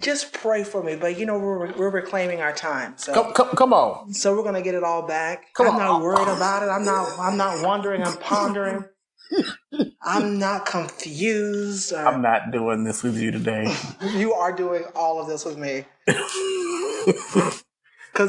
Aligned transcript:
just 0.00 0.32
pray 0.32 0.64
for 0.64 0.82
me. 0.82 0.96
But 0.96 1.18
you 1.18 1.26
know 1.26 1.38
we're 1.38 1.72
we're 1.74 1.90
reclaiming 1.90 2.40
our 2.40 2.52
time, 2.52 2.94
so 2.96 3.12
Come, 3.14 3.32
come, 3.32 3.48
come 3.56 3.72
on. 3.72 4.12
so 4.14 4.36
we're 4.36 4.44
gonna 4.44 4.62
get 4.62 4.74
it 4.74 4.84
all 4.84 5.06
back. 5.06 5.52
Come 5.54 5.68
I'm 5.68 5.74
on. 5.74 5.78
not 5.80 6.02
worried 6.02 6.28
about 6.28 6.62
it. 6.62 6.68
I'm 6.70 6.84
not. 6.84 7.18
I'm 7.18 7.36
not 7.36 7.64
wondering. 7.64 8.02
I'm 8.02 8.16
pondering. 8.18 8.84
I'm 10.02 10.38
not 10.38 10.64
confused. 10.66 11.92
or- 11.92 12.06
I'm 12.06 12.22
not 12.22 12.50
doing 12.50 12.84
this 12.84 13.02
with 13.02 13.16
you 13.18 13.30
today. 13.30 13.74
you 14.14 14.32
are 14.32 14.52
doing 14.56 14.84
all 14.94 15.20
of 15.20 15.28
this 15.28 15.44
with 15.44 15.58
me 15.58 15.84
because 16.06 17.62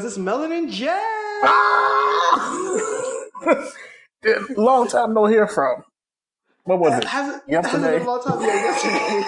it's 0.04 0.18
Melanin 0.18 0.70
J. 0.70 0.86
Dude, 4.22 4.36
ah! 4.36 4.44
Long 4.56 4.86
time 4.88 5.14
no 5.14 5.24
hear 5.26 5.46
from. 5.48 5.82
What 6.64 6.78
was 6.78 6.92
uh, 6.92 6.96
it? 6.98 7.04
Has 7.04 7.40
Yesterday? 7.48 7.82
Has 7.82 7.94
it 7.94 7.98
been 7.98 8.02
a 8.02 8.06
long 8.10 8.22
time? 8.22 8.40
Yeah, 8.42 8.54
yesterday. 8.54 9.22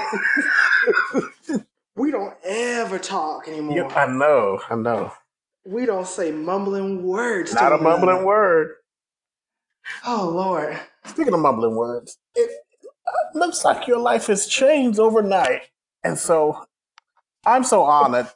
We 2.02 2.10
don't 2.10 2.34
ever 2.42 2.98
talk 2.98 3.46
anymore. 3.46 3.76
Yeah, 3.76 3.86
I 3.94 4.06
know, 4.06 4.60
I 4.68 4.74
know. 4.74 5.12
We 5.64 5.86
don't 5.86 6.08
say 6.08 6.32
mumbling 6.32 7.04
words. 7.04 7.54
Not 7.54 7.70
a 7.70 7.76
another. 7.76 7.84
mumbling 7.84 8.24
word. 8.24 8.72
Oh 10.04 10.28
Lord. 10.34 10.80
Speaking 11.04 11.32
of 11.32 11.38
mumbling 11.38 11.76
words, 11.76 12.18
it 12.34 12.50
looks 13.34 13.64
like 13.64 13.86
your 13.86 14.00
life 14.00 14.26
has 14.26 14.48
changed 14.48 14.98
overnight. 14.98 15.62
And 16.02 16.18
so 16.18 16.64
I'm 17.46 17.62
so 17.62 17.84
honored 17.84 18.26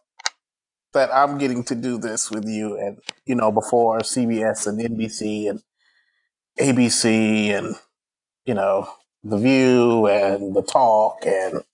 that 0.93 1.13
I'm 1.13 1.37
getting 1.37 1.65
to 1.65 1.75
do 1.75 1.99
this 1.99 2.31
with 2.31 2.45
you 2.49 2.79
and, 2.79 2.99
you 3.25 3.35
know, 3.35 3.51
before 3.51 3.99
CBS 3.99 4.69
and 4.69 4.79
NBC 4.81 5.51
and 5.51 5.61
ABC 6.61 7.49
and, 7.49 7.75
you 8.45 8.55
know, 8.55 8.89
The 9.25 9.39
View 9.39 10.07
and 10.07 10.55
The 10.55 10.63
Talk 10.63 11.27
and 11.27 11.65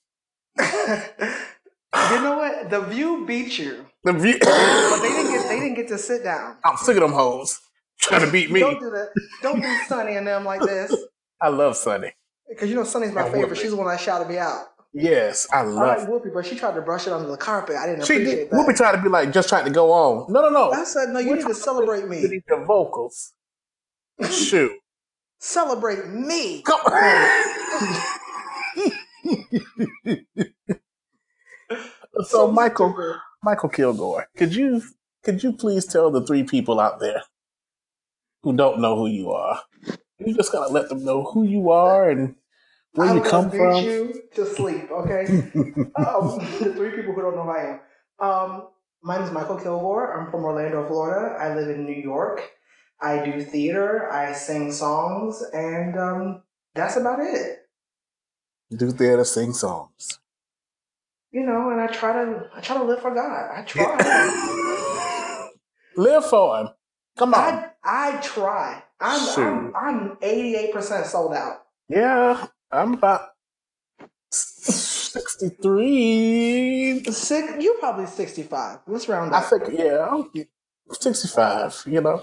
you 1.94 2.20
know 2.22 2.36
what? 2.36 2.70
The 2.70 2.80
View 2.80 3.24
beat 3.26 3.58
you, 3.58 3.84
The 4.04 4.12
View. 4.12 4.38
but 4.40 5.00
they 5.02 5.08
didn't 5.08 5.32
get. 5.32 5.48
They 5.48 5.60
didn't 5.60 5.74
get 5.74 5.88
to 5.88 5.98
sit 5.98 6.24
down. 6.24 6.56
I'm 6.64 6.76
sick 6.76 6.96
of 6.96 7.02
them 7.02 7.12
hoes 7.12 7.58
trying 8.00 8.24
to 8.24 8.30
beat 8.32 8.50
me. 8.50 8.60
Don't 8.60 8.80
do 8.80 8.90
that. 8.90 9.10
Don't 9.42 9.60
do 9.60 9.76
Sunny 9.86 10.16
and 10.16 10.26
them 10.26 10.44
like 10.44 10.62
this. 10.62 10.94
I 11.40 11.48
love 11.48 11.76
Sunny. 11.76 12.12
Because 12.48 12.68
you 12.70 12.76
know 12.76 12.84
Sunny's 12.84 13.12
my 13.12 13.22
And 13.22 13.32
favorite. 13.32 13.50
Whoopi. 13.56 13.60
She's 13.62 13.70
the 13.70 13.76
one 13.76 13.88
that 13.88 14.00
shouted 14.00 14.28
me 14.28 14.38
out. 14.38 14.66
Yes, 14.94 15.46
I 15.52 15.60
I 15.60 15.62
like 15.62 15.98
love 16.00 16.08
Whoopi, 16.08 16.34
but 16.34 16.44
she 16.44 16.54
tried 16.56 16.74
to 16.74 16.82
brush 16.82 17.06
it 17.06 17.12
under 17.14 17.28
the 17.28 17.36
carpet. 17.38 17.76
I 17.76 17.86
didn't 17.86 18.04
She 18.04 18.14
appreciate 18.16 18.36
did. 18.36 18.50
that. 18.50 18.56
Whoopi 18.56 18.76
tried 18.76 18.96
to 18.96 19.02
be 19.02 19.08
like, 19.08 19.32
just 19.32 19.48
trying 19.48 19.64
to 19.64 19.70
go 19.70 19.90
on. 19.90 20.30
No, 20.30 20.42
no, 20.42 20.50
no. 20.50 20.70
I 20.70 20.84
said, 20.84 21.08
no, 21.10 21.18
you 21.18 21.30
We're 21.30 21.36
need 21.36 21.46
to 21.46 21.54
celebrate 21.54 22.00
You 22.02 22.06
me. 22.08 22.22
need 22.24 22.42
the 22.46 22.58
vocals. 22.66 23.32
Shoot. 24.30 24.72
Celebrate 25.38 26.08
me. 26.08 26.62
Come 26.62 26.80
so, 32.24 32.50
Mykal. 32.52 33.18
Mykal 33.44 33.72
Kilgore, 33.72 34.28
could 34.36 34.54
you 34.54 34.82
could 35.24 35.42
you 35.42 35.52
please 35.52 35.86
tell 35.86 36.10
the 36.10 36.24
three 36.24 36.42
people 36.44 36.80
out 36.80 37.00
there 37.00 37.22
who 38.42 38.52
don't 38.52 38.80
know 38.80 38.96
who 38.96 39.06
you 39.06 39.32
are? 39.32 39.60
You 40.18 40.34
just 40.34 40.52
gotta 40.52 40.72
let 40.72 40.88
them 40.88 41.04
know 41.04 41.24
who 41.24 41.44
you 41.44 41.70
are 41.70 42.10
and 42.10 42.34
where 42.94 43.08
I 43.08 43.14
you 43.14 43.22
come 43.22 43.50
from. 43.50 43.82
you 43.84 44.22
to 44.34 44.46
sleep, 44.46 44.90
okay? 44.90 45.22
um, 45.96 46.38
the 46.60 46.72
three 46.76 46.90
people 46.90 47.14
who 47.14 47.22
don't 47.22 47.36
know 47.36 47.44
who 47.44 47.50
I 47.50 47.64
am. 47.70 47.80
Um, 48.20 48.68
my 49.02 49.16
name 49.16 49.24
is 49.24 49.30
Mykal 49.30 49.62
Kilgore. 49.62 50.12
I'm 50.12 50.30
from 50.30 50.44
Orlando, 50.44 50.86
Florida. 50.86 51.36
I 51.38 51.54
live 51.54 51.68
in 51.68 51.84
New 51.84 52.00
York. 52.00 52.42
I 53.00 53.24
do 53.24 53.42
theater. 53.42 54.10
I 54.12 54.32
sing 54.32 54.70
songs, 54.70 55.42
and 55.52 55.98
um, 55.98 56.42
that's 56.74 56.96
about 56.96 57.18
it. 57.20 57.66
Do 58.76 58.92
theater, 58.92 59.24
sing 59.24 59.52
songs. 59.52 60.20
You 61.32 61.44
know, 61.46 61.70
and 61.70 61.80
I 61.80 61.86
try 61.86 62.12
to 62.12 62.50
I 62.54 62.60
try 62.60 62.76
to 62.76 62.84
live 62.84 63.00
for 63.00 63.14
God. 63.14 63.50
I 63.56 63.62
try. 63.62 65.48
Live 65.96 66.26
for 66.26 66.60
him. 66.60 66.68
Come 67.18 67.34
on. 67.34 67.40
I 67.40 67.70
I 67.84 68.20
try. 68.22 68.82
I'm 69.00 69.74
I'm 69.74 69.76
I'm 69.76 70.16
88 70.22 70.72
percent 70.72 71.06
sold 71.06 71.34
out. 71.34 71.64
Yeah, 71.88 72.46
I'm 72.70 72.94
about 72.94 73.30
sixty-three. 74.30 77.02
Six, 77.04 77.62
you 77.62 77.76
probably 77.80 78.06
65. 78.06 78.78
Let's 78.86 79.08
round 79.08 79.34
I 79.34 79.38
up. 79.40 79.44
think, 79.50 79.64
yeah, 79.72 80.08
I'm 80.10 80.30
65, 80.92 81.82
you 81.86 82.00
know. 82.00 82.22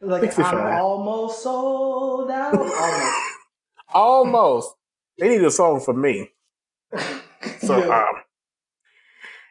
Like 0.00 0.22
65. 0.22 0.54
I'm 0.54 0.78
almost 0.80 1.42
sold 1.42 2.30
out. 2.30 2.54
Almost. 2.54 3.16
Almost. 3.94 4.74
They 5.18 5.28
need 5.28 5.44
a 5.44 5.50
song 5.50 5.80
for 5.80 5.92
me. 5.94 6.30
So, 7.62 7.92
um, 7.92 8.14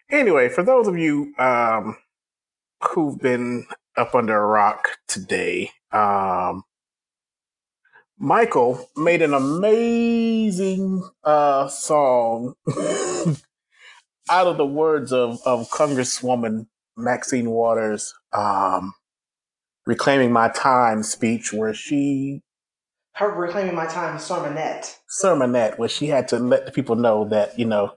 anyway, 0.09 0.49
for 0.49 0.63
those 0.63 0.87
of 0.87 0.97
you 0.97 1.33
um, 1.37 1.97
who've 2.83 3.17
been 3.17 3.65
up 3.95 4.15
under 4.15 4.37
a 4.37 4.45
rock 4.45 4.89
today, 5.07 5.71
um, 5.91 6.63
Mykal 8.21 8.85
made 8.97 9.21
an 9.21 9.33
amazing 9.33 11.09
uh, 11.23 11.67
song 11.67 12.53
out 14.29 14.47
of 14.47 14.57
the 14.57 14.65
words 14.65 15.13
of, 15.13 15.39
of 15.45 15.69
Congresswoman 15.69 16.67
Maxine 16.97 17.49
Waters' 17.49 18.13
um, 18.33 18.93
Reclaiming 19.85 20.31
My 20.31 20.49
Time 20.49 21.01
speech, 21.01 21.53
where 21.53 21.73
she 21.73 22.41
her 23.13 23.29
reclaiming 23.29 23.75
my 23.75 23.85
time 23.85 24.17
sermonette. 24.17 24.95
sermonette 25.21 25.77
where 25.77 25.89
she 25.89 26.07
had 26.07 26.27
to 26.29 26.39
let 26.39 26.65
the 26.65 26.71
people 26.71 26.95
know 26.95 27.25
that 27.25 27.57
you 27.59 27.65
know 27.65 27.93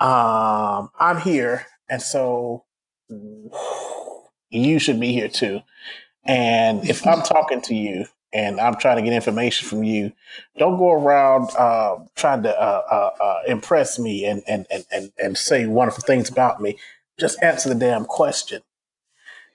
um 0.00 0.90
i'm 0.98 1.18
here 1.20 1.66
and 1.88 2.00
so 2.02 2.64
you 4.50 4.78
should 4.78 5.00
be 5.00 5.12
here 5.12 5.28
too 5.28 5.60
and 6.24 6.88
if 6.88 7.06
i'm 7.06 7.22
talking 7.22 7.60
to 7.60 7.74
you 7.74 8.04
and 8.32 8.60
i'm 8.60 8.76
trying 8.76 8.96
to 8.96 9.02
get 9.02 9.12
information 9.12 9.68
from 9.68 9.82
you 9.82 10.12
don't 10.58 10.76
go 10.78 10.92
around 10.92 11.50
uh, 11.58 11.96
trying 12.14 12.42
to 12.42 12.50
uh, 12.60 12.82
uh, 12.90 13.24
uh, 13.24 13.38
impress 13.46 13.98
me 13.98 14.24
and, 14.24 14.42
and, 14.46 14.66
and, 14.70 14.84
and, 14.92 15.12
and 15.18 15.38
say 15.38 15.66
wonderful 15.66 16.04
things 16.04 16.28
about 16.28 16.60
me 16.60 16.76
just 17.18 17.42
answer 17.42 17.68
the 17.68 17.74
damn 17.74 18.04
question 18.04 18.62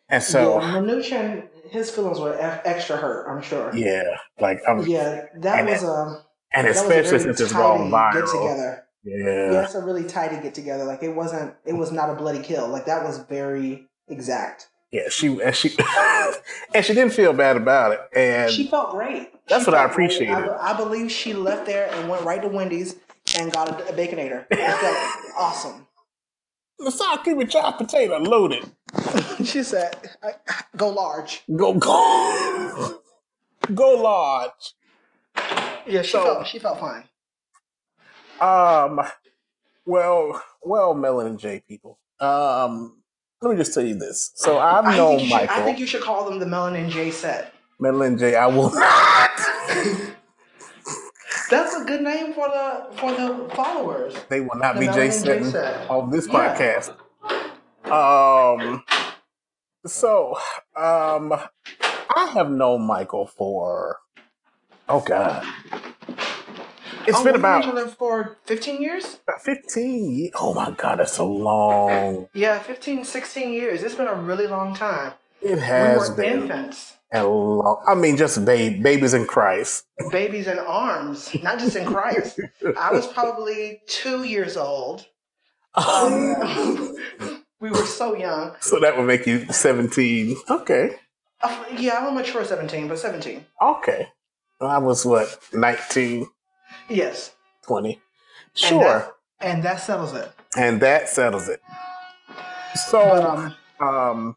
and 0.10 0.22
so 0.22 0.60
yeah, 0.60 0.74
Mnuchin, 0.74 1.48
his 1.70 1.90
feelings 1.90 2.20
were 2.20 2.36
extra 2.66 2.98
hurt. 2.98 3.28
I'm 3.30 3.42
sure. 3.42 3.74
yeah 3.76 4.18
like 4.40 4.62
i'm 4.68 4.86
Yeah, 4.86 5.26
that 5.36 5.60
And 5.60 5.70
was 5.70 5.84
a 5.84 6.24
and 6.54 6.68
that 6.68 6.70
was 6.70 6.78
a 6.78 6.82
especially 6.82 7.20
since 7.20 7.42
it's 7.42 7.54
gone 7.54 7.90
get 7.90 7.92
viral 7.92 8.32
together. 8.32 8.86
Yeah 9.04 9.52
Yeah, 9.52 9.64
it's 9.64 9.76
a 9.76 9.82
really 9.84 10.04
tidy 10.06 10.42
get 10.42 10.54
together. 10.56 10.84
Like 10.86 11.04
it 11.04 11.14
wasn't. 11.16 11.54
It 11.66 11.74
was 11.74 11.92
not 11.92 12.10
a 12.10 12.16
bloody 12.16 12.42
kill. 12.42 12.68
Like 12.68 12.86
that 12.86 13.04
was 13.04 13.20
very 13.20 13.88
exact. 14.08 14.68
Yeah, 14.92 15.10
she 15.10 15.42
and 15.42 15.56
she 15.56 15.76
and 16.76 16.86
she 16.86 16.94
didn't 16.94 17.14
feel 17.14 17.34
bad 17.34 17.58
about 17.58 17.94
it, 17.94 18.00
and 18.16 18.52
She 18.52 18.68
felt 18.68 18.92
great. 18.92 19.32
That's 19.48 19.66
She 19.66 19.72
what 19.72 19.80
I 19.80 19.86
appreciated. 19.86 20.34
I, 20.34 20.74
I 20.74 20.78
believe 20.78 21.12
she 21.12 21.34
left 21.34 21.66
there 21.66 21.90
and 21.92 22.08
went 22.10 22.24
right 22.24 22.42
to 22.42 22.48
Wendy's 22.48 22.96
and 23.38 23.52
got 23.52 23.70
a, 23.70 23.90
a 23.90 23.94
baconator. 23.94 24.46
It 24.52 24.58
felt 24.58 25.36
awesome. 25.38 25.88
cream 27.24 27.40
and 27.40 27.50
chopped 27.50 27.80
potato 27.80 28.20
loaded. 28.20 28.64
she 29.44 29.64
said, 29.64 29.96
"Go 30.78 30.90
large." 30.90 31.42
Go 31.56 31.74
go 31.74 33.00
go 33.74 33.96
large. 33.96 34.74
Yeah, 35.88 36.04
she 36.04 36.12
So- 36.12 36.24
felt 36.24 36.48
she 36.48 36.60
felt 36.60 36.80
fine. 36.80 37.04
Um, 38.42 39.00
well, 39.86 40.42
well, 40.62 40.94
Melanin 40.96 41.38
J 41.38 41.64
people. 41.68 42.00
Um, 42.20 43.02
let 43.42 43.52
me 43.52 43.58
just 43.58 43.74
tell 43.74 43.84
you 43.86 43.96
this. 43.96 44.32
So 44.36 44.58
I've 44.60 44.86
I 44.86 44.96
known 44.98 45.18
think, 45.20 45.30
you 45.32 45.38
should, 45.40 45.50
I 45.50 45.64
think 45.66 45.80
you 45.80 45.86
should 45.88 46.02
call 46.02 46.30
them 46.30 46.40
the 46.40 46.46
Melanin 46.46 46.90
J 46.90 47.12
set. 47.12 47.54
Melanin 47.82 48.18
J, 48.20 48.36
I 48.36 48.48
will 48.48 48.72
not. 48.74 49.30
That's 51.50 51.76
a 51.76 51.84
good 51.86 52.02
name 52.02 52.34
for 52.34 52.48
the 52.48 52.88
for 52.98 53.12
the 53.12 53.50
followers. 53.56 54.16
They 54.30 54.40
will 54.42 54.56
not 54.56 54.76
The 54.76 54.80
be 54.82 54.86
Melon 54.88 55.10
Jay 55.12 55.16
and 55.16 55.26
Jay 55.26 55.44
set. 55.44 55.90
on 55.90 56.10
this 56.10 56.28
Yeah. 56.28 56.56
podcast. 56.56 57.92
Um. 57.92 58.84
So, 59.86 60.36
um, 60.78 61.34
I 62.16 62.32
have 62.34 62.50
known 62.50 62.88
Mykal 62.88 63.30
for 63.30 63.98
oh 64.88 65.02
god, 65.02 65.46
it's 67.08 67.18
oh, 67.18 67.24
been 67.24 67.34
we've 67.34 67.42
known 67.42 67.60
each 67.62 67.66
about 67.68 67.78
other 67.78 67.88
for 67.88 68.38
15 68.46 68.82
years? 68.82 69.20
fifteen. 69.42 70.16
Years. 70.16 70.32
Oh 70.40 70.54
my 70.54 70.72
god, 70.72 71.00
that's 71.00 71.14
so 71.14 71.28
long. 71.32 72.28
Yeah, 72.34 72.60
15, 72.60 73.04
16 73.06 73.54
years. 73.54 73.84
It's 73.84 73.96
been 73.96 74.08
a 74.08 74.16
really 74.16 74.48
long 74.48 74.76
time. 74.76 75.14
It 75.42 75.56
We 75.56 75.62
has 75.62 76.10
were 76.10 76.16
been 76.16 76.42
infants, 76.44 76.96
a 77.12 77.26
long. 77.26 77.84
I 77.88 77.96
mean, 77.96 78.16
just 78.18 78.46
babe, 78.46 78.82
babies 78.82 79.14
in 79.14 79.26
Christ. 79.26 79.86
babies 80.12 80.48
in 80.48 80.58
arms, 80.60 81.36
not 81.44 81.60
just 81.60 81.76
in 81.76 81.86
Christ. 81.86 82.40
I 82.80 82.92
was 82.94 83.08
probably 83.08 83.82
two 83.88 84.24
years 84.24 84.56
old. 84.58 85.06
Um, 85.76 86.96
we 87.60 87.70
were 87.72 87.86
so 87.86 88.16
young. 88.16 88.56
so 88.60 88.80
that 88.80 88.96
would 88.98 89.06
make 89.08 89.26
you 89.28 89.46
seventeen. 89.52 90.38
Okay, 90.50 90.96
Uh, 91.42 91.64
yeah, 91.78 91.98
I'm 91.98 92.08
a 92.08 92.12
mature 92.12 92.46
17, 92.46 92.88
but 92.88 93.00
17. 93.00 93.46
okay. 93.62 94.08
I 94.62 94.78
was 94.78 95.06
what 95.06 95.38
19, 95.52 96.26
Yes. 96.90 97.36
20. 97.66 97.94
And 97.94 98.00
Sure, 98.56 98.80
that, 98.84 99.12
and 99.42 99.64
that 99.64 99.80
settles 99.80 100.14
it. 100.14 100.32
and 100.58 100.80
that 100.82 101.10
settles 101.10 101.50
it. 101.50 101.62
But 102.28 102.76
So, 102.78 103.26
um, 103.26 103.56
um, 103.80 104.36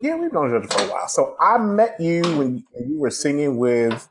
yeah, 0.00 0.16
we've 0.16 0.32
known 0.32 0.48
each 0.50 0.54
other 0.64 0.68
for 0.68 0.84
a 0.84 0.92
while. 0.92 1.08
So 1.08 1.36
I 1.40 1.58
met 1.58 2.00
you 2.00 2.22
when 2.36 2.64
you 2.86 2.98
were 2.98 3.10
singing 3.10 3.56
with 3.58 4.08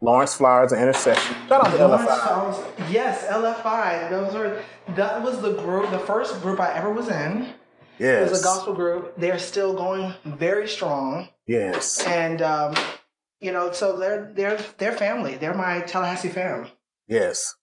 Lawrence 0.00 0.34
Flowers 0.34 0.72
and 0.72 0.80
Intercession. 0.80 1.36
Shout 1.48 1.66
out 1.66 1.76
to 1.76 1.86
Lawrence 1.86 2.08
LFI. 2.10 2.26
Flowers, 2.26 2.90
yes, 2.90 3.26
LFI. 3.26 4.10
Those 4.10 4.34
are 4.34 4.62
that 4.94 5.22
was 5.22 5.40
the 5.42 5.52
group, 5.52 5.90
the 5.90 5.98
first 5.98 6.40
group 6.42 6.58
I 6.58 6.72
ever 6.74 6.90
was 6.90 7.08
in. 7.08 7.52
Yes, 7.98 8.28
it 8.28 8.30
was 8.30 8.40
a 8.40 8.44
gospel 8.44 8.72
group. 8.72 9.12
They're 9.18 9.38
still 9.38 9.74
going 9.74 10.14
very 10.24 10.66
strong, 10.66 11.28
yes, 11.46 12.02
and 12.06 12.40
um, 12.40 12.74
you 13.42 13.52
know, 13.52 13.72
so 13.72 13.98
they're 13.98 14.32
they're 14.34 14.58
they're 14.78 14.92
family. 14.92 15.34
They're 15.36 15.52
my 15.54 15.80
Tallahassee 15.82 16.30
fam. 16.30 16.68
Yes. 17.10 17.54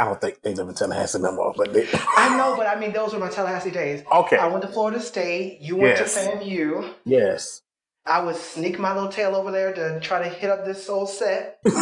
I 0.00 0.04
don't 0.04 0.20
think 0.20 0.42
they 0.42 0.54
live 0.54 0.68
in 0.68 0.74
Tallahassee 0.76 1.18
no 1.18 1.32
more, 1.32 1.52
but 1.56 1.72
they. 1.72 1.88
I 1.92 2.36
know, 2.36 2.54
but 2.56 2.68
I 2.68 2.78
mean, 2.78 2.92
those 2.92 3.12
were 3.12 3.18
my 3.18 3.28
Tallahassee 3.28 3.72
days. 3.72 4.04
Okay. 4.12 4.36
I 4.36 4.46
went 4.46 4.62
to 4.62 4.68
Florida 4.68 5.00
State. 5.00 5.60
You 5.60 5.74
went 5.76 5.98
Yes. 5.98 6.14
to 6.14 6.20
FAMU. 6.20 6.88
Yes. 7.04 7.62
I 8.06 8.20
would 8.24 8.36
sneak 8.36 8.78
my 8.78 8.94
little 8.94 9.08
tail 9.10 9.34
over 9.34 9.50
there 9.50 9.72
to 9.74 9.98
try 10.00 10.22
to 10.22 10.28
hit 10.28 10.50
up 10.50 10.64
this 10.64 10.88
old 10.88 11.08
set 11.10 11.58
and, 11.64 11.74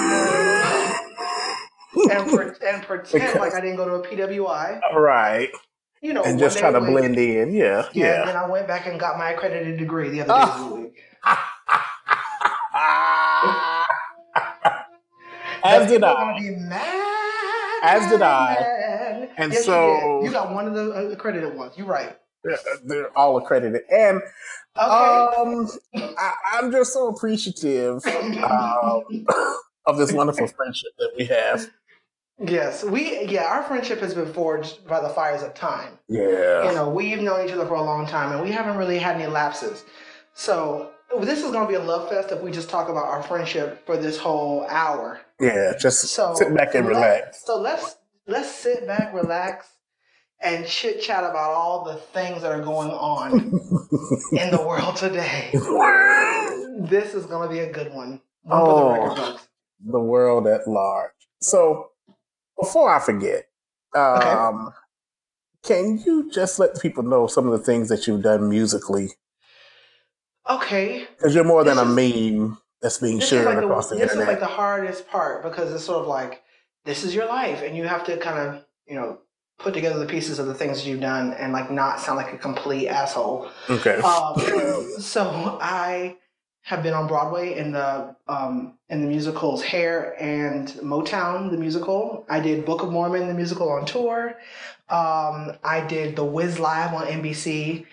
pre- 2.30 2.46
and 2.66 2.82
pretend 2.82 3.12
Because- 3.12 3.36
like 3.36 3.52
I 3.54 3.60
didn't 3.60 3.76
go 3.76 3.84
to 3.86 3.94
a 3.96 4.02
PWI. 4.02 4.80
All 4.90 4.98
right. 5.00 5.50
You 6.00 6.14
know, 6.14 6.22
And 6.24 6.38
just 6.38 6.58
try 6.58 6.70
to 6.72 6.80
blend 6.80 7.18
in. 7.18 7.52
Yeah. 7.52 7.86
And 7.86 7.94
Yeah. 7.96 8.24
then 8.24 8.36
I 8.36 8.46
went 8.48 8.66
back 8.66 8.86
and 8.86 8.98
got 8.98 9.18
my 9.18 9.32
accredited 9.32 9.78
degree 9.78 10.08
the 10.08 10.22
other 10.22 10.32
ah. 10.34 10.46
day 10.46 10.62
of 10.64 10.70
the 10.70 10.74
week. 10.76 11.02
As 15.66 15.88
did 15.88 16.04
I. 16.04 16.14
gonna 16.14 16.40
be 16.40 16.56
mad. 16.56 17.80
As 17.82 18.10
did 18.10 18.22
I. 18.22 19.28
And 19.36 19.52
yes, 19.52 19.64
so- 19.64 20.20
you, 20.20 20.26
you 20.26 20.32
got 20.32 20.52
one 20.54 20.66
of 20.66 20.74
the 20.74 20.92
uh, 20.92 21.00
accredited 21.10 21.54
ones. 21.56 21.74
You're 21.76 21.86
right. 21.86 22.16
They're, 22.44 22.58
they're 22.84 23.18
all 23.18 23.36
accredited. 23.38 23.82
And 23.90 24.20
Okay. 24.78 25.40
um, 25.40 25.68
I, 26.18 26.32
I'm 26.52 26.70
just 26.70 26.92
so 26.92 27.08
appreciative 27.08 28.04
um, 28.06 29.02
of 29.86 29.96
this 29.96 30.12
wonderful 30.12 30.46
friendship 30.48 30.90
that 30.98 31.12
we 31.18 31.24
have. 31.24 31.70
yes, 32.38 32.84
we 32.84 33.24
yeah, 33.24 33.44
our 33.44 33.62
friendship 33.62 34.00
has 34.00 34.12
been 34.14 34.30
forged 34.32 34.86
by 34.86 35.00
the 35.00 35.08
fires 35.08 35.42
of 35.42 35.54
time. 35.54 35.98
Yeah. 36.08 36.68
You 36.68 36.74
know, 36.74 36.90
we've 36.90 37.20
known 37.20 37.46
each 37.46 37.52
other 37.52 37.64
for 37.66 37.74
a 37.76 37.82
long 37.82 38.06
time, 38.06 38.32
and 38.32 38.42
we 38.42 38.50
haven't 38.52 38.76
really 38.76 38.98
had 38.98 39.16
any 39.16 39.26
lapses. 39.26 39.84
So 40.34 40.90
this 41.22 41.42
is 41.42 41.50
going 41.50 41.66
to 41.66 41.68
be 41.68 41.74
a 41.76 41.82
love 41.82 42.10
fest 42.10 42.30
if 42.30 42.42
we 42.42 42.50
just 42.50 42.68
talk 42.68 42.90
about 42.90 43.06
our 43.06 43.22
friendship 43.22 43.86
for 43.86 43.96
this 43.96 44.18
whole 44.18 44.66
hour. 44.68 45.20
Yeah. 45.40 45.72
Just 45.78 46.02
So 46.08 46.34
sit 46.34 46.54
back 46.54 46.74
and 46.74 46.86
relax. 46.86 47.44
So 47.44 47.60
let's 47.60 47.96
let's 48.26 48.50
sit 48.54 48.86
back, 48.86 49.12
relax, 49.14 49.68
and 50.40 50.66
chit 50.66 51.00
chat 51.02 51.24
about 51.24 51.50
all 51.52 51.84
the 51.84 51.96
things 51.96 52.42
that 52.42 52.52
are 52.52 52.62
going 52.62 52.90
on 52.90 53.32
in 54.32 54.50
the 54.50 54.64
world 54.66 54.96
today. 54.96 55.50
This 56.78 57.14
is 57.14 57.24
going 57.24 57.48
to 57.48 57.52
be 57.52 57.60
a 57.60 57.72
good 57.72 57.92
one. 57.94 58.20
One 58.42 58.64
for 58.64 59.14
the 59.16 59.22
Oh. 59.22 59.40
the 59.92 59.98
world 60.00 60.46
at 60.46 60.68
large. 60.68 61.10
So 61.40 61.90
before 62.60 62.94
I 62.94 63.00
forget, 63.00 63.46
um, 63.94 64.72
can 65.62 65.98
you 66.04 66.30
just 66.30 66.58
let 66.58 66.78
people 66.80 67.02
know 67.02 67.26
some 67.28 67.46
of 67.48 67.52
the 67.58 67.64
things 67.64 67.88
that 67.88 68.06
you've 68.06 68.22
done 68.22 68.48
musically? 68.50 69.08
Okay, 70.48 71.06
Because 71.16 71.34
you're 71.34 71.44
more 71.44 71.64
than 71.64 71.76
This 71.76 71.86
a 71.86 71.88
meme 72.38 72.58
that's 72.82 72.98
being 72.98 73.16
this 73.16 73.24
is 73.24 73.30
shared 73.30 73.46
like 73.46 73.56
the, 73.56 73.64
across 73.64 73.88
the 73.88 73.96
this 73.96 74.12
is 74.12 74.18
like 74.18 74.40
the 74.40 74.46
hardest 74.46 75.08
part 75.08 75.42
because 75.42 75.72
it's 75.72 75.84
sort 75.84 76.02
of 76.02 76.06
like 76.06 76.42
this 76.84 77.04
is 77.04 77.14
your 77.14 77.26
life, 77.26 77.62
and 77.62 77.76
you 77.76 77.84
have 77.84 78.04
to 78.06 78.16
kind 78.16 78.38
of 78.38 78.64
you 78.86 78.94
know 78.94 79.18
put 79.58 79.74
together 79.74 79.98
the 79.98 80.06
pieces 80.06 80.38
of 80.38 80.46
the 80.46 80.54
things 80.54 80.86
you've 80.86 81.00
done 81.00 81.32
and 81.34 81.52
like 81.52 81.70
not 81.70 82.00
sound 82.00 82.16
like 82.16 82.32
a 82.32 82.38
complete 82.38 82.88
asshole. 82.88 83.50
okay. 83.70 83.96
Um, 84.00 84.90
so 84.98 85.58
I 85.60 86.16
have 86.62 86.82
been 86.82 86.94
on 86.94 87.06
Broadway 87.06 87.56
in 87.56 87.72
the 87.72 88.14
um, 88.28 88.76
in 88.88 89.00
the 89.00 89.08
musicals 89.08 89.62
Hair 89.62 90.20
and 90.20 90.68
Motown 90.82 91.50
the 91.50 91.56
musical. 91.56 92.26
I 92.28 92.40
did 92.40 92.64
Book 92.64 92.82
of 92.82 92.90
Mormon 92.90 93.28
the 93.28 93.34
musical 93.34 93.70
on 93.70 93.86
tour. 93.86 94.34
Um, 94.88 95.52
I 95.64 95.84
did 95.88 96.16
The 96.16 96.24
Wiz 96.24 96.58
Live 96.58 96.92
on 96.92 97.06
NBC. 97.06 97.86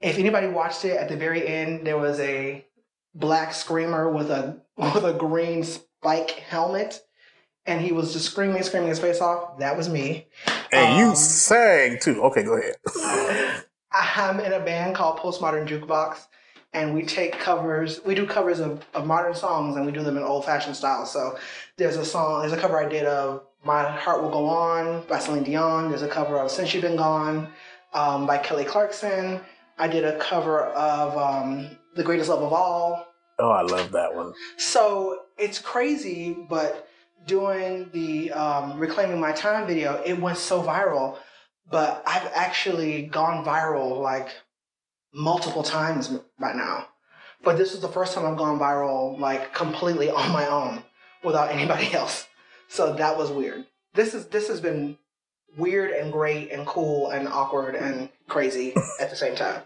If 0.00 0.18
anybody 0.18 0.46
watched 0.46 0.84
it, 0.84 0.96
at 0.96 1.08
the 1.08 1.16
very 1.16 1.46
end 1.46 1.86
there 1.86 1.98
was 1.98 2.20
a 2.20 2.64
black 3.14 3.52
screamer 3.54 4.10
with 4.10 4.30
a 4.30 4.60
with 4.76 5.04
a 5.04 5.12
green 5.12 5.64
spike 5.64 6.30
helmet, 6.30 7.00
and 7.66 7.80
he 7.80 7.92
was 7.92 8.12
just 8.12 8.26
screaming, 8.26 8.62
screaming 8.62 8.88
his 8.88 8.98
face 8.98 9.20
off. 9.20 9.58
That 9.58 9.76
was 9.76 9.88
me. 9.88 10.26
and 10.72 10.98
you 10.98 11.06
um, 11.10 11.16
sang 11.16 11.98
too. 12.00 12.22
Okay, 12.24 12.42
go 12.42 12.58
ahead. 12.58 13.64
I'm 13.92 14.40
in 14.40 14.52
a 14.52 14.60
band 14.60 14.94
called 14.94 15.18
Postmodern 15.18 15.66
Jukebox, 15.66 16.26
and 16.72 16.94
we 16.94 17.02
take 17.02 17.38
covers. 17.38 18.00
We 18.04 18.14
do 18.14 18.26
covers 18.26 18.60
of, 18.60 18.84
of 18.94 19.06
modern 19.06 19.34
songs, 19.34 19.76
and 19.76 19.86
we 19.86 19.92
do 19.92 20.02
them 20.02 20.16
in 20.16 20.22
old 20.22 20.44
fashioned 20.44 20.76
style. 20.76 21.06
So 21.06 21.38
there's 21.76 21.96
a 21.96 22.04
song, 22.04 22.40
there's 22.40 22.52
a 22.52 22.60
cover 22.60 22.78
I 22.78 22.88
did 22.88 23.04
of 23.04 23.42
"My 23.64 23.90
Heart 23.90 24.22
Will 24.22 24.30
Go 24.30 24.46
On" 24.46 25.06
by 25.08 25.18
Celine 25.18 25.44
Dion. 25.44 25.88
There's 25.88 26.02
a 26.02 26.08
cover 26.08 26.38
of 26.38 26.50
"Since 26.50 26.74
You've 26.74 26.82
Been 26.82 26.96
Gone" 26.96 27.48
um, 27.94 28.26
by 28.26 28.38
Kelly 28.38 28.64
Clarkson. 28.64 29.40
I 29.78 29.88
did 29.88 30.04
a 30.04 30.18
cover 30.18 30.64
of 30.64 31.16
um, 31.16 31.77
"The 31.98 32.04
Greatest 32.04 32.30
Love 32.30 32.42
of 32.42 32.52
All." 32.52 33.06
Oh, 33.38 33.50
I 33.50 33.62
love 33.62 33.92
that 33.92 34.14
one. 34.14 34.32
So 34.56 35.20
it's 35.36 35.58
crazy, 35.58 36.36
but 36.48 36.88
doing 37.26 37.90
the 37.92 38.32
um, 38.32 38.78
reclaiming 38.78 39.20
my 39.20 39.32
time 39.32 39.66
video, 39.66 40.02
it 40.04 40.18
went 40.18 40.38
so 40.38 40.62
viral. 40.62 41.18
But 41.70 42.02
I've 42.06 42.30
actually 42.34 43.02
gone 43.02 43.44
viral 43.44 44.00
like 44.00 44.30
multiple 45.12 45.62
times 45.62 46.08
by 46.38 46.52
now. 46.52 46.86
But 47.44 47.56
this 47.56 47.74
is 47.74 47.80
the 47.80 47.88
first 47.88 48.14
time 48.14 48.26
I've 48.26 48.38
gone 48.38 48.58
viral 48.58 49.18
like 49.18 49.54
completely 49.54 50.10
on 50.20 50.32
my 50.32 50.46
own 50.46 50.82
without 51.22 51.50
anybody 51.50 51.92
else. 51.94 52.26
So 52.68 52.94
that 52.94 53.16
was 53.16 53.30
weird. 53.30 53.66
This 53.94 54.14
is 54.14 54.26
this 54.26 54.48
has 54.48 54.60
been 54.60 54.98
weird 55.56 55.90
and 55.90 56.12
great 56.12 56.50
and 56.52 56.66
cool 56.66 57.10
and 57.10 57.26
awkward 57.26 57.74
and 57.74 58.08
crazy 58.28 58.74
at 59.00 59.10
the 59.10 59.16
same 59.16 59.34
time. 59.34 59.62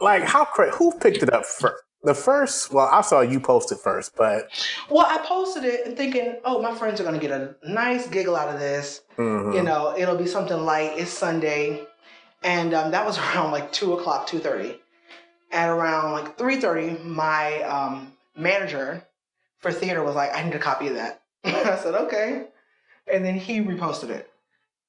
Like, 0.00 0.24
how 0.24 0.44
who 0.74 0.92
picked 0.98 1.22
it 1.22 1.32
up 1.32 1.44
first? 1.46 1.82
The 2.02 2.14
first, 2.14 2.70
well, 2.70 2.86
I 2.92 3.00
saw 3.00 3.22
you 3.22 3.40
post 3.40 3.72
it 3.72 3.78
first, 3.78 4.14
but 4.14 4.48
Well, 4.90 5.06
I 5.08 5.24
posted 5.26 5.64
it 5.64 5.86
and 5.86 5.96
thinking, 5.96 6.36
oh, 6.44 6.60
my 6.60 6.74
friends 6.74 7.00
are 7.00 7.04
gonna 7.04 7.18
get 7.18 7.30
a 7.30 7.56
nice 7.66 8.06
giggle 8.08 8.36
out 8.36 8.52
of 8.52 8.60
this. 8.60 9.00
mhm. 9.16 9.54
You 9.54 9.62
know, 9.62 9.94
it'll 9.96 10.16
be 10.18 10.26
something 10.26 10.58
light. 10.66 10.98
It's 10.98 11.10
Sunday, 11.10 11.86
and 12.42 12.74
um, 12.74 12.90
that 12.90 13.06
was 13.06 13.16
around 13.34 13.52
like 13.52 13.72
two 13.72 13.94
o'clock, 13.94 14.26
two 14.26 14.38
thirty. 14.38 14.78
At 15.50 15.70
around 15.70 16.12
like 16.12 16.36
three 16.36 16.60
thirty, 16.60 16.98
my 17.02 17.62
um, 17.62 18.12
manager 18.36 19.02
for 19.60 19.72
theater 19.72 20.02
was 20.04 20.14
like, 20.14 20.34
"I 20.36 20.42
need 20.42 20.54
a 20.54 20.58
copy 20.58 20.88
of 20.88 20.94
that." 20.96 21.22
I 21.44 21.76
said, 21.76 21.94
"Okay," 21.94 22.48
and 23.10 23.24
then 23.24 23.36
he 23.38 23.60
reposted 23.60 24.10
it. 24.10 24.28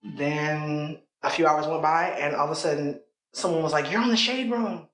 Then 0.03 0.99
a 1.23 1.29
few 1.29 1.47
hours 1.47 1.65
went 1.65 1.81
by, 1.81 2.07
and 2.09 2.35
all 2.35 2.45
of 2.45 2.51
a 2.51 2.55
sudden, 2.55 2.99
someone 3.35 3.63
was 3.63 3.73
like, 3.73 3.91
"You're 3.91 4.01
on 4.01 4.09
the 4.09 4.17
shade 4.17 4.51
room." 4.51 4.87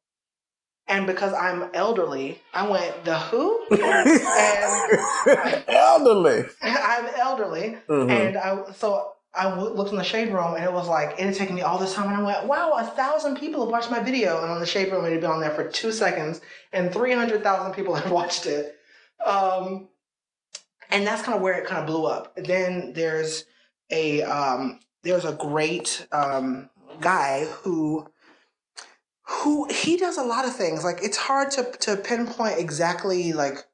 And 0.87 1.07
because 1.07 1.33
I'm 1.33 1.69
elderly, 1.73 2.41
I 2.53 2.67
went, 2.67 3.05
"The 3.05 3.17
who?" 3.17 3.65
elderly. 5.67 6.45
I'm 6.61 7.05
elderly, 7.17 7.77
Mhm. 7.87 8.09
and 8.09 8.37
I 8.37 8.71
so 8.73 9.13
I 9.33 9.43
w- 9.45 9.69
looked 9.73 9.91
in 9.91 9.97
the 9.97 10.03
shade 10.03 10.33
room, 10.33 10.55
and 10.55 10.63
it 10.63 10.73
was 10.73 10.87
like 10.89 11.11
it 11.19 11.25
had 11.25 11.35
taken 11.35 11.55
me 11.55 11.61
all 11.61 11.77
this 11.77 11.93
time, 11.93 12.07
and 12.07 12.17
I 12.17 12.23
went, 12.23 12.47
"Wow, 12.47 12.71
a 12.73 12.83
thousand 12.83 13.37
people 13.37 13.61
have 13.61 13.71
watched 13.71 13.91
my 13.91 13.99
video." 13.99 14.41
And 14.41 14.51
on 14.51 14.59
the 14.59 14.65
shade 14.65 14.91
room, 14.91 15.05
it 15.05 15.11
had 15.11 15.21
been 15.21 15.31
on 15.31 15.39
there 15.39 15.51
for 15.51 15.67
two 15.69 15.91
seconds, 15.91 16.41
and 16.73 16.91
three 16.91 17.13
hundred 17.13 17.43
thousand 17.43 17.73
people 17.73 17.95
had 18.01 18.11
watched 18.11 18.45
it. 18.45 18.75
Um, 19.25 19.87
and 20.89 21.07
that's 21.07 21.21
kind 21.21 21.35
of 21.35 21.41
where 21.41 21.53
it 21.61 21.65
kind 21.67 21.79
of 21.79 21.87
blew 21.87 22.05
up. 22.05 22.35
Then 22.35 22.91
there's 22.93 23.45
a 23.91 24.23
um, 24.23 24.79
there's 25.03 25.25
a 25.25 25.33
great 25.33 26.05
um, 26.11 26.69
guy 26.99 27.45
who 27.45 28.07
who 29.31 29.67
he 29.71 29.97
does 29.97 30.17
a 30.17 30.23
lot 30.23 30.45
of 30.45 30.55
things. 30.55 30.83
Like 30.83 30.99
it's 31.01 31.17
hard 31.17 31.51
to 31.51 31.71
to 31.81 31.95
pinpoint 31.97 32.59
exactly 32.59 33.33
like 33.33 33.65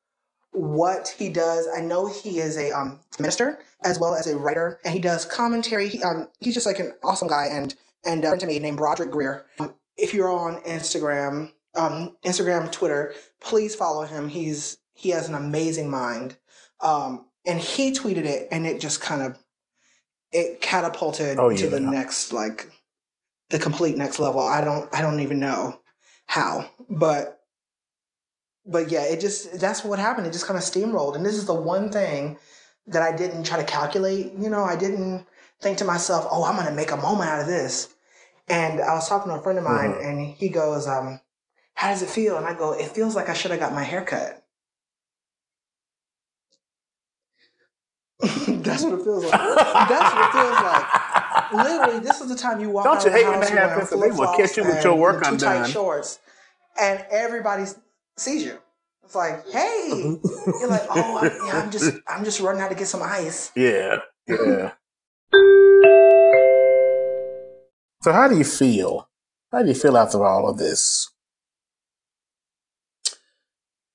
what 0.52 1.14
he 1.18 1.30
does. 1.30 1.68
I 1.76 1.82
know 1.82 2.08
he 2.08 2.40
is 2.40 2.58
a 2.58 2.72
um, 2.72 3.00
minister 3.20 3.60
as 3.84 4.00
well 4.00 4.16
as 4.16 4.28
a 4.28 4.38
writer, 4.38 4.80
and 4.84 4.94
he 4.94 5.00
does 5.00 5.26
commentary. 5.26 5.88
He, 5.90 6.02
um, 6.04 6.28
he's 6.40 6.54
just 6.54 6.66
like 6.66 6.80
an 6.80 6.94
awesome 7.04 7.28
guy, 7.28 7.48
and 7.52 7.76
and 8.06 8.24
uh, 8.26 8.36
to 8.38 8.46
me 8.46 8.60
named 8.60 8.78
Broderick 8.78 9.12
Greer. 9.12 9.46
Um, 9.60 9.74
if 9.98 10.14
you're 10.14 10.32
on 10.32 10.62
Instagram, 10.62 11.52
um, 11.76 12.16
Instagram, 12.26 12.72
Twitter. 12.72 13.14
Please 13.40 13.76
follow 13.76 14.04
him. 14.04 14.30
He's 14.30 14.78
he 14.94 15.10
has 15.10 15.30
an 15.30 15.36
amazing 15.36 15.90
mind. 15.90 16.38
Um, 16.82 17.26
and 17.46 17.60
he 17.60 17.92
tweeted 17.94 18.26
it, 18.26 18.48
and 18.52 18.66
it 18.68 18.80
just 18.82 19.00
kind 19.02 19.22
of 19.22 19.38
it 20.32 20.60
catapulted 20.62 21.40
Oh, 21.40 21.56
to 21.56 21.68
the 21.70 21.82
yeah. 21.82 21.90
next 21.90 22.34
like 22.34 22.70
the 23.50 23.60
complete 23.60 23.98
next 23.98 24.20
level. 24.20 24.42
I 24.42 24.62
don't 24.62 24.94
I 24.94 25.02
don't 25.02 25.20
even 25.20 25.40
know 25.40 25.80
how, 26.26 26.70
but 26.90 27.42
but 28.66 28.92
yeah, 28.92 29.04
it 29.04 29.20
just 29.22 29.60
that's 29.60 29.84
what 29.84 30.00
happened. 30.00 30.28
It 30.28 30.34
just 30.34 30.46
kind 30.46 30.58
of 30.58 30.64
steamrolled, 30.64 31.16
and 31.16 31.26
this 31.26 31.36
is 31.36 31.46
the 31.46 31.54
one 31.54 31.92
thing 31.92 32.38
that 32.88 33.02
I 33.02 33.16
didn't 33.16 33.44
try 33.46 33.58
to 33.58 33.64
calculate. 33.64 34.34
You 34.38 34.50
know, 34.50 34.64
I 34.64 34.76
didn't 34.76 35.26
think 35.62 35.78
to 35.80 35.86
myself, 35.86 36.28
"Oh, 36.30 36.44
I'm 36.44 36.56
going 36.56 36.68
to 36.68 36.74
make 36.74 36.92
a 36.92 36.98
moment 36.98 37.30
out 37.30 37.42
of 37.42 37.48
this." 37.48 37.90
And 38.50 38.80
I 38.82 38.94
was 38.94 39.08
talking 39.10 39.32
to 39.32 39.38
a 39.38 39.42
friend 39.42 39.58
of 39.58 39.66
mine, 39.66 39.92
Mhm. 39.94 40.06
and 40.06 40.22
he 40.36 40.50
goes, 40.50 40.88
um, 40.88 41.20
"How 41.76 41.90
does 41.90 42.02
it 42.02 42.10
feel?" 42.10 42.38
And 42.38 42.46
I 42.46 42.54
go, 42.54 42.74
"It 42.74 42.92
feels 42.92 43.16
like 43.16 43.30
I 43.30 43.34
should 43.34 43.52
have 43.52 43.60
got 43.60 43.74
my 43.74 43.84
hair 43.84 44.04
cut." 44.04 44.44
that's 48.20 48.84
what 48.84 48.94
it 49.00 49.04
feels 49.04 49.24
like. 49.26 49.32
That's 49.34 50.14
what 50.14 50.26
it 50.26 50.32
feels 50.32 50.60
like. 50.62 50.86
Literally, 51.54 52.00
this 52.00 52.22
is 52.22 52.30
the 52.30 52.36
time 52.36 52.60
you 52.60 52.70
walk 52.70 52.86
Don't 52.86 52.98
out 52.98 53.06
you 53.06 53.12
hate 53.12 53.28
when 53.28 53.40
that 53.40 53.50
happens 53.50 53.90
they 53.90 53.96
will 53.96 54.04
flip-flops 54.04 54.38
catch 54.38 54.58
you 54.58 54.64
with 54.64 54.76
and 54.76 54.84
your 54.84 54.96
work 54.96 55.24
too 55.24 55.38
tight 55.38 55.68
shorts, 55.68 56.20
and 56.80 57.06
everybody 57.12 57.66
sees 58.18 58.44
you. 58.44 58.60
It's 59.04 59.16
like, 59.16 59.48
hey, 59.52 60.18
you're 60.60 60.68
like, 60.68 60.86
oh, 60.90 61.20
I'm, 61.20 61.48
yeah, 61.48 61.62
I'm 61.62 61.72
just, 61.72 61.96
I'm 62.08 62.26
just 62.26 62.42
running 62.42 62.62
out 62.62 62.70
to 62.70 62.76
get 62.76 62.88
some 62.88 63.02
ice. 63.02 63.52
Yeah, 63.56 64.00
yeah. 64.28 64.72
So, 68.04 68.12
how 68.12 68.28
do 68.28 68.38
you 68.38 68.44
feel? 68.44 69.10
How 69.52 69.62
do 69.62 69.70
you 69.70 69.76
feel 69.76 69.98
after 69.98 70.26
all 70.26 70.50
of 70.50 70.58
this? 70.58 71.10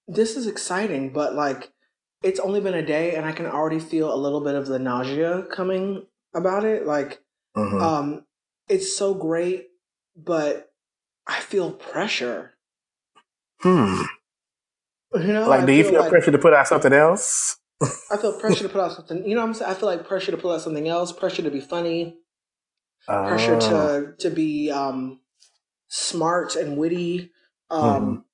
This 0.08 0.36
is 0.36 0.46
exciting, 0.46 1.12
but 1.12 1.34
like, 1.34 1.72
it's 2.22 2.40
only 2.40 2.60
been 2.60 2.74
a 2.74 2.84
day, 2.84 3.14
and 3.14 3.26
I 3.26 3.32
can 3.32 3.46
already 3.46 3.80
feel 3.80 4.12
a 4.12 4.16
little 4.16 4.40
bit 4.40 4.54
of 4.54 4.66
the 4.66 4.78
nausea 4.78 5.42
coming 5.54 6.06
about 6.34 6.64
it. 6.64 6.86
Like, 6.86 7.20
Mhm. 7.56 7.82
um, 7.82 8.26
it's 8.68 8.96
so 8.96 9.14
great, 9.14 9.68
but 10.16 10.72
I 11.26 11.40
feel 11.40 11.72
pressure. 11.72 12.52
hmm. 13.60 14.02
You 15.14 15.32
know, 15.32 15.48
Like, 15.48 15.62
I 15.62 15.66
do 15.66 15.72
you 15.72 15.84
feel 15.84 16.00
like- 16.00 16.10
pressure 16.10 16.32
to 16.32 16.38
put 16.38 16.54
out 16.54 16.66
something 16.66 16.92
else? 16.92 17.58
I 18.10 18.16
feel 18.16 18.38
pressure 18.40 18.62
to 18.62 18.68
put 18.72 18.80
out 18.80 18.92
something. 18.92 19.24
You 19.28 19.34
know, 19.34 19.42
what 19.42 19.48
I'm 19.48 19.54
saying 19.54 19.70
I 19.70 19.74
feel 19.74 19.88
like 19.88 20.06
pressure 20.06 20.30
to 20.30 20.36
put 20.38 20.54
out 20.54 20.60
something 20.62 20.88
else, 20.88 21.12
pressure 21.12 21.42
to 21.42 21.50
be 21.50 21.60
funny, 21.60 22.16
pressure 23.06 23.56
Oh. 23.56 23.60
to 23.60 24.16
to 24.18 24.30
be 24.30 24.70
um, 24.70 25.20
smart 25.88 26.56
and 26.56 26.76
witty, 26.78 27.30
Mm-hmm. 27.70 27.84
um, 28.04 28.24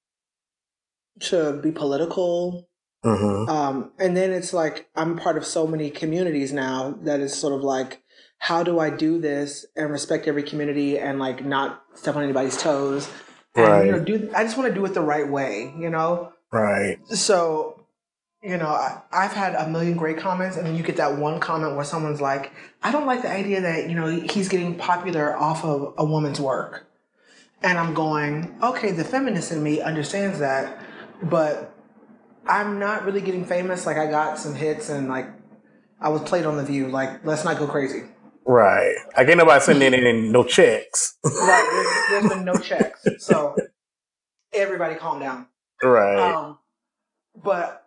to 1.20 1.54
be 1.60 1.72
political, 1.72 2.68
Mhm. 3.04 3.48
um, 3.48 3.92
and 3.98 4.16
then 4.16 4.30
it's 4.32 4.52
like 4.52 4.88
I'm 4.94 5.16
part 5.18 5.36
of 5.36 5.44
so 5.44 5.66
many 5.66 5.90
communities 5.90 6.52
now 6.52 6.92
that 7.02 7.20
it's 7.20 7.34
sort 7.34 7.54
of 7.54 7.62
like, 7.62 8.02
how 8.38 8.62
do 8.62 8.78
I 8.78 8.90
do 8.90 9.20
this 9.20 9.66
and 9.76 9.90
respect 9.90 10.26
every 10.26 10.42
community 10.42 10.98
and 10.98 11.18
like 11.18 11.44
not 11.44 11.82
step 11.94 12.16
on 12.16 12.22
anybody's 12.22 12.60
toes? 12.60 13.10
And 13.54 13.86
you 13.86 13.92
know, 13.92 14.00
do 14.00 14.30
I 14.34 14.44
just 14.44 14.56
want 14.56 14.68
to 14.68 14.74
do 14.74 14.84
it 14.84 14.94
the 14.94 15.00
right 15.00 15.28
way, 15.28 15.72
you 15.76 15.90
know? 15.90 16.32
Right. 16.52 16.98
So, 17.08 17.84
you 18.42 18.56
know, 18.56 18.68
I, 18.68 19.02
I've 19.12 19.32
had 19.32 19.54
a 19.54 19.68
million 19.68 19.96
great 19.96 20.18
comments, 20.18 20.56
and 20.56 20.64
then 20.64 20.76
you 20.76 20.82
get 20.82 20.96
that 20.96 21.18
one 21.18 21.40
comment 21.40 21.74
where 21.74 21.84
someone's 21.84 22.20
like, 22.20 22.52
I 22.82 22.92
don't 22.92 23.06
like 23.06 23.22
the 23.22 23.30
idea 23.30 23.60
that, 23.62 23.88
you 23.88 23.96
know, 23.96 24.06
he's 24.06 24.48
getting 24.48 24.76
popular 24.76 25.36
off 25.36 25.64
of 25.64 25.94
a 25.98 26.04
woman's 26.04 26.40
work. 26.40 26.86
And 27.62 27.76
I'm 27.76 27.92
going, 27.94 28.56
okay, 28.62 28.92
the 28.92 29.02
feminist 29.04 29.50
in 29.50 29.62
me 29.62 29.80
understands 29.80 30.38
that, 30.38 30.80
but 31.20 31.74
I'm 32.46 32.78
not 32.78 33.04
really 33.04 33.20
getting 33.20 33.44
famous. 33.44 33.84
Like, 33.84 33.96
I 33.96 34.08
got 34.08 34.38
some 34.38 34.54
hits, 34.54 34.88
and 34.88 35.08
like, 35.08 35.26
I 36.00 36.10
was 36.10 36.22
played 36.22 36.46
on 36.46 36.56
The 36.56 36.64
View. 36.64 36.86
Like, 36.86 37.26
let's 37.26 37.44
not 37.44 37.58
go 37.58 37.66
crazy. 37.66 38.04
Right. 38.50 38.94
I 39.14 39.24
can't 39.26 39.36
nobody 39.36 39.60
sending 39.62 39.92
in 39.92 40.32
no 40.32 40.42
checks. 40.42 41.18
Right? 41.22 41.68
There's, 42.10 42.22
there's 42.22 42.32
been 42.34 42.44
no 42.46 42.54
checks. 42.58 43.04
So, 43.18 43.54
everybody 44.54 44.94
calm 44.94 45.20
down. 45.20 45.46
right. 45.82 46.18
Um, 46.34 46.58
but 47.44 47.86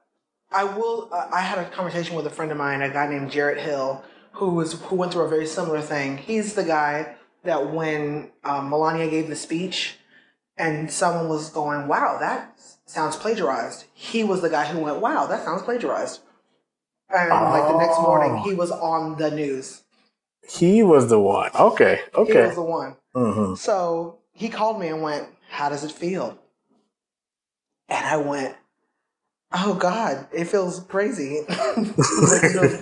I 0.51 0.63
will. 0.65 1.09
Uh, 1.11 1.29
I 1.33 1.41
had 1.41 1.57
a 1.59 1.69
conversation 1.71 2.15
with 2.15 2.27
a 2.27 2.29
friend 2.29 2.51
of 2.51 2.57
mine, 2.57 2.81
a 2.83 2.89
guy 2.91 3.07
named 3.07 3.31
Jarrett 3.31 3.57
Hill, 3.57 4.03
who 4.33 4.51
was 4.51 4.73
who 4.83 4.95
went 4.97 5.13
through 5.13 5.23
a 5.23 5.29
very 5.29 5.47
similar 5.47 5.81
thing. 5.81 6.17
He's 6.17 6.53
the 6.53 6.63
guy 6.63 7.15
that 7.43 7.71
when 7.73 8.29
um, 8.43 8.69
Melania 8.69 9.09
gave 9.09 9.29
the 9.29 9.35
speech, 9.35 9.95
and 10.57 10.91
someone 10.91 11.27
was 11.27 11.49
going, 11.49 11.87
"Wow, 11.87 12.17
that 12.19 12.53
sounds 12.85 13.15
plagiarized." 13.15 13.85
He 13.93 14.23
was 14.23 14.41
the 14.41 14.49
guy 14.49 14.65
who 14.65 14.79
went, 14.79 14.99
"Wow, 14.99 15.25
that 15.25 15.43
sounds 15.43 15.63
plagiarized." 15.63 16.19
And 17.09 17.29
like 17.29 17.67
the 17.67 17.77
next 17.79 17.99
morning, 17.99 18.37
Oh. 18.39 18.43
he 18.43 18.53
was 18.53 18.69
on 18.71 19.17
the 19.17 19.31
news. 19.31 19.81
He 20.47 20.83
was 20.83 21.09
the 21.09 21.19
one. 21.19 21.51
Okay. 21.55 22.01
Okay. 22.15 22.33
He 22.33 22.39
was 22.39 22.55
the 22.55 22.61
one. 22.63 22.95
hmm 23.13 23.55
So 23.55 24.19
he 24.33 24.49
called 24.49 24.79
me 24.79 24.87
and 24.87 25.01
went, 25.01 25.27
How 25.49 25.69
does 25.69 25.83
it 25.83 25.91
feel? 25.91 26.37
And 27.89 28.05
I 28.05 28.17
went, 28.17 28.55
Oh 29.53 29.75
God, 29.75 30.27
it 30.33 30.45
feels 30.45 30.79
crazy. 30.81 31.45
It, 31.49 32.51
feels, 32.53 32.73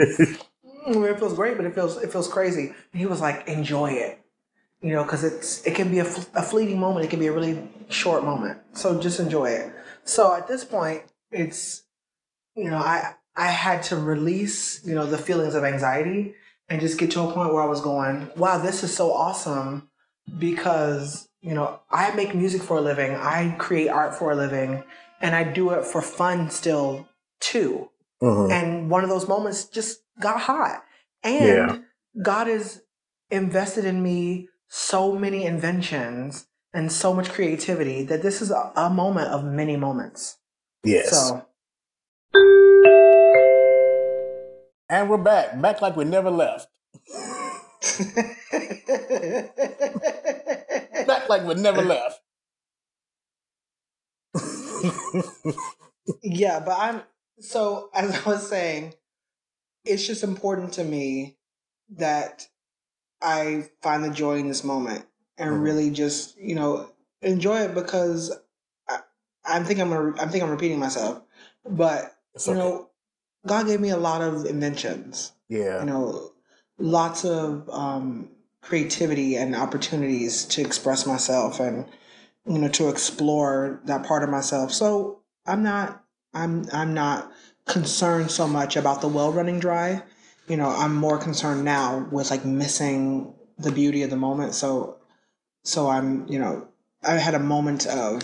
mm, 0.87 1.09
it 1.11 1.19
feels 1.19 1.33
great, 1.33 1.57
but 1.57 1.65
it 1.65 1.73
feels 1.75 1.97
it 1.97 2.11
feels 2.11 2.27
crazy. 2.27 2.67
And 2.93 2.99
he 2.99 3.05
was 3.05 3.21
like, 3.21 3.47
Enjoy 3.47 3.91
it. 3.91 4.19
You 4.81 4.93
know, 4.93 5.03
because 5.03 5.23
it's 5.23 5.65
it 5.65 5.75
can 5.75 5.91
be 5.91 5.99
a 5.99 6.05
fleeting 6.05 6.79
moment. 6.79 7.05
It 7.05 7.09
can 7.09 7.19
be 7.19 7.27
a 7.27 7.33
really 7.33 7.67
short 7.89 8.23
moment. 8.23 8.59
So 8.73 8.99
just 8.99 9.19
enjoy 9.19 9.49
it. 9.51 9.73
So 10.05 10.33
at 10.33 10.47
this 10.47 10.63
point, 10.63 11.03
it's 11.31 11.83
you 12.55 12.69
know 12.69 12.77
I 12.77 13.15
I 13.35 13.47
had 13.47 13.83
to 13.83 13.97
release 13.97 14.85
you 14.85 14.95
know 14.95 15.05
the 15.05 15.17
feelings 15.17 15.55
of 15.55 15.63
anxiety 15.63 16.35
and 16.69 16.81
just 16.81 16.99
get 16.99 17.11
to 17.11 17.21
a 17.21 17.31
point 17.31 17.53
where 17.53 17.63
I 17.63 17.67
was 17.67 17.81
going, 17.81 18.29
wow, 18.35 18.57
this 18.59 18.83
is 18.83 18.95
so 18.95 19.11
awesome 19.11 19.89
because 20.37 21.27
you 21.41 21.53
know 21.53 21.79
I 21.89 22.13
make 22.15 22.35
music 22.35 22.61
for 22.61 22.77
a 22.77 22.81
living, 22.81 23.15
I 23.15 23.55
create 23.57 23.89
art 23.89 24.15
for 24.15 24.31
a 24.31 24.35
living, 24.35 24.83
and 25.21 25.35
I 25.35 25.43
do 25.43 25.71
it 25.71 25.85
for 25.85 26.01
fun 26.01 26.49
still 26.49 27.07
too. 27.39 27.89
hmm 28.21 28.51
And 28.51 28.89
one 28.89 29.03
of 29.03 29.09
those 29.09 29.27
moments 29.27 29.65
just 29.65 29.99
got 30.19 30.41
hot, 30.41 30.83
and 31.23 31.45
Yeah. 31.45 31.77
God 32.21 32.47
has 32.47 32.81
invested 33.31 33.85
in 33.85 34.01
me 34.01 34.49
so 34.67 35.17
many 35.17 35.45
inventions 35.45 36.47
and 36.73 36.91
so 36.91 37.13
much 37.13 37.29
creativity 37.29 38.03
that 38.03 38.21
this 38.21 38.41
is 38.41 38.51
a, 38.51 38.71
a 38.75 38.89
moment 38.89 39.29
of 39.29 39.43
many 39.43 39.75
moments. 39.75 40.37
Yes. 40.83 41.09
So 41.09 41.45
and 44.89 45.09
we're 45.09 45.17
back. 45.17 45.59
Back 45.61 45.81
like 45.81 45.95
we 45.95 46.05
never 46.05 46.29
left. 46.31 46.67
Back 51.05 51.29
like 51.29 51.43
we 51.45 51.55
never 51.55 51.81
left. 51.81 52.21
yeah, 56.23 56.59
but 56.59 56.77
I'm 56.79 57.01
so 57.39 57.89
as 57.93 58.15
I 58.15 58.29
was 58.29 58.47
saying, 58.47 58.93
it's 59.85 60.05
just 60.07 60.23
important 60.23 60.73
to 60.73 60.83
me 60.83 61.37
that 61.97 62.47
I 63.21 63.69
find 63.81 64.03
the 64.03 64.09
joy 64.11 64.37
in 64.39 64.47
this 64.47 64.63
moment 64.63 65.05
and 65.37 65.51
Mhm. 65.51 65.63
really 65.63 65.91
just 65.91 66.37
you 66.37 66.55
know 66.55 66.91
enjoy 67.21 67.61
it 67.61 67.75
because 67.75 68.31
I, 68.89 68.99
I 69.45 69.63
think 69.63 69.79
I'm 69.79 69.89
gonna, 69.89 70.13
I 70.21 70.27
think 70.27 70.43
I'm 70.43 70.51
repeating 70.51 70.79
myself, 70.79 71.21
but 71.65 72.15
you 72.47 72.53
know, 72.55 72.88
God 73.45 73.67
gave 73.67 73.79
me 73.79 73.89
a 73.89 73.97
lot 73.97 74.21
of 74.21 74.45
inventions. 74.45 75.31
yeah. 75.47 75.79
You 75.79 75.85
know, 75.85 76.31
lots 76.77 77.25
of 77.25 77.69
um, 77.69 78.29
creativity 78.61 79.35
and 79.35 79.55
opportunities 79.55 80.45
to 80.45 80.61
express 80.61 81.05
myself 81.05 81.59
and 81.59 81.85
you 82.45 82.57
know 82.57 82.69
to 82.69 82.89
explore 82.89 83.81
that 83.85 84.05
part 84.05 84.23
of 84.23 84.29
myself. 84.29 84.73
So 84.73 85.21
I'm 85.45 85.63
not 85.63 86.03
I'm 86.33 86.65
I'm 86.73 86.93
not 86.93 87.31
concerned 87.65 88.31
so 88.31 88.47
much 88.47 88.75
about 88.75 89.01
the 89.01 89.07
well 89.07 89.31
running 89.31 89.59
dry. 89.59 90.03
You 90.47 90.57
know, 90.57 90.69
I'm 90.69 90.95
more 90.95 91.17
concerned 91.17 91.63
now 91.63 92.07
with 92.11 92.31
like 92.31 92.43
missing 92.43 93.35
the 93.57 93.71
beauty 93.71 94.03
of 94.03 94.09
the 94.09 94.17
moment. 94.17 94.55
So 94.55 94.97
so 95.63 95.89
I'm 95.89 96.27
you 96.27 96.39
know 96.39 96.67
I 97.03 97.13
had 97.13 97.35
a 97.35 97.39
moment 97.39 97.85
of 97.85 98.21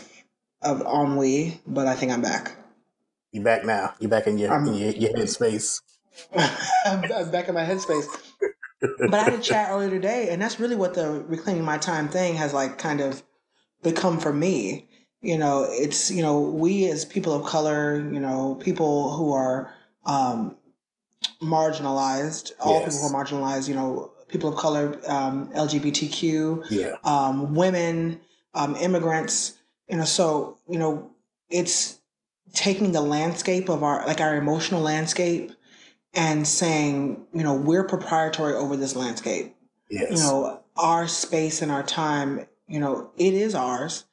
of 0.62 0.82
ennui, 0.82 1.62
but 1.68 1.88
I 1.88 1.96
think 1.96 2.12
I'm 2.12 2.22
back. 2.22 2.56
You 3.36 3.42
back 3.42 3.66
now. 3.66 3.94
You 4.00 4.08
back 4.08 4.28
in 4.28 4.38
your 4.38 4.50
I'm- 4.50 4.66
in 4.66 4.76
your, 4.76 4.92
your 4.92 5.12
headspace. 5.12 5.82
I'm 6.86 7.04
I'm 7.12 7.30
back 7.32 7.50
in 7.50 7.54
my 7.54 7.66
headspace. 7.66 8.06
But 8.98 9.14
I 9.16 9.24
had 9.24 9.34
a 9.34 9.42
chat 9.42 9.72
earlier 9.72 9.90
today, 9.90 10.30
and 10.30 10.42
that's 10.42 10.58
really 10.58 10.78
what 10.78 10.94
the 10.94 11.22
reclaiming 11.28 11.66
my 11.66 11.78
time 11.78 12.08
thing 12.08 12.36
has 12.36 12.54
like 12.54 12.78
kind 12.78 13.02
of 13.02 13.24
become 13.84 14.20
for 14.22 14.32
me. 14.32 14.88
You 15.22 15.38
know, 15.38 15.68
it's 15.70 16.10
you 16.10 16.22
know 16.22 16.40
we 16.40 16.90
as 16.90 17.04
people 17.04 17.34
of 17.34 17.46
color, 17.46 17.98
you 17.98 18.22
know, 18.22 18.56
people 18.56 19.12
who 19.18 19.34
are 19.34 19.74
um, 20.06 20.56
marginalized, 21.42 22.54
all 22.62 22.80
Yes. 22.80 22.86
people 22.96 23.10
who 23.10 23.16
are 23.18 23.26
marginalized, 23.26 23.68
you 23.68 23.76
know, 23.76 24.14
people 24.30 24.50
of 24.50 24.56
color, 24.56 24.98
um, 25.10 25.50
LGBTQ, 25.52 26.68
Yeah. 26.70 26.94
um, 27.04 27.54
women, 27.54 28.22
um, 28.54 28.78
immigrants. 28.78 29.58
You 29.90 29.98
know, 29.98 30.06
so 30.06 30.58
you 30.70 30.80
know, 30.80 31.12
it's 31.50 32.00
taking 32.56 32.92
the 32.92 33.02
landscape 33.02 33.70
of 33.70 33.84
our 33.84 34.06
like 34.08 34.22
our 34.22 34.36
emotional 34.36 34.82
landscape 34.82 35.52
and 36.14 36.48
saying, 36.48 37.26
you 37.34 37.44
know, 37.44 37.54
we're 37.54 37.84
proprietary 37.84 38.54
over 38.54 38.76
this 38.78 38.96
landscape. 38.96 39.56
Yes. 39.90 40.12
You 40.12 40.18
know, 40.18 40.64
our 40.78 41.08
space 41.08 41.62
and 41.62 41.72
our 41.72 41.84
time, 41.84 42.48
you 42.68 42.80
know, 42.80 43.12
it 43.18 43.34
is 43.34 43.54
ours. 43.54 44.06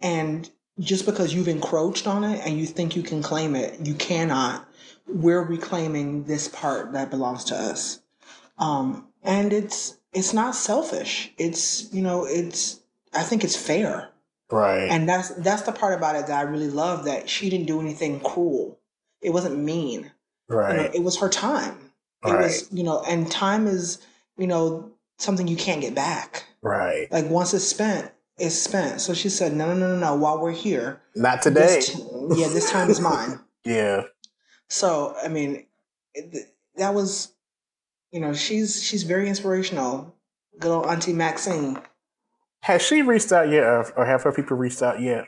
And 0.00 0.50
just 0.78 1.04
because 1.04 1.34
you've 1.34 1.48
encroached 1.48 2.06
on 2.06 2.24
it 2.24 2.40
and 2.44 2.58
you 2.58 2.66
think 2.66 2.96
you 2.96 3.02
can 3.02 3.22
claim 3.22 3.54
it, 3.54 3.86
you 3.86 3.94
cannot. 3.94 4.66
We're 5.06 5.42
reclaiming 5.42 6.24
this 6.24 6.48
part 6.48 6.92
that 6.92 7.10
belongs 7.10 7.44
to 7.44 7.54
us. 7.54 8.00
Um, 8.58 9.08
and 9.22 9.52
it's 9.52 9.98
it's 10.12 10.32
not 10.32 10.54
selfish. 10.54 11.32
It's 11.36 11.92
you 11.92 12.02
know, 12.02 12.24
it's 12.24 12.80
I 13.12 13.22
think 13.22 13.44
it's 13.44 13.56
fair. 13.56 14.10
Right. 14.50 14.90
And 14.90 15.08
that's 15.08 15.30
that's 15.36 15.62
the 15.62 15.72
part 15.72 15.94
about 15.96 16.16
it 16.16 16.26
that 16.26 16.38
I 16.38 16.42
really 16.42 16.68
love 16.70 17.04
that 17.04 17.28
she 17.28 17.50
didn't 17.50 17.66
do 17.66 17.80
anything 17.80 18.20
cruel. 18.20 18.78
It 19.22 19.30
wasn't 19.30 19.58
mean. 19.58 20.10
You 20.48 20.56
know, 20.56 20.62
right. 20.62 20.94
it 20.94 21.02
was 21.02 21.18
her 21.18 21.28
time. 21.28 21.92
It 22.24 22.30
Right. 22.30 22.42
was, 22.42 22.68
you 22.72 22.82
know, 22.82 23.02
and 23.02 23.30
time 23.30 23.66
is, 23.66 23.98
you 24.36 24.46
know, 24.46 24.90
something 25.18 25.46
you 25.48 25.56
can't 25.56 25.80
get 25.80 25.94
back. 25.94 26.44
Right. 26.62 27.10
Like 27.10 27.30
once 27.30 27.54
it's 27.54 27.64
spent, 27.64 28.10
it's 28.36 28.54
spent. 28.56 29.00
So 29.00 29.14
she 29.14 29.28
said, 29.28 29.54
no, 29.54 29.66
no, 29.68 29.74
no, 29.74 29.88
no, 29.94 29.96
no. 29.98 30.14
While 30.16 30.40
we're 30.40 30.50
here, 30.52 31.00
Not 31.14 31.40
today. 31.42 31.60
this 31.60 31.94
t- 31.94 32.02
yeah, 32.36 32.48
this 32.48 32.70
time 32.70 32.90
is 32.90 33.00
mine. 33.00 33.40
yeah. 33.64 34.02
So 34.68 35.14
I 35.22 35.28
mean, 35.28 35.66
it, 36.14 36.48
that 36.76 36.94
was, 36.94 37.32
you 38.12 38.20
know, 38.20 38.34
she's 38.34 38.82
she's 38.82 39.04
very 39.04 39.28
inspirational. 39.28 40.14
Good 40.58 40.70
old 40.70 40.86
Auntie 40.86 41.12
Maxine. 41.12 41.78
Has 42.62 42.82
she 42.82 43.02
reached 43.02 43.32
out 43.32 43.48
yet, 43.48 43.64
or, 43.64 43.90
or 43.96 44.04
have 44.06 44.22
her 44.22 44.32
people 44.32 44.56
reached 44.56 44.82
out 44.82 45.00
yet? 45.00 45.24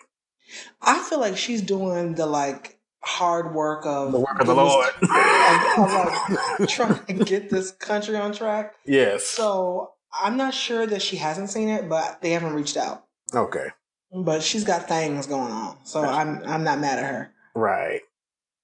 I 0.82 0.98
feel 1.00 1.18
like 1.20 1.36
she's 1.36 1.62
doing 1.62 2.14
the 2.14 2.26
like 2.26 2.78
hard 3.04 3.54
work 3.54 3.84
of 3.86 4.12
The 4.12 4.20
work 4.20 4.40
of 4.40 4.46
the 4.46 4.54
Lord. 4.54 4.88
of- 5.02 5.78
of, 5.78 6.58
like, 6.60 6.68
trying 6.68 7.04
to 7.06 7.24
get 7.24 7.48
this 7.50 7.70
country 7.72 8.16
on 8.16 8.32
track. 8.32 8.74
yes. 8.86 9.24
So 9.24 9.92
I'm 10.22 10.36
not 10.36 10.52
sure 10.54 10.86
that 10.86 11.00
she 11.02 11.16
hasn't 11.16 11.48
seen 11.50 11.68
it, 11.70 11.88
but 11.88 12.20
they 12.20 12.30
haven't 12.32 12.52
reached 12.54 12.76
out. 12.76 13.04
Okay. 13.34 13.68
But 14.14 14.42
she's 14.42 14.62
got 14.64 14.86
things 14.88 15.26
going 15.26 15.50
on, 15.50 15.78
so 15.86 16.02
I'm 16.04 16.42
I'm 16.44 16.64
not 16.64 16.78
mad 16.80 16.98
at 16.98 17.06
her. 17.06 17.32
Right. 17.54 18.02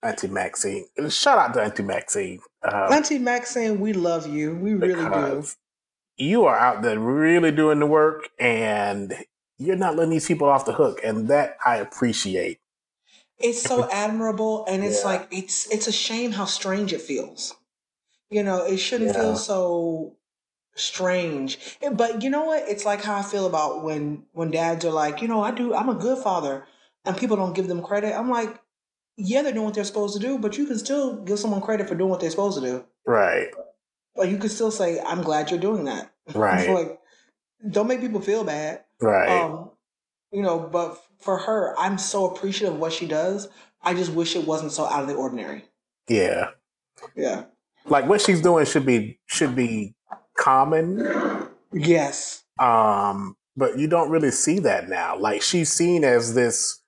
Auntie 0.02 0.28
Maxine. 0.28 0.84
Shout 1.08 1.38
out 1.38 1.54
to 1.54 1.62
Auntie 1.62 1.82
Maxine. 1.82 2.40
Um, 2.62 2.92
Auntie 2.92 3.18
Maxine, 3.18 3.80
we 3.80 3.94
love 3.94 4.26
you. 4.26 4.54
We 4.54 4.74
really 4.74 4.94
do. 4.94 5.44
You 6.18 6.44
are 6.46 6.58
out 6.58 6.82
there 6.82 6.98
really 6.98 7.52
doing 7.52 7.78
the 7.78 7.86
work 7.86 8.28
and 8.38 9.14
you're 9.58 9.76
not 9.76 9.96
letting 9.96 10.10
these 10.10 10.26
people 10.26 10.48
off 10.48 10.64
the 10.66 10.72
hook. 10.74 11.00
And 11.04 11.28
that 11.28 11.56
I 11.64 11.76
appreciate. 11.76 12.60
It's 13.38 13.62
so 13.62 13.88
admirable, 13.92 14.64
and 14.66 14.82
it's 14.84 15.02
Yeah. 15.02 15.10
like 15.10 15.28
it's 15.30 15.70
it's 15.70 15.86
a 15.86 15.92
shame 15.92 16.32
how 16.32 16.44
strange 16.44 16.92
it 16.92 17.00
feels. 17.00 17.54
You 18.30 18.42
know, 18.42 18.64
it 18.64 18.78
shouldn't 18.78 19.14
Yeah. 19.14 19.20
feel 19.20 19.36
so 19.36 20.16
strange. 20.74 21.78
But 21.92 22.22
you 22.22 22.30
know 22.30 22.44
what? 22.44 22.68
It's 22.68 22.84
like 22.84 23.02
how 23.02 23.16
I 23.16 23.22
feel 23.22 23.46
about 23.46 23.84
when 23.84 24.24
when 24.32 24.50
dads 24.50 24.84
are 24.84 24.90
like, 24.92 25.22
you 25.22 25.28
know, 25.28 25.40
I 25.40 25.52
do. 25.52 25.72
I'm 25.72 25.88
a 25.88 25.94
good 25.94 26.18
father, 26.18 26.66
and 27.04 27.16
people 27.16 27.36
don't 27.36 27.54
give 27.54 27.68
them 27.68 27.80
credit. 27.82 28.12
I'm 28.18 28.28
like, 28.28 28.60
yeah, 29.16 29.42
they're 29.42 29.52
doing 29.52 29.66
what 29.66 29.74
they're 29.74 29.84
supposed 29.84 30.20
to 30.20 30.26
do, 30.26 30.38
but 30.38 30.58
you 30.58 30.66
can 30.66 30.78
still 30.78 31.22
give 31.22 31.38
someone 31.38 31.60
credit 31.60 31.88
for 31.88 31.94
doing 31.94 32.10
what 32.10 32.18
they're 32.20 32.30
supposed 32.30 32.60
to 32.60 32.64
do. 32.66 32.84
Right. 33.06 33.48
Like 34.18 34.30
you 34.30 34.38
could 34.38 34.50
still 34.50 34.70
say, 34.70 35.00
"I'm 35.00 35.22
glad 35.22 35.50
you're 35.50 35.60
doing 35.60 35.84
that." 35.84 36.12
Right. 36.34 36.68
like, 36.68 36.98
don't 37.70 37.88
make 37.88 38.00
people 38.02 38.20
feel 38.20 38.44
bad. 38.44 38.84
Right. 39.00 39.28
Um, 39.44 39.70
you 40.30 40.42
know, 40.42 40.58
but 40.58 41.02
for 41.20 41.38
her, 41.38 41.74
I'm 41.78 41.96
so 41.96 42.26
appreciative 42.30 42.74
of 42.74 42.80
what 42.80 42.92
she 42.92 43.06
does. 43.06 43.48
I 43.82 43.94
just 43.94 44.12
wish 44.12 44.36
it 44.36 44.46
wasn't 44.46 44.72
so 44.72 44.84
out 44.84 45.00
of 45.02 45.08
the 45.08 45.14
ordinary. 45.14 45.64
yeah. 46.08 46.50
Yeah. 47.16 47.44
Like 47.86 48.06
what 48.06 48.20
she's 48.20 48.42
doing 48.42 48.66
should 48.66 48.84
be 48.84 49.20
should 49.26 49.54
be 49.56 49.94
common. 50.36 51.48
Yes. 51.72 52.42
Um, 52.58 53.36
but 53.56 53.78
you 53.78 53.88
don't 53.88 54.10
really 54.10 54.30
see 54.32 54.58
that 54.60 54.88
now. 54.88 55.16
Like 55.16 55.40
she's 55.42 55.72
seen 55.72 56.04
as 56.04 56.34
this 56.34 56.82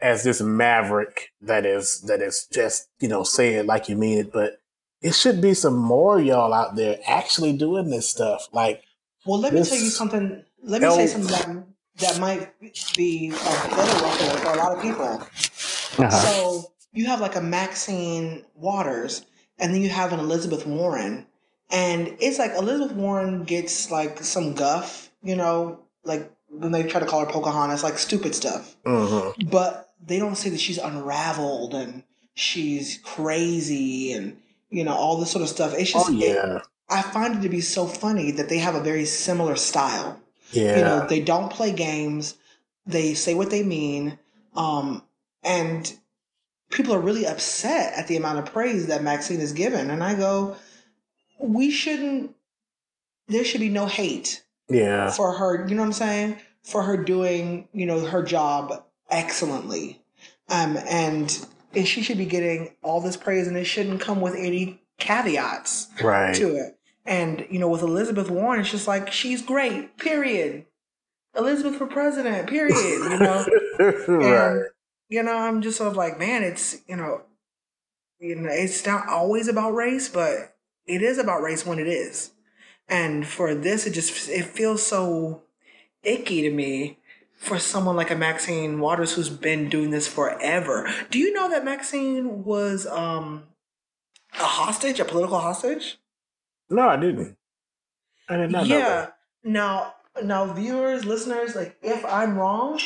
as 0.00 0.22
this 0.22 0.40
maverick 0.40 1.30
that 1.40 1.64
is 1.66 2.02
that 2.02 2.20
is 2.20 2.46
just, 2.52 2.88
you 3.00 3.08
know, 3.08 3.24
say 3.24 3.54
it 3.54 3.66
like 3.66 3.88
you 3.88 3.96
mean 3.96 4.18
it, 4.18 4.32
but 4.32 4.58
it 5.04 5.14
should 5.14 5.40
be 5.42 5.52
some 5.52 5.76
more 5.76 6.18
y'all 6.18 6.54
out 6.54 6.76
there 6.76 6.98
actually 7.06 7.52
doing 7.52 7.90
this 7.90 8.08
stuff. 8.08 8.48
Like 8.52 8.82
Well, 9.26 9.38
let 9.38 9.52
me 9.52 9.62
tell 9.62 9.76
you 9.76 9.90
something. 9.90 10.42
Let 10.62 10.80
me 10.80 10.90
say 10.90 11.06
something 11.06 11.30
that 11.30 11.66
that 11.98 12.18
might 12.18 12.48
be 12.96 13.28
a 13.28 13.68
better 13.68 14.04
ruffler 14.04 14.38
for 14.38 14.52
a 14.52 14.56
lot 14.56 14.72
of 14.76 14.82
people. 14.82 15.20
So 16.10 16.72
you 16.92 17.06
have 17.06 17.20
like 17.20 17.36
a 17.36 17.40
Maxine 17.42 18.44
Waters, 18.54 19.26
and 19.58 19.74
then 19.74 19.82
you 19.82 19.90
have 19.90 20.12
an 20.12 20.20
Elizabeth 20.20 20.66
Warren, 20.66 21.26
and 21.70 22.16
it's 22.18 22.38
like 22.38 22.52
Elizabeth 22.52 22.96
Warren 22.96 23.44
gets 23.44 23.90
like 23.90 24.18
some 24.24 24.54
guff, 24.54 25.10
you 25.22 25.36
know, 25.36 25.80
like 26.02 26.32
when 26.48 26.72
they 26.72 26.82
try 26.82 26.98
to 26.98 27.06
call 27.06 27.20
her 27.20 27.30
Pocahontas, 27.30 27.82
like 27.84 27.98
stupid 27.98 28.34
stuff. 28.34 28.74
Mhm. 28.86 29.50
but 29.50 29.92
they 30.06 30.18
don't 30.18 30.36
say 30.36 30.50
that 30.50 30.60
she's 30.60 30.78
unraveled 30.78 31.74
and 31.74 32.02
she's 32.34 32.98
crazy 33.04 34.12
and 34.12 34.36
you 34.74 34.84
know 34.84 34.94
all 34.94 35.18
this 35.18 35.30
sort 35.30 35.42
of 35.42 35.48
stuff. 35.48 35.74
It's 35.76 35.92
just 35.92 36.10
Oh 36.10 36.12
it- 36.12 36.18
yeah. 36.18 36.58
I 36.88 37.00
find 37.00 37.36
it 37.36 37.42
to 37.42 37.48
be 37.48 37.62
so 37.62 37.86
funny 37.86 38.30
that 38.32 38.50
they 38.50 38.58
have 38.58 38.74
a 38.74 38.82
very 38.82 39.06
similar 39.06 39.56
style. 39.56 40.20
Yeah. 40.50 40.76
You 40.76 40.84
know, 40.84 41.06
they 41.08 41.20
don't 41.20 41.50
play 41.50 41.72
games. 41.72 42.36
They 42.86 43.14
say 43.14 43.34
what 43.34 43.50
they 43.50 43.62
mean. 43.62 44.18
Um, 44.54 45.02
and 45.42 45.90
people 46.70 46.94
are 46.94 47.00
really 47.00 47.26
upset 47.26 47.94
at 47.94 48.06
the 48.06 48.18
amount 48.18 48.38
of 48.38 48.52
praise 48.52 48.88
that 48.88 49.02
Maxine 49.02 49.40
is 49.40 49.52
given. 49.52 49.90
And 49.90 50.04
I 50.04 50.14
go, 50.14 50.56
we 51.38 51.70
shouldn't. 51.70 52.34
There 53.28 53.44
should 53.44 53.62
be 53.62 53.70
no 53.70 53.86
hate 53.86 54.44
yeah. 54.68 55.10
for 55.10 55.32
her, 55.32 55.66
you 55.66 55.74
know 55.74 55.82
what 55.82 55.86
I'm 55.86 55.92
saying? 55.94 56.36
For 56.62 56.82
her 56.82 56.98
doing, 56.98 57.68
you 57.72 57.86
know, 57.86 58.04
her 58.04 58.22
job 58.22 58.84
excellently. 59.10 60.02
Um, 60.50 60.76
and, 60.86 61.46
and 61.76 61.86
she 61.86 62.02
should 62.02 62.18
be 62.18 62.26
getting 62.26 62.74
all 62.82 63.00
this 63.00 63.16
praise 63.16 63.46
and 63.46 63.56
it 63.56 63.64
shouldn't 63.64 64.00
come 64.00 64.20
with 64.20 64.34
any 64.34 64.80
caveats 64.98 65.88
Right. 66.02 66.34
to 66.36 66.54
it. 66.56 66.78
And, 67.06 67.46
you 67.50 67.58
know, 67.58 67.68
with 67.68 67.82
Elizabeth 67.82 68.30
Warren, 68.30 68.60
it's 68.60 68.70
just 68.70 68.88
like, 68.88 69.12
she's 69.12 69.42
great, 69.42 69.98
period. 69.98 70.64
Elizabeth 71.36 71.76
for 71.76 71.86
president, 71.86 72.48
period, 72.48 72.76
you 72.78 73.18
know? 73.18 73.46
right. 74.08 74.46
And, 74.52 74.64
you 75.08 75.22
know, 75.22 75.36
I'm 75.36 75.60
just 75.60 75.78
sort 75.78 75.90
of 75.90 75.96
like, 75.96 76.18
man, 76.18 76.42
it's, 76.42 76.78
you 76.86 76.96
know, 76.96 77.22
you 78.20 78.36
know, 78.36 78.48
it's 78.50 78.86
not 78.86 79.08
always 79.08 79.48
about 79.48 79.74
race, 79.74 80.08
but 80.08 80.56
it 80.86 81.02
is 81.02 81.18
about 81.18 81.42
race 81.42 81.66
when 81.66 81.78
it 81.78 81.88
is. 81.88 82.30
And 82.88 83.26
for 83.26 83.54
this, 83.54 83.86
it 83.86 83.92
just, 83.92 84.28
it 84.30 84.44
feels 84.44 84.84
so 84.84 85.42
icky 86.02 86.42
to 86.42 86.50
me 86.50 86.98
for 87.44 87.58
someone 87.58 87.96
like 87.96 88.10
a 88.10 88.16
Maxine 88.16 88.80
Waters 88.80 89.12
who's 89.12 89.28
been 89.28 89.68
doing 89.68 89.90
this 89.90 90.08
forever. 90.08 90.90
Do 91.10 91.18
you 91.18 91.32
know 91.32 91.50
that 91.50 91.64
Maxine 91.64 92.44
was 92.44 92.86
um 92.86 93.44
a 94.32 94.44
hostage, 94.44 95.00
a 95.00 95.04
political 95.04 95.38
hostage? 95.38 95.98
No, 96.70 96.88
I 96.88 96.96
didn't. 96.96 97.36
I 98.28 98.36
did 98.36 98.50
not 98.50 98.66
know 98.66 98.78
yeah. 98.78 99.06
Now, 99.44 99.94
now, 100.22 100.52
viewers, 100.52 101.04
listeners, 101.04 101.54
like, 101.54 101.76
if 101.82 102.04
I'm 102.04 102.38
wrong, 102.38 102.80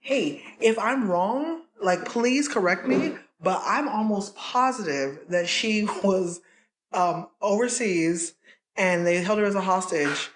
hey, 0.00 0.42
if 0.60 0.78
I'm 0.78 1.08
wrong, 1.08 1.62
like, 1.82 2.04
please 2.04 2.48
correct 2.48 2.86
me. 2.86 3.16
But 3.40 3.60
I'm 3.64 3.88
almost 3.88 4.34
positive 4.36 5.18
that 5.28 5.48
she 5.48 5.84
was 6.02 6.40
um, 6.92 7.28
overseas 7.42 8.34
and 8.76 9.06
they 9.06 9.16
held 9.22 9.38
her 9.38 9.44
as 9.44 9.54
a 9.54 9.60
hostage, 9.60 10.30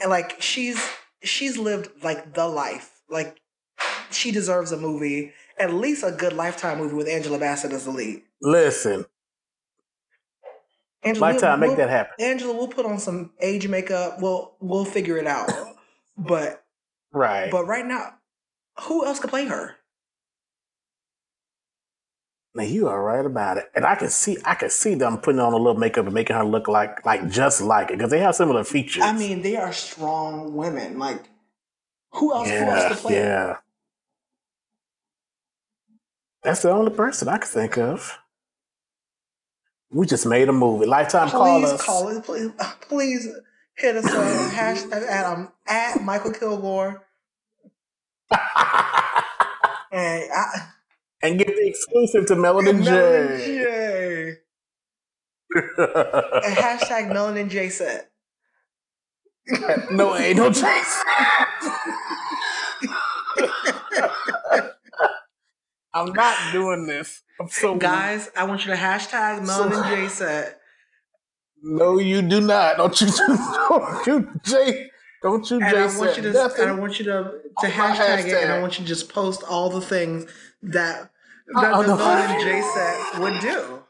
and 0.00 0.10
like, 0.10 0.40
she's 0.40 0.80
she's 1.22 1.56
lived 1.56 1.90
like 2.02 2.34
the 2.34 2.46
life. 2.46 2.97
Like, 3.08 3.40
she 4.10 4.30
deserves 4.30 4.72
a 4.72 4.76
movie, 4.76 5.32
at 5.58 5.72
least 5.72 6.02
a 6.04 6.10
good 6.12 6.32
lifetime 6.32 6.78
movie 6.78 6.94
with 6.94 7.08
Angela 7.08 7.38
Bassett 7.38 7.72
as 7.72 7.84
the 7.84 7.90
lead. 7.90 8.22
Listen, 8.42 9.04
Angela, 11.02 11.26
lifetime, 11.26 11.60
we'll- 11.60 11.70
make 11.70 11.78
that 11.78 11.90
happen. 11.90 12.14
Angela, 12.18 12.52
we'll 12.54 12.68
put 12.68 12.86
on 12.86 12.98
some 12.98 13.32
age 13.40 13.68
makeup. 13.68 14.20
We'll 14.20 14.54
we'll 14.60 14.84
figure 14.84 15.16
it 15.16 15.26
out. 15.26 15.50
But 16.16 16.64
Right. 17.12 17.50
but 17.50 17.64
right 17.66 17.86
now, 17.86 18.14
who 18.82 19.04
else 19.06 19.20
could 19.20 19.30
play 19.30 19.46
her? 19.46 19.76
Now 22.54 22.64
you 22.64 22.88
are 22.88 23.00
right 23.02 23.24
about 23.24 23.58
it, 23.58 23.70
and 23.74 23.84
I 23.84 23.94
can 23.94 24.08
see 24.08 24.36
I 24.44 24.54
can 24.56 24.70
see 24.70 24.94
them 24.94 25.18
putting 25.18 25.38
on 25.38 25.52
a 25.52 25.56
little 25.56 25.78
makeup 25.78 26.06
and 26.06 26.14
making 26.14 26.34
her 26.34 26.44
look 26.44 26.66
like 26.66 27.04
like 27.06 27.28
just 27.28 27.60
like 27.60 27.90
it 27.90 27.98
because 27.98 28.10
they 28.10 28.18
have 28.18 28.34
similar 28.34 28.64
features. 28.64 29.02
I 29.04 29.12
mean, 29.12 29.42
they 29.42 29.56
are 29.56 29.72
strong 29.72 30.54
women. 30.54 30.98
Like 30.98 31.22
who 32.12 32.32
else? 32.32 32.48
Who 32.48 32.54
else 32.54 32.82
yeah, 32.82 32.88
could 32.88 32.98
play? 32.98 33.14
yeah. 33.14 33.56
That's 36.42 36.62
the 36.62 36.70
only 36.70 36.92
person 36.92 37.28
I 37.28 37.38
can 37.38 37.48
think 37.48 37.76
of. 37.78 38.18
We 39.90 40.06
just 40.06 40.26
made 40.26 40.48
a 40.48 40.52
movie. 40.52 40.86
Lifetime 40.86 41.30
call 41.30 41.60
Please 41.60 41.72
us. 41.72 41.84
call 41.84 42.08
it. 42.08 42.24
Please, 42.24 42.50
please 42.88 43.28
hit 43.76 43.96
us 43.96 44.06
up. 44.06 44.12
Hashtag 44.52 45.08
at 45.08 45.24
um 45.24 45.50
at 45.66 45.98
Mykal 45.98 46.38
Kilgore. 46.38 47.04
and 48.30 48.40
I, 50.32 50.68
and 51.22 51.38
get 51.38 51.48
the 51.48 51.66
exclusive 51.66 52.26
to 52.26 52.34
Melanin 52.34 52.82
Melanin 52.82 53.38
J. 53.38 53.46
J. 53.46 54.34
And 55.54 56.56
hashtag 56.56 57.10
Melanin 57.10 57.48
J 57.48 57.70
set. 57.70 58.10
no, 59.90 60.14
ain't 60.14 60.36
no 60.36 60.52
chase. 60.52 61.02
I'm 65.94 66.12
not 66.12 66.36
doing 66.52 66.86
this. 66.86 67.22
I'm 67.40 67.48
so 67.48 67.76
Guys, 67.76 68.30
I 68.36 68.44
want 68.44 68.64
you 68.64 68.72
to 68.72 68.76
hashtag 68.78 69.40
Melanin 69.46 69.88
J 69.88 70.08
set. 70.08 70.60
No, 71.62 71.98
you 71.98 72.22
do 72.22 72.40
not. 72.40 72.76
Don't 72.76 73.00
you? 73.00 73.08
Don't 73.68 74.06
you, 74.06 74.28
Jay? 74.44 74.90
Don't 75.22 75.50
you, 75.50 75.60
And 75.60 75.70
Jay? 75.70 75.78
I 75.80 75.98
want 75.98 76.16
you 76.16 76.22
to 76.24 76.32
nothing. 76.32 76.62
and 76.62 76.70
I 76.70 76.74
want 76.74 76.98
you 77.00 77.04
to, 77.06 77.32
to 77.60 77.66
my 77.66 77.70
hashtag, 77.70 78.26
it 78.26 78.42
and 78.44 78.52
I 78.52 78.60
want 78.60 78.78
you 78.78 78.84
to 78.84 78.88
just 78.88 79.08
post 79.12 79.42
all 79.48 79.68
the 79.70 79.80
things 79.80 80.26
that 80.62 81.10
Uh, 81.56 81.60
that 81.62 81.72
oh, 81.74 81.82
the 81.82 81.88
no. 81.88 81.96
Melanin 81.96 82.40
J 82.42 82.60
set 82.62 83.20
would 83.20 83.40
do. 83.40 83.82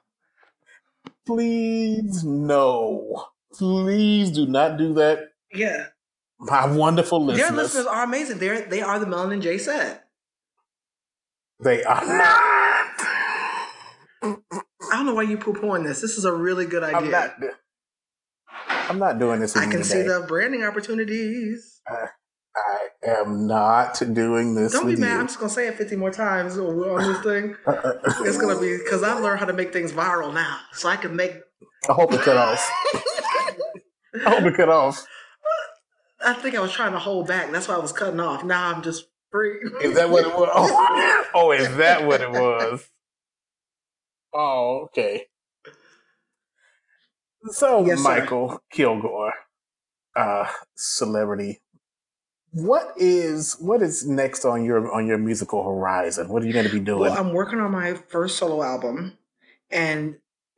Please, 1.26 2.24
no. 2.24 3.26
Please 3.52 4.30
do 4.30 4.46
not 4.46 4.78
do 4.78 4.94
that. 4.94 5.32
Yeah. 5.52 5.86
My 6.40 6.66
wonderful 6.66 7.26
Their 7.26 7.36
listeners. 7.36 7.56
listeners 7.56 7.86
are 7.86 8.04
amazing. 8.04 8.38
They're 8.38 8.62
they 8.62 8.80
are 8.80 8.98
the 8.98 9.06
Melanin 9.06 9.42
J 9.42 9.58
set. 9.58 10.04
They 11.60 11.82
are 11.82 12.06
not. 12.06 12.28
I 14.22 14.96
don't 14.96 15.06
know 15.06 15.14
why 15.14 15.22
you 15.22 15.36
poo 15.38 15.52
pooing 15.52 15.84
this. 15.84 16.00
This 16.00 16.16
is 16.16 16.24
a 16.24 16.32
really 16.32 16.66
good 16.66 16.84
idea. 16.84 16.98
I'm 16.98 17.10
not. 17.10 17.34
I'm 18.90 18.98
not 18.98 19.18
doing 19.18 19.40
this. 19.40 19.56
I 19.56 19.70
can 19.70 19.82
see 19.82 19.98
today. 19.98 20.08
the 20.08 20.24
branding 20.26 20.62
opportunities. 20.62 21.80
I 22.56 22.88
am 23.04 23.46
not 23.46 24.00
doing 24.12 24.54
this 24.54 24.72
Don't 24.72 24.86
be 24.86 24.96
mad. 24.96 25.20
I'm 25.20 25.26
just 25.26 25.38
gonna 25.38 25.50
say 25.50 25.68
it 25.68 25.76
50 25.76 25.96
more 25.96 26.10
times 26.10 26.56
on 26.56 26.98
this 26.98 27.20
thing. 27.22 27.56
It's 28.24 28.38
gonna 28.38 28.60
be 28.60 28.78
because 28.78 29.02
I've 29.02 29.22
learned 29.22 29.40
how 29.40 29.46
to 29.46 29.52
make 29.52 29.72
things 29.72 29.92
viral 29.92 30.32
now, 30.32 30.58
so 30.72 30.88
I 30.88 30.96
can 30.96 31.16
make. 31.16 31.32
I 31.88 31.92
hope 31.92 32.12
it 32.12 32.20
cut 32.20 32.36
off. 32.36 32.70
I 34.26 34.30
hope 34.30 34.44
it 34.44 34.54
cut 34.54 34.68
off. 34.68 35.06
I 36.24 36.32
think 36.34 36.54
I 36.54 36.60
was 36.60 36.72
trying 36.72 36.92
to 36.92 36.98
hold 36.98 37.28
back. 37.28 37.50
That's 37.52 37.68
why 37.68 37.74
I 37.74 37.78
was 37.78 37.92
cutting 37.92 38.20
off. 38.20 38.44
Now 38.44 38.74
I'm 38.74 38.82
just 38.82 39.08
free. 39.30 39.58
Is 39.82 39.94
that 39.94 40.10
what 40.10 40.26
it 40.26 40.34
was? 40.34 40.48
Oh, 40.54 41.24
oh 41.34 41.52
is 41.52 41.76
that 41.76 42.06
what 42.06 42.20
it 42.20 42.30
was? 42.30 42.88
Oh, 44.32 44.80
okay. 44.84 45.26
So, 47.50 47.86
Yes, 47.86 48.02
sir. 48.02 48.26
Mykal 48.26 48.58
Kilgore, 48.70 49.32
uh, 50.16 50.48
celebrity. 50.74 51.60
What 52.52 52.94
is 52.96 53.56
what 53.60 53.82
is 53.82 54.06
next 54.06 54.44
on 54.44 54.64
your 54.64 54.92
on 54.92 55.06
your 55.06 55.18
musical 55.18 55.62
horizon? 55.62 56.28
What 56.28 56.42
are 56.42 56.46
you 56.46 56.52
going 56.52 56.66
to 56.66 56.72
be 56.72 56.80
doing? 56.80 57.00
Well, 57.00 57.12
I'm 57.12 57.32
working 57.32 57.60
on 57.60 57.70
my 57.70 57.94
first 57.94 58.38
solo 58.38 58.62
album, 58.62 59.18
and 59.70 60.16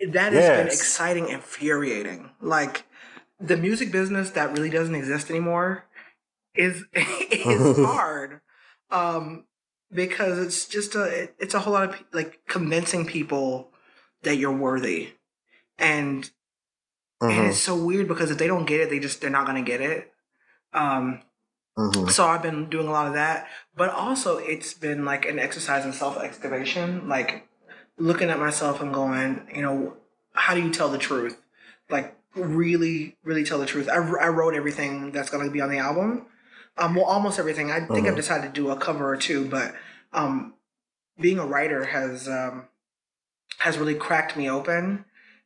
that 0.08 0.32
has 0.32 0.48
been 0.48 0.66
exciting, 0.68 1.24
and 1.24 1.34
infuriating. 1.34 2.30
Like 2.40 2.86
the 3.40 3.56
music 3.56 3.92
business 3.92 4.30
that 4.30 4.52
really 4.52 4.70
doesn't 4.70 4.94
exist 4.94 5.30
anymore 5.30 5.84
is 6.54 6.84
is 6.94 7.78
hard, 7.84 8.40
um, 8.90 9.46
because 9.92 10.38
it's 10.38 10.66
just 10.66 10.94
a 10.94 11.04
it- 11.24 11.36
it's 11.38 11.54
a 11.54 11.60
whole 11.60 11.72
lot 11.74 11.88
of 11.90 12.04
like 12.12 12.40
convincing 12.48 13.06
people 13.06 13.72
that 14.22 14.36
you're 14.36 14.56
worthy, 14.56 15.14
and 15.78 16.30
and 17.28 17.46
Mhm, 17.46 17.50
it's 17.50 17.60
so 17.60 17.76
weird 17.76 18.08
because 18.08 18.30
if 18.30 18.38
they 18.38 18.46
don't 18.46 18.66
get 18.66 18.80
it, 18.80 18.90
they 18.90 18.98
just 18.98 19.20
they're 19.20 19.30
not 19.30 19.46
gonna 19.46 19.62
get 19.62 19.80
it. 19.80 20.12
Um, 20.72 21.22
mhm. 21.76 22.10
so 22.10 22.26
I've 22.26 22.42
been 22.42 22.68
doing 22.70 22.88
a 22.88 22.92
lot 22.92 23.06
of 23.08 23.14
that, 23.14 23.48
but 23.76 23.90
also 23.90 24.38
it's 24.38 24.74
been 24.74 25.04
like 25.04 25.26
an 25.26 25.38
exercise 25.38 25.84
in 25.84 25.92
self 25.92 26.18
excavation, 26.18 27.08
like 27.08 27.48
looking 27.98 28.30
at 28.30 28.38
myself 28.38 28.80
and 28.80 28.92
going, 28.94 29.48
you 29.54 29.62
know, 29.62 29.96
how 30.34 30.54
do 30.54 30.62
you 30.62 30.70
tell 30.70 30.88
the 30.90 30.98
truth? 30.98 31.38
Like 31.90 32.16
really, 32.34 33.16
really 33.24 33.44
tell 33.44 33.58
the 33.58 33.66
truth. 33.66 33.88
I, 33.88 33.96
I 33.96 34.28
wrote 34.28 34.54
everything 34.54 35.10
that's 35.12 35.30
going 35.30 35.44
to 35.44 35.50
be 35.50 35.60
on 35.60 35.70
the 35.70 35.78
album. 35.78 36.26
Um, 36.78 36.94
well, 36.94 37.04
almost 37.04 37.38
everything. 37.38 37.70
I 37.70 37.80
think 37.80 38.06
I've 38.06 38.14
Mhm. 38.14 38.16
decided 38.16 38.54
to 38.54 38.60
do 38.60 38.70
a 38.70 38.76
cover 38.76 39.08
or 39.08 39.16
two, 39.16 39.46
but 39.48 39.74
um, 40.12 40.54
being 41.18 41.38
a 41.38 41.46
writer 41.46 41.86
has 41.86 42.28
um, 42.28 42.68
has 43.58 43.76
really 43.78 43.94
cracked 43.94 44.36
me 44.36 44.48
open 44.48 45.04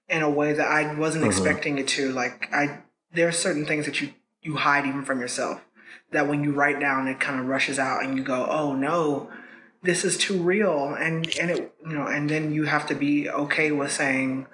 in 0.08 0.22
a 0.22 0.30
way 0.30 0.52
that 0.52 0.68
I 0.68 0.94
wasn't 0.94 1.24
Mhm. 1.24 1.28
expecting 1.28 1.78
it 1.78 1.88
to. 1.88 2.12
Like 2.12 2.48
I, 2.52 2.80
there 3.12 3.26
are 3.28 3.32
certain 3.32 3.64
things 3.66 3.86
that 3.86 4.00
you 4.00 4.12
you 4.42 4.56
hide 4.56 4.84
even 4.86 5.04
from 5.04 5.20
yourself 5.20 5.62
that 6.12 6.28
when 6.28 6.44
you 6.44 6.52
write 6.52 6.78
down 6.78 7.08
it 7.08 7.18
kind 7.18 7.40
of 7.40 7.46
rushes 7.46 7.78
out 7.78 8.04
and 8.04 8.16
you 8.16 8.22
go 8.22 8.46
oh 8.50 8.74
no 8.74 9.30
this 9.82 10.04
is 10.04 10.18
too 10.18 10.36
real 10.36 10.94
and 10.94 11.34
and 11.40 11.50
it 11.50 11.74
you 11.82 11.94
know 11.94 12.06
and 12.06 12.28
then 12.28 12.52
you 12.52 12.64
have 12.64 12.86
to 12.86 12.94
be 12.94 13.28
okay 13.30 13.72
with 13.72 13.90
saying 13.90 14.46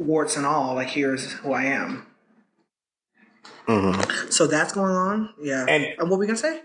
warts 0.00 0.36
and 0.36 0.46
all 0.46 0.74
like 0.74 0.88
here's 0.88 1.32
who 1.32 1.52
i 1.52 1.64
am. 1.64 2.06
Mhm. 3.68 4.32
so 4.32 4.46
that's 4.46 4.72
going 4.72 4.92
on? 4.94 5.34
Yeah. 5.40 5.64
And, 5.68 5.84
And 5.98 6.08
what 6.10 6.18
we 6.20 6.26
gonna 6.26 6.38
say? 6.38 6.62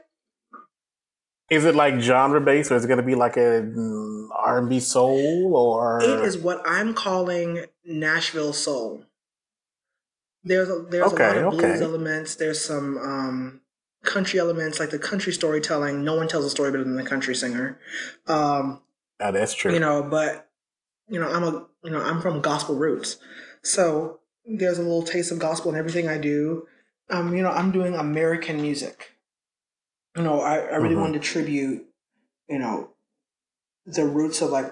is 1.49 1.65
it 1.65 1.75
like 1.75 1.99
genre 1.99 2.39
based, 2.39 2.71
or 2.71 2.75
is 2.75 2.85
it 2.85 2.87
to 2.95 3.03
be 3.03 3.15
like 3.15 3.35
a 3.37 3.57
R 4.35 4.59
and 4.59 4.69
B 4.69 4.79
soul, 4.79 5.53
or? 5.55 6.01
It 6.01 6.21
is 6.21 6.37
what 6.37 6.61
i'm 6.65 6.93
calling 6.93 7.65
nashville 7.83 8.53
soul. 8.53 9.03
There's 10.43 10.69
a 10.69 10.85
there's 10.89 11.11
Okay, 11.13 11.23
a 11.39 11.41
lot 11.45 11.53
of 11.53 11.59
blues 11.59 11.63
okay. 11.81 11.83
elements. 11.83 12.35
There's 12.35 12.63
some 12.63 12.97
um 12.97 13.61
country 14.03 14.39
elements 14.39 14.79
like 14.79 14.89
the 14.91 14.99
country 14.99 15.33
storytelling. 15.33 16.03
No 16.03 16.15
one 16.15 16.27
tells 16.27 16.45
a 16.45 16.49
story 16.49 16.71
better 16.71 16.83
than 16.83 16.95
the 16.95 17.03
country 17.03 17.35
singer. 17.35 17.79
Um 18.27 18.81
Oh, 19.19 19.31
that's 19.31 19.53
true. 19.53 19.71
you 19.73 19.79
know 19.79 20.01
but 20.03 20.47
you 21.11 21.19
know 21.19 21.29
i'm 21.31 21.43
a 21.43 21.51
you 21.83 21.91
know 21.91 22.01
i'm 22.01 22.21
from 22.21 22.41
gospel 22.41 22.75
roots 22.75 23.17
so 23.63 24.19
there's 24.45 24.79
a 24.79 24.81
little 24.81 25.03
taste 25.03 25.31
of 25.31 25.37
gospel 25.39 25.71
in 25.71 25.77
everything 25.77 26.07
i 26.07 26.17
do 26.17 26.65
um 27.09 27.35
you 27.35 27.43
know 27.43 27.51
i'm 27.51 27.71
doing 27.71 27.93
american 27.95 28.61
music 28.61 29.11
you 30.17 30.23
know 30.23 30.41
i, 30.41 30.55
I 30.57 30.75
really 30.77 30.95
Mhm. 30.95 31.01
wanted 31.01 31.21
to 31.21 31.27
tribute 31.27 31.85
you 32.49 32.59
know 32.59 32.89
the 33.85 34.05
roots 34.05 34.41
of 34.41 34.49
like 34.51 34.71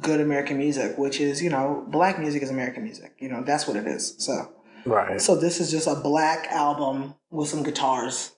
good 0.00 0.20
american 0.20 0.58
music 0.58 0.96
which 0.98 1.20
is 1.20 1.42
you 1.42 1.50
know 1.50 1.84
black 1.88 2.18
music 2.18 2.42
is 2.42 2.50
american 2.50 2.84
music 2.84 3.14
you 3.18 3.28
know 3.28 3.42
that's 3.42 3.66
what 3.66 3.76
it 3.76 3.86
is 3.86 4.14
so 4.18 4.52
right. 4.84 5.20
so 5.20 5.34
this 5.34 5.60
is 5.60 5.70
just 5.70 5.86
a 5.88 5.94
black 5.96 6.46
album 6.48 7.14
with 7.30 7.48
some 7.48 7.62
guitars 7.62 8.32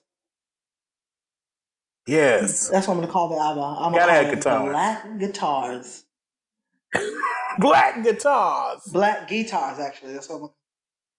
Yes. 2.07 2.69
that's 2.69 2.87
what 2.87 2.95
i'm 2.95 2.99
gonna 3.01 3.11
call 3.11 3.29
the 3.29 3.37
album 3.37 3.63
i'm 3.63 3.91
Gotta 3.93 4.11
gonna 4.11 4.13
have 4.13 4.23
call 4.25 4.31
it 4.33 4.35
guitars. 4.35 4.71
black 4.71 5.19
guitars 5.19 6.03
Black 7.59 8.03
guitars. 8.03 8.81
black 8.91 9.27
guitars 9.27 9.79
actually 9.79 10.13
that's 10.13 10.29
what 10.29 10.41
I'm 10.41 10.49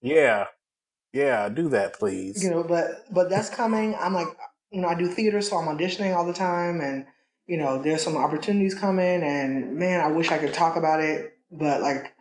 Yeah. 0.03 0.47
Yeah. 1.13 1.49
Do 1.49 1.69
that, 1.71 1.95
please. 1.99 2.43
you 2.43 2.51
know 2.51 2.63
but 2.65 3.05
but 3.13 3.31
that's 3.31 3.49
coming 3.51 3.95
i'm 4.01 4.13
like 4.15 4.29
you 4.71 4.81
know 4.81 4.89
i 4.89 4.95
do 4.95 5.07
theater 5.07 5.41
so 5.41 5.57
i'm 5.57 5.69
auditioning 5.77 6.15
all 6.17 6.27
the 6.27 6.33
time 6.33 6.81
and 6.81 7.07
you 7.47 7.57
know 7.57 7.81
there's 7.81 8.03
some 8.03 8.17
opportunities 8.17 8.75
coming 8.75 9.23
and 9.23 9.77
man 9.77 10.01
i 10.01 10.09
wish 10.09 10.31
i 10.33 10.39
could 10.39 10.53
talk 10.55 10.77
about 10.77 11.01
it 11.01 11.37
but 11.53 11.81
like 11.81 12.13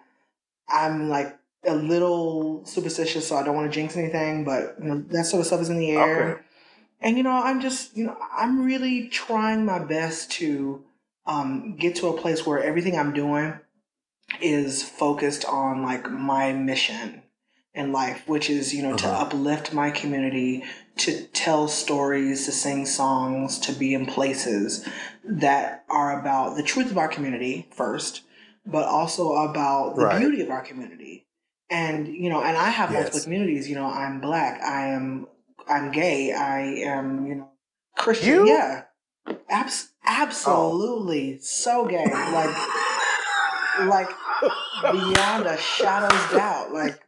i'm 0.69 1.09
like 1.09 1.37
a 1.65 1.73
little 1.73 2.63
superstitious 2.65 3.27
so 3.27 3.35
i 3.37 3.43
don't 3.43 3.55
want 3.55 3.71
to 3.71 3.73
jinx 3.75 3.95
anything 3.97 4.43
but 4.43 4.75
you 4.79 4.85
know 4.87 5.03
that 5.09 5.25
sort 5.25 5.39
of 5.39 5.47
stuff 5.47 5.61
is 5.61 5.69
in 5.69 5.79
the 5.79 5.91
air 5.91 6.33
Okay. 6.35 6.41
and 7.01 7.17
you 7.17 7.23
know 7.23 7.31
i'm 7.31 7.59
just 7.61 7.95
you 7.97 8.05
know 8.05 8.17
i'm 8.37 8.63
really 8.63 9.07
trying 9.09 9.65
my 9.65 9.79
best 9.83 10.29
to 10.31 10.83
um, 11.25 11.77
get 11.77 11.95
to 11.95 12.07
a 12.09 12.17
place 12.21 12.45
where 12.45 12.61
everything 12.61 12.97
i'm 12.99 13.13
doing 13.13 13.57
is 14.43 14.83
focused 14.83 15.45
on 15.45 15.81
like 15.83 16.09
my 16.11 16.51
mission 16.53 17.23
in 17.73 17.91
life 17.91 18.27
which 18.27 18.49
is 18.49 18.73
you 18.73 18.83
know 18.83 18.95
to 18.95 19.07
Uh-huh. 19.07 19.23
uplift 19.25 19.73
my 19.73 19.89
community 19.91 20.63
to 20.97 21.25
tell 21.27 21.67
stories 21.67 22.45
to 22.45 22.51
sing 22.51 22.85
songs 22.85 23.57
to 23.59 23.71
be 23.73 23.93
in 23.95 24.05
places 24.05 24.87
that 25.23 25.83
are 25.89 26.19
about 26.19 26.55
the 26.55 26.63
truth 26.63 26.91
of 26.91 26.97
our 26.97 27.07
community 27.07 27.67
first 27.71 28.21
but 28.65 28.85
also 28.85 29.33
about 29.33 29.95
the 29.95 30.03
Right. 30.03 30.19
beauty 30.19 30.41
of 30.41 30.49
our 30.49 30.61
community 30.61 31.25
and 31.69 32.07
you 32.07 32.29
know 32.29 32.43
and 32.43 32.57
i 32.57 32.69
have 32.69 32.91
multiple 32.91 33.21
communities 33.21 33.67
you 33.69 33.75
know 33.75 33.87
i'm 33.87 34.19
black 34.21 34.61
i 34.61 34.87
am 34.87 35.27
i'm 35.67 35.91
gay 35.91 36.31
i 36.33 36.59
am 36.61 37.25
you 37.27 37.35
know 37.35 37.49
christian 37.97 38.35
You? 38.35 38.47
yeah 38.47 38.83
Abs- 39.49 39.89
absolutely 40.05 41.39
so 41.39 41.85
gay 41.85 42.05
like 42.33 42.55
like 43.87 44.09
beyond 44.91 45.45
a 45.45 45.57
shadow's 45.57 46.31
doubt 46.31 46.71
like 46.73 46.99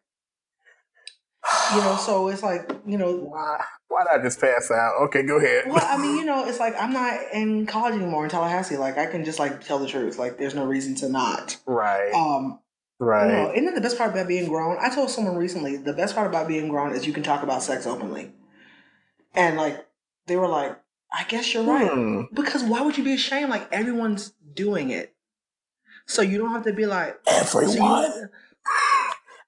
you 1.73 1.81
know 1.81 1.95
so 1.95 2.27
it's 2.27 2.41
like 2.43 2.71
you 2.85 2.97
know 2.97 3.15
Why? 3.17 3.61
Why 3.87 4.03
not 4.11 4.23
just 4.23 4.41
pass 4.41 4.71
out? 4.71 4.93
Okay, 5.03 5.23
go 5.23 5.37
ahead. 5.37 5.65
well 5.67 5.85
i 5.87 5.97
mean 5.97 6.17
you 6.17 6.25
know 6.25 6.45
it's 6.45 6.59
like 6.59 6.75
i'm 6.79 6.91
not 6.91 7.19
in 7.33 7.65
college 7.65 7.93
anymore 7.93 8.23
in 8.23 8.29
tallahassee 8.29 8.77
like 8.77 8.97
i 8.97 9.05
can 9.05 9.23
just 9.23 9.39
like 9.39 9.63
tell 9.63 9.79
the 9.79 9.87
truth 9.87 10.17
like 10.17 10.37
there's 10.37 10.55
no 10.55 10.65
reason 10.65 10.95
to 10.95 11.09
not 11.09 11.57
right. 11.65 12.11
um 12.13 12.59
right. 12.99 13.27
you 13.27 13.31
know 13.31 13.51
isn't 13.51 13.67
it 13.67 13.75
the 13.75 13.81
best 13.81 13.97
part 13.97 14.11
about 14.11 14.27
being 14.27 14.49
grown 14.49 14.77
i 14.79 14.89
told 14.89 15.09
someone 15.09 15.35
recently 15.35 15.77
the 15.77 15.93
best 15.93 16.15
part 16.15 16.27
about 16.27 16.47
being 16.47 16.67
grown 16.67 16.93
is 16.93 17.05
you 17.05 17.13
can 17.13 17.23
talk 17.23 17.43
about 17.43 17.61
sex 17.61 17.85
openly 17.85 18.31
and 19.35 19.57
like 19.57 19.85
they 20.27 20.35
were 20.35 20.47
like 20.47 20.77
I 21.15 21.23
guess 21.23 21.53
you're 21.53 21.63
right. 21.63 21.89
Hmm. 21.89 22.23
Because 22.33 22.63
why 22.63 22.81
would 22.81 22.97
you 22.97 23.03
be 23.03 23.13
ashamed? 23.13 23.49
Like 23.49 23.71
everyone's 23.71 24.33
doing 24.53 24.89
it. 24.89 25.14
So 26.07 26.21
you 26.21 26.37
don't 26.37 26.51
have 26.51 26.63
to 26.65 26.73
be 26.73 26.85
like 26.85 27.17
so 27.45 27.61
you- 27.61 27.67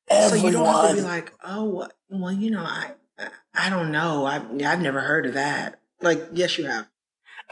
Everyone. 0.10 0.30
So 0.30 0.36
you 0.36 0.52
don't 0.52 0.66
have 0.66 0.90
to 0.90 0.96
be 0.96 1.02
like, 1.02 1.34
oh, 1.44 1.90
well, 2.10 2.32
you 2.32 2.50
know, 2.52 2.62
I, 2.64 2.92
I, 3.20 3.28
I 3.54 3.70
don't 3.70 3.92
know. 3.92 4.26
I've, 4.26 4.44
I've 4.64 4.82
never 4.82 5.02
heard 5.02 5.26
of 5.26 5.34
that. 5.34 5.80
Like, 6.02 6.30
yes, 6.34 6.58
you 6.58 6.66
have. 6.66 6.88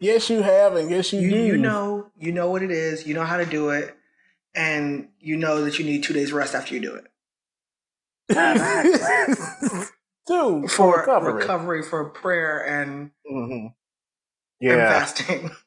yes, 0.00 0.28
you 0.30 0.42
have, 0.42 0.76
and 0.76 0.90
yes, 0.90 1.12
you, 1.14 1.20
You, 1.20 1.30
do. 1.30 1.36
you 1.36 1.56
know, 1.56 2.10
you 2.18 2.30
know 2.32 2.50
what 2.50 2.62
it 2.62 2.70
is. 2.70 3.06
You 3.06 3.14
know 3.14 3.24
how 3.24 3.38
to 3.38 3.46
do 3.46 3.70
it, 3.70 3.96
and 4.54 5.08
you 5.18 5.36
know 5.36 5.64
that 5.64 5.78
you 5.78 5.84
need 5.86 6.02
two 6.02 6.12
days 6.12 6.32
rest 6.32 6.54
after 6.54 6.74
you 6.74 6.80
do 6.80 6.94
it 6.94 7.06
Dude, 10.26 10.70
for 10.70 10.98
recovery. 11.00 11.32
recovery, 11.34 11.82
for 11.82 12.08
prayer 12.10 12.58
and, 12.66 13.10
Mhm. 13.30 13.50
and 13.62 13.74
Yeah, 14.60 14.88
fasting. 14.88 15.50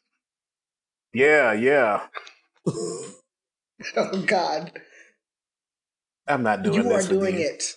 yeah, 1.18 1.54
yeah. 1.54 2.02
oh 2.68 4.24
God, 4.26 4.72
I'm 6.28 6.44
not 6.44 6.64
doing 6.64 6.86
you 6.86 6.94
are 6.94 7.02
doing 7.04 7.36
you. 7.36 7.42
it. 7.42 7.76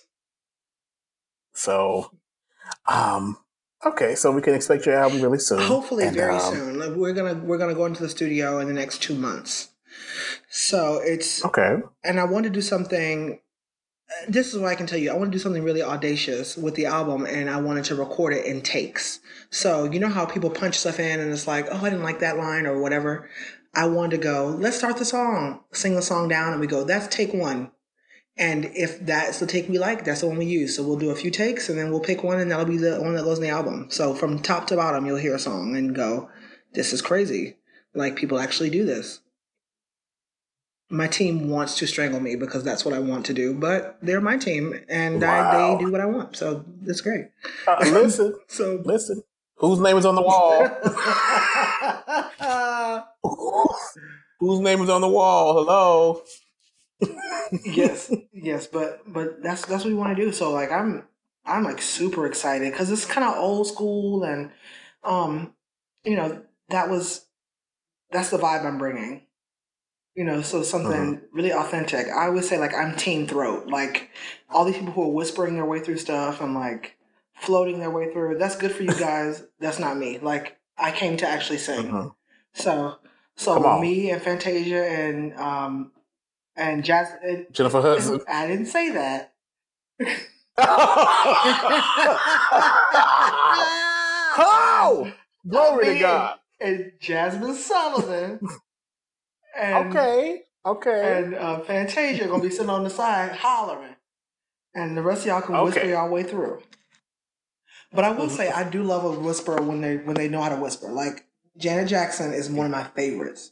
So, 1.53 2.11
um, 2.87 3.37
okay, 3.85 4.15
so 4.15 4.31
we 4.31 4.41
can 4.41 4.53
expect 4.53 4.85
your 4.85 4.95
album 4.95 5.21
really 5.21 5.39
soon. 5.39 5.59
Hopefully, 5.59 6.05
And, 6.05 6.15
very 6.15 6.35
um, 6.35 6.53
soon. 6.53 6.79
Like, 6.79 6.91
we're 6.95 7.13
gonna 7.13 7.33
we're 7.33 7.57
gonna 7.57 7.73
go 7.75 7.85
into 7.85 8.03
the 8.03 8.09
studio 8.09 8.59
in 8.59 8.67
the 8.67 8.73
next 8.73 9.01
two 9.01 9.15
months. 9.15 9.69
So 10.49 11.01
it's 11.03 11.43
Okay. 11.43 11.77
and 12.03 12.19
I 12.19 12.25
want 12.25 12.43
to 12.43 12.49
do 12.49 12.61
something. 12.61 13.39
This 14.27 14.53
is 14.53 14.59
what 14.59 14.69
I 14.69 14.75
can 14.75 14.87
tell 14.87 14.99
you. 14.99 15.11
I 15.11 15.15
want 15.15 15.31
to 15.31 15.37
do 15.37 15.41
something 15.41 15.63
really 15.63 15.81
audacious 15.81 16.57
with 16.57 16.75
the 16.75 16.85
album, 16.85 17.25
and 17.25 17.49
I 17.49 17.59
wanted 17.59 17.85
to 17.85 17.95
record 17.95 18.33
it 18.33 18.45
in 18.45 18.61
takes. 18.61 19.19
So 19.49 19.85
you 19.85 19.99
know 19.99 20.09
how 20.09 20.25
people 20.25 20.49
punch 20.49 20.77
stuff 20.77 20.99
in, 20.99 21.19
and 21.19 21.31
it's 21.31 21.47
like, 21.47 21.67
oh, 21.71 21.77
I 21.77 21.89
didn't 21.89 22.03
like 22.03 22.19
that 22.19 22.37
line 22.37 22.65
or 22.65 22.79
whatever. 22.79 23.29
I 23.73 23.87
wanted 23.87 24.17
to 24.17 24.23
go. 24.23 24.47
Let's 24.47 24.77
start 24.77 24.97
the 24.97 25.05
song, 25.05 25.61
sing 25.71 25.95
the 25.95 26.01
song 26.01 26.27
down, 26.27 26.51
and 26.51 26.61
we 26.61 26.67
go. 26.67 26.83
That's 26.83 27.07
take 27.07 27.33
one. 27.33 27.71
And 28.37 28.65
if 28.73 29.05
that's 29.05 29.39
the 29.39 29.47
take 29.47 29.69
we 29.69 29.77
like, 29.77 30.03
that's 30.03 30.21
the 30.21 30.27
one 30.27 30.37
we 30.37 30.45
use. 30.45 30.75
So 30.75 30.83
we'll 30.83 30.97
do 30.97 31.09
a 31.09 31.15
few 31.15 31.31
takes, 31.31 31.69
and 31.69 31.77
then 31.77 31.89
we'll 31.89 31.99
pick 31.99 32.23
one, 32.23 32.39
and 32.39 32.51
that'll 32.51 32.65
be 32.65 32.77
the 32.77 33.01
one 33.01 33.15
that 33.15 33.23
goes 33.23 33.37
in 33.37 33.43
the 33.43 33.49
album. 33.49 33.87
So 33.89 34.13
from 34.13 34.39
top 34.39 34.67
to 34.67 34.75
bottom, 34.75 35.05
you'll 35.05 35.17
hear 35.17 35.35
a 35.35 35.39
song 35.39 35.75
and 35.75 35.95
go, 35.95 36.29
"This 36.73 36.91
is 36.93 37.01
crazy." 37.01 37.57
Like 37.93 38.15
people 38.15 38.39
actually 38.39 38.69
do 38.69 38.85
this 38.85 39.20
my 40.91 41.07
team 41.07 41.49
wants 41.49 41.77
to 41.79 41.87
strangle 41.87 42.19
me 42.19 42.35
because 42.35 42.63
that's 42.63 42.83
what 42.83 42.93
I 42.93 42.99
want 42.99 43.25
to 43.27 43.33
do, 43.33 43.53
but 43.53 43.97
they're 44.01 44.21
my 44.21 44.37
team 44.37 44.79
and 44.89 45.23
I, 45.23 45.75
they 45.75 45.85
do 45.85 45.91
what 45.91 46.01
I 46.01 46.05
want. 46.05 46.35
So 46.35 46.65
that's 46.81 47.01
great. 47.01 47.27
Uh, 47.67 47.77
listen, 47.81 48.35
So 48.47 48.81
listen. 48.83 49.23
Whose 49.55 49.79
name 49.79 49.97
is 49.97 50.05
on 50.05 50.15
the 50.15 50.21
wall? 50.21 50.67
Whose 54.39 54.59
name 54.59 54.81
is 54.81 54.89
on 54.89 55.01
the 55.01 55.07
wall? 55.07 55.53
Hello. 55.53 56.23
yes, 57.63 58.11
yes, 58.33 58.67
but 58.67 59.01
but 59.07 59.41
that's 59.43 59.65
that's 59.65 59.83
what 59.83 59.91
we 59.91 59.93
want 59.93 60.17
to 60.17 60.25
do. 60.25 60.31
So 60.31 60.51
like 60.51 60.71
I'm 60.71 61.03
I'm 61.45 61.63
like 61.63 61.81
super 61.81 62.25
excited 62.25 62.71
because 62.71 62.91
it's 62.91 63.05
kind 63.05 63.25
of 63.25 63.37
old 63.37 63.67
school 63.67 64.23
and 64.23 64.51
um 65.03 65.53
you 66.03 66.15
know 66.15 66.41
that 66.69 66.89
was 66.89 67.25
that's 68.11 68.29
the 68.29 68.37
vibe 68.37 68.65
I'm 68.65 68.79
bringing. 68.79 69.23
You 70.15 70.25
know, 70.25 70.41
so 70.41 70.61
something 70.61 71.21
really 71.31 71.53
authentic. 71.53 72.07
I 72.09 72.29
would 72.29 72.43
say 72.43 72.57
like 72.59 72.73
I'm 72.73 72.95
Team 72.97 73.27
Throat. 73.27 73.67
Like 73.67 74.09
all 74.49 74.65
these 74.65 74.75
people 74.75 74.91
who 74.91 75.03
are 75.03 75.11
whispering 75.13 75.55
their 75.55 75.65
way 75.65 75.79
through 75.79 75.97
stuff 75.97 76.41
and 76.41 76.53
like 76.53 76.97
floating 77.33 77.79
their 77.79 77.89
way 77.91 78.11
through. 78.11 78.37
That's 78.37 78.57
good 78.57 78.71
for 78.73 78.83
you 78.83 78.93
guys. 78.99 79.43
that's 79.59 79.79
not 79.79 79.97
me. 79.97 80.19
Like 80.19 80.57
I 80.77 80.91
came 80.91 81.15
to 81.17 81.27
actually 81.27 81.59
sing. 81.59 81.87
Mhm. 81.87 82.13
So 82.53 82.97
so 83.37 83.79
me 83.79 84.11
and 84.11 84.21
Fantasia 84.21 84.85
and 84.85 85.33
um 85.35 85.91
and 86.57 86.83
Jazz 86.83 87.07
and 87.23 87.45
Jennifer 87.51 87.81
Hudson. 87.81 88.19
I 88.27 88.47
didn't 88.47 88.65
say 88.65 88.89
that. 88.91 89.33
oh, 94.37 95.11
glory 95.47 95.85
to 95.85 95.99
God. 95.99 96.39
And 96.59 96.91
Jazmine 97.01 97.55
Sullivan. 97.55 98.39
And, 99.57 99.89
Okay, 99.89 100.43
okay. 100.65 101.23
And 101.23 101.35
uh, 101.35 101.59
Fantasia 101.61 102.27
gonna 102.27 102.43
be 102.43 102.49
sitting 102.49 102.69
on 102.69 102.83
the 102.83 102.89
side 102.89 103.33
hollering, 103.33 103.95
and 104.75 104.97
the 104.97 105.01
rest 105.01 105.21
of 105.21 105.27
y'all 105.27 105.41
can 105.41 105.61
whisper 105.63 105.81
Okay. 105.81 105.91
y'all 105.91 106.09
way 106.09 106.23
through. 106.23 106.61
But 107.93 108.05
I 108.05 108.11
will 108.11 108.29
say 108.29 108.49
I 108.49 108.69
do 108.69 108.83
love 108.83 109.03
a 109.03 109.19
whisper 109.19 109.61
when 109.61 109.81
they 109.81 109.97
when 109.97 110.15
they 110.15 110.29
know 110.29 110.41
how 110.41 110.49
to 110.49 110.55
whisper. 110.55 110.89
Like 110.89 111.25
Janet 111.57 111.89
Jackson 111.89 112.33
is 112.33 112.49
one 112.49 112.65
of 112.65 112.71
my 112.71 112.83
favorites. 112.83 113.51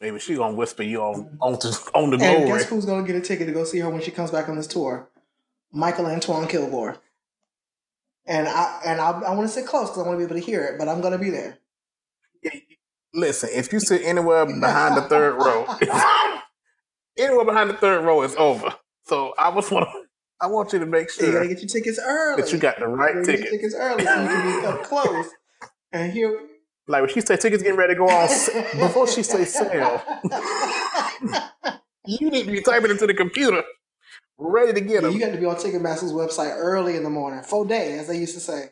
Maybe 0.00 0.18
she 0.18 0.34
gonna 0.34 0.54
whisper 0.56 0.82
you 0.82 1.00
on 1.00 1.38
on, 1.40 1.58
to, 1.60 1.68
on 1.94 2.10
the 2.10 2.16
And 2.22 2.46
guess 2.46 2.64
who's 2.68 2.84
gonna 2.84 3.06
get 3.06 3.16
a 3.16 3.20
ticket 3.20 3.46
to 3.46 3.52
go 3.52 3.64
see 3.64 3.78
her 3.78 3.88
when 3.88 4.02
she 4.02 4.10
comes 4.10 4.30
back 4.30 4.48
on 4.48 4.56
this 4.56 4.66
tour? 4.66 5.08
Mykal 5.74 6.12
Antoine 6.12 6.48
Kilgore. 6.48 6.98
And 8.26 8.48
I 8.48 8.80
and 8.84 9.00
I, 9.00 9.10
I 9.10 9.34
want 9.34 9.48
to 9.48 9.54
sit 9.54 9.66
close 9.66 9.88
because 9.88 10.04
I 10.04 10.06
want 10.06 10.20
to 10.20 10.26
be 10.26 10.30
able 10.30 10.40
to 10.40 10.46
hear 10.46 10.64
it, 10.64 10.78
but 10.78 10.88
I'm 10.88 11.00
gonna 11.00 11.18
be 11.18 11.30
there. 11.30 11.58
Listen, 13.14 13.50
if 13.52 13.72
you 13.72 13.80
sit 13.80 14.02
anywhere 14.04 14.46
behind 14.46 14.96
the 14.96 15.02
third 15.02 15.34
row, 15.36 15.66
anywhere 17.18 17.44
behind 17.44 17.70
the 17.70 17.74
third 17.74 18.04
row 18.04 18.22
is 18.22 18.34
over. 18.36 18.74
So 19.04 19.34
I 19.38 19.50
was 19.50 19.70
want 19.70 19.88
I 20.40 20.46
want 20.46 20.72
you 20.72 20.78
to 20.78 20.86
make 20.86 21.10
sure 21.10 21.26
You 21.26 21.32
gotta 21.34 21.48
get 21.48 21.60
your 21.60 21.68
tickets 21.68 21.98
early. 22.02 22.42
that 22.42 22.52
you 22.52 22.58
got 22.58 22.78
the 22.78 22.86
right 22.88 23.14
your 23.14 23.24
ticket. 23.24 23.50
tickets 23.50 23.74
early 23.78 24.04
so 24.04 24.22
you 24.22 24.28
can 24.28 24.60
be 24.62 24.66
up 24.66 24.82
close 24.84 25.26
and 25.92 26.12
here, 26.12 26.40
Like 26.88 27.02
when 27.02 27.10
she 27.12 27.20
said 27.20 27.40
tickets 27.40 27.62
getting 27.62 27.78
ready 27.78 27.94
to 27.94 27.98
go 27.98 28.08
on 28.08 28.28
before 28.80 29.06
she 29.06 29.22
say 29.22 29.44
sale, 29.44 30.02
you 32.06 32.30
need 32.30 32.46
to 32.46 32.50
be 32.52 32.60
typing 32.62 32.90
into 32.90 33.06
the 33.06 33.14
computer, 33.14 33.62
ready 34.38 34.72
to 34.72 34.80
get 34.80 34.94
Yeah, 34.94 35.00
them. 35.02 35.12
you 35.12 35.20
got 35.20 35.32
to 35.32 35.38
be 35.38 35.44
on 35.46 35.56
Ticketmaster's 35.56 36.12
website 36.12 36.54
early 36.56 36.96
in 36.96 37.02
the 37.04 37.10
morning, 37.10 37.42
full 37.42 37.64
day, 37.66 37.98
as 37.98 38.08
they 38.08 38.18
used 38.18 38.34
to 38.34 38.40
say, 38.40 38.70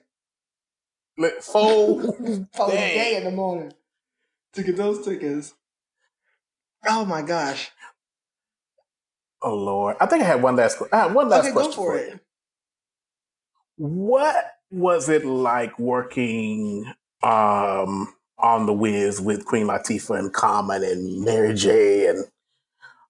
Full 1.43 2.01
full 2.01 2.47
day. 2.69 2.95
day 2.95 3.17
in 3.17 3.25
the 3.25 3.31
morning 3.31 3.73
to 4.55 4.63
get 4.63 4.77
those 4.77 5.05
tickets. 5.05 5.55
Oh 6.89 7.05
my 7.05 7.23
gosh! 7.23 7.71
Oh 9.43 9.55
Lord, 9.55 9.97
I 10.01 10.07
think 10.07 10.23
I 10.23 10.27
had 10.27 10.43
one 10.43 10.57
last. 10.57 10.83
I 10.93 10.99
had 11.05 11.15
one 11.15 11.29
last 11.29 11.45
Okay, 11.47 11.49
go 11.55 11.55
question 11.55 11.73
for 11.75 11.97
you. 11.97 12.03
it. 12.03 12.21
What 13.77 14.37
was 14.71 15.09
it 15.09 15.25
like 15.25 15.79
working 15.79 16.85
um, 17.23 18.15
on 18.39 18.67
the 18.67 18.73
Wiz 18.73 19.21
with 19.21 19.45
Queen 19.47 19.67
Latifah 19.67 20.19
and 20.19 20.33
Common 20.33 20.85
and 20.85 21.25
Mary 21.25 21.55
J 21.55 22.07
and 22.09 22.25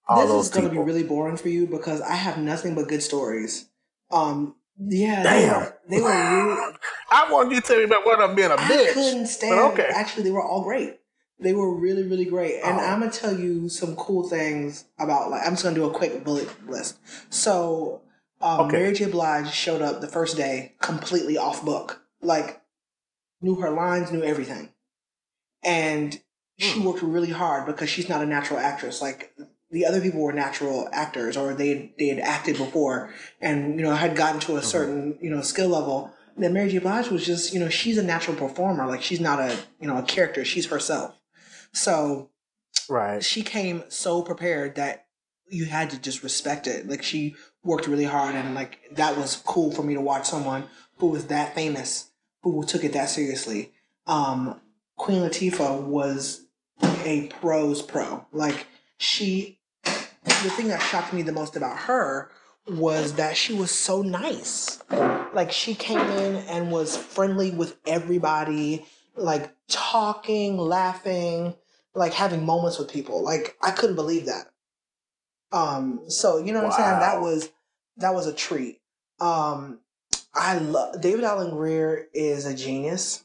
all 0.07 0.21
this 0.21 0.29
those 0.29 0.45
is 0.47 0.51
going 0.51 0.65
to 0.65 0.71
be 0.71 0.77
really 0.79 1.03
boring 1.03 1.37
for 1.37 1.49
you 1.49 1.67
because 1.67 2.01
I 2.01 2.15
have 2.15 2.37
nothing 2.37 2.75
but 2.75 2.87
good 2.87 3.03
stories. 3.03 3.69
Um, 4.11 4.55
yeah, 4.79 5.23
Damn. 5.23 5.41
they 5.43 5.47
were, 5.57 5.77
they 5.89 6.01
were 6.01 6.09
really. 6.09 6.73
I 7.11 7.31
want 7.31 7.51
you 7.51 7.61
to 7.61 7.67
tell 7.67 7.77
me 7.77 7.83
about 7.83 8.05
what 8.05 8.19
I'm 8.21 8.35
being 8.35 8.51
a 8.51 8.55
I 8.55 8.57
bitch. 8.57 8.93
couldn't 8.93 9.27
stand. 9.27 9.59
okay. 9.73 9.89
Actually, 9.93 10.23
they 10.23 10.31
were 10.31 10.43
all 10.43 10.63
great. 10.63 11.00
They 11.41 11.53
were 11.53 11.73
really, 11.75 12.03
really 12.03 12.25
great. 12.25 12.61
And 12.63 12.79
Oh. 12.79 12.83
I'm 12.83 12.99
gonna 12.99 13.11
tell 13.11 13.37
you 13.37 13.67
some 13.67 13.95
cool 13.95 14.29
things 14.29 14.85
about. 14.99 15.31
Like, 15.31 15.41
I'm 15.45 15.53
just 15.53 15.63
gonna 15.63 15.75
do 15.75 15.85
a 15.89 15.93
quick 15.93 16.23
bullet 16.23 16.47
list. 16.69 16.97
So, 17.31 18.01
um, 18.41 18.61
Okay. 18.67 18.77
Mary 18.77 18.93
J. 18.93 19.05
Blige 19.05 19.51
showed 19.51 19.81
up 19.81 20.01
the 20.01 20.07
first 20.07 20.37
day 20.37 20.73
completely 20.79 21.37
off 21.37 21.65
book. 21.65 22.01
Like, 22.21 22.61
knew 23.41 23.55
her 23.55 23.71
lines, 23.71 24.11
knew 24.11 24.23
everything, 24.23 24.69
and 25.63 26.19
she 26.57 26.79
Hmm. 26.79 26.85
worked 26.85 27.01
really 27.01 27.31
hard 27.31 27.65
because 27.65 27.89
she's 27.89 28.07
not 28.07 28.21
a 28.21 28.25
natural 28.27 28.59
actress. 28.59 29.01
Like 29.01 29.33
the 29.71 29.85
other 29.85 30.01
people 30.01 30.21
were 30.21 30.33
natural 30.33 30.87
actors, 30.91 31.35
or 31.37 31.53
they 31.55 31.93
they 31.97 32.07
had 32.07 32.19
acted 32.19 32.57
before, 32.57 33.09
and 33.41 33.79
you 33.79 33.83
know 33.85 33.95
had 33.95 34.15
gotten 34.15 34.39
to 34.41 34.57
a 34.57 34.61
certain 34.61 35.17
you 35.21 35.29
know 35.31 35.41
skill 35.41 35.69
level. 35.69 36.11
Then 36.37 36.53
Mary 36.53 36.69
J. 36.69 36.77
Blige 36.77 37.09
was 37.09 37.25
just 37.25 37.51
you 37.53 37.59
know 37.59 37.69
she's 37.69 37.97
a 37.97 38.03
natural 38.03 38.37
performer. 38.37 38.85
Like 38.85 39.01
she's 39.01 39.19
not 39.19 39.39
a 39.39 39.57
you 39.79 39.87
know 39.87 39.97
a 39.97 40.03
character. 40.03 40.45
She's 40.45 40.67
herself. 40.67 41.15
So 41.73 42.29
Right. 42.89 43.23
she 43.23 43.41
came 43.43 43.83
so 43.89 44.21
prepared 44.21 44.75
that 44.75 45.05
you 45.47 45.65
had 45.65 45.89
to 45.91 45.99
just 45.99 46.23
respect 46.23 46.67
it. 46.67 46.87
Like 46.89 47.03
she 47.03 47.35
worked 47.63 47.87
really 47.87 48.05
hard, 48.05 48.35
and 48.35 48.55
like 48.55 48.79
that 48.93 49.17
was 49.17 49.41
cool 49.45 49.71
for 49.71 49.83
me 49.83 49.93
to 49.93 50.01
watch 50.01 50.25
someone 50.25 50.65
who 50.97 51.07
was 51.07 51.27
that 51.27 51.55
famous 51.55 52.11
who 52.43 52.63
took 52.65 52.83
it 52.83 52.93
that 52.93 53.09
seriously. 53.09 53.71
Um, 54.07 54.59
Queen 54.97 55.21
Latifah 55.21 55.83
was 55.83 56.45
a 57.05 57.27
pro's 57.39 57.81
pro. 57.81 58.25
Like 58.31 58.67
she, 58.97 59.59
the 59.83 60.49
thing 60.55 60.67
that 60.69 60.81
shocked 60.81 61.13
me 61.13 61.21
the 61.21 61.31
most 61.31 61.55
about 61.55 61.77
her 61.77 62.31
was 62.67 63.13
that 63.13 63.35
she 63.35 63.53
was 63.53 63.71
so 63.71 64.01
nice. 64.01 64.79
Like 65.33 65.51
she 65.51 65.75
came 65.75 65.99
in 65.99 66.35
and 66.47 66.71
was 66.71 66.97
friendly 66.97 67.51
with 67.51 67.77
everybody, 67.85 68.85
like 69.15 69.53
talking, 69.67 70.57
laughing, 70.57 71.55
like 71.93 72.13
having 72.13 72.45
moments 72.45 72.77
with 72.79 72.91
people. 72.91 73.23
Like 73.23 73.57
I 73.61 73.71
couldn't 73.71 73.95
believe 73.95 74.25
that. 74.27 74.47
Um, 75.51 76.01
so 76.09 76.37
you 76.37 76.53
know 76.53 76.59
what 76.63 76.73
I'm 76.73 76.77
saying? 76.77 76.99
That 76.99 77.21
was 77.21 77.49
that 77.97 78.13
was 78.13 78.27
a 78.27 78.33
treat. 78.33 78.79
Um, 79.19 79.79
I 80.33 80.57
love 80.57 81.01
David 81.01 81.23
Alan 81.23 81.51
Grier 81.51 82.07
is 82.13 82.45
a 82.45 82.55
genius. 82.55 83.23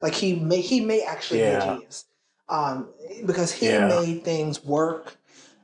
Like 0.00 0.14
he 0.14 0.34
may 0.34 0.60
he 0.60 0.80
may 0.80 1.02
actually 1.02 1.40
be 1.40 1.46
a 1.46 1.60
genius, 1.60 2.06
um, 2.48 2.88
because 3.24 3.52
he 3.52 3.66
Yeah. 3.66 3.86
made 3.88 4.24
things 4.24 4.64
work. 4.64 5.16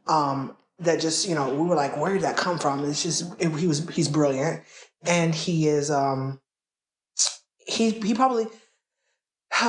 Um, 0.06 0.56
that 0.80 1.00
just 1.00 1.28
you 1.28 1.34
know 1.34 1.54
we 1.54 1.66
were 1.68 1.76
like, 1.76 1.96
where 1.96 2.12
did 2.12 2.22
that 2.22 2.36
come 2.36 2.58
from? 2.58 2.84
It's 2.84 3.02
just 3.02 3.32
it, 3.38 3.50
he 3.50 3.66
was 3.66 3.88
he's 3.90 4.08
brilliant, 4.08 4.62
and 5.02 5.34
he 5.34 5.68
is 5.68 5.90
um 5.90 6.40
he 7.58 7.90
he 7.90 8.14
probably 8.14 8.46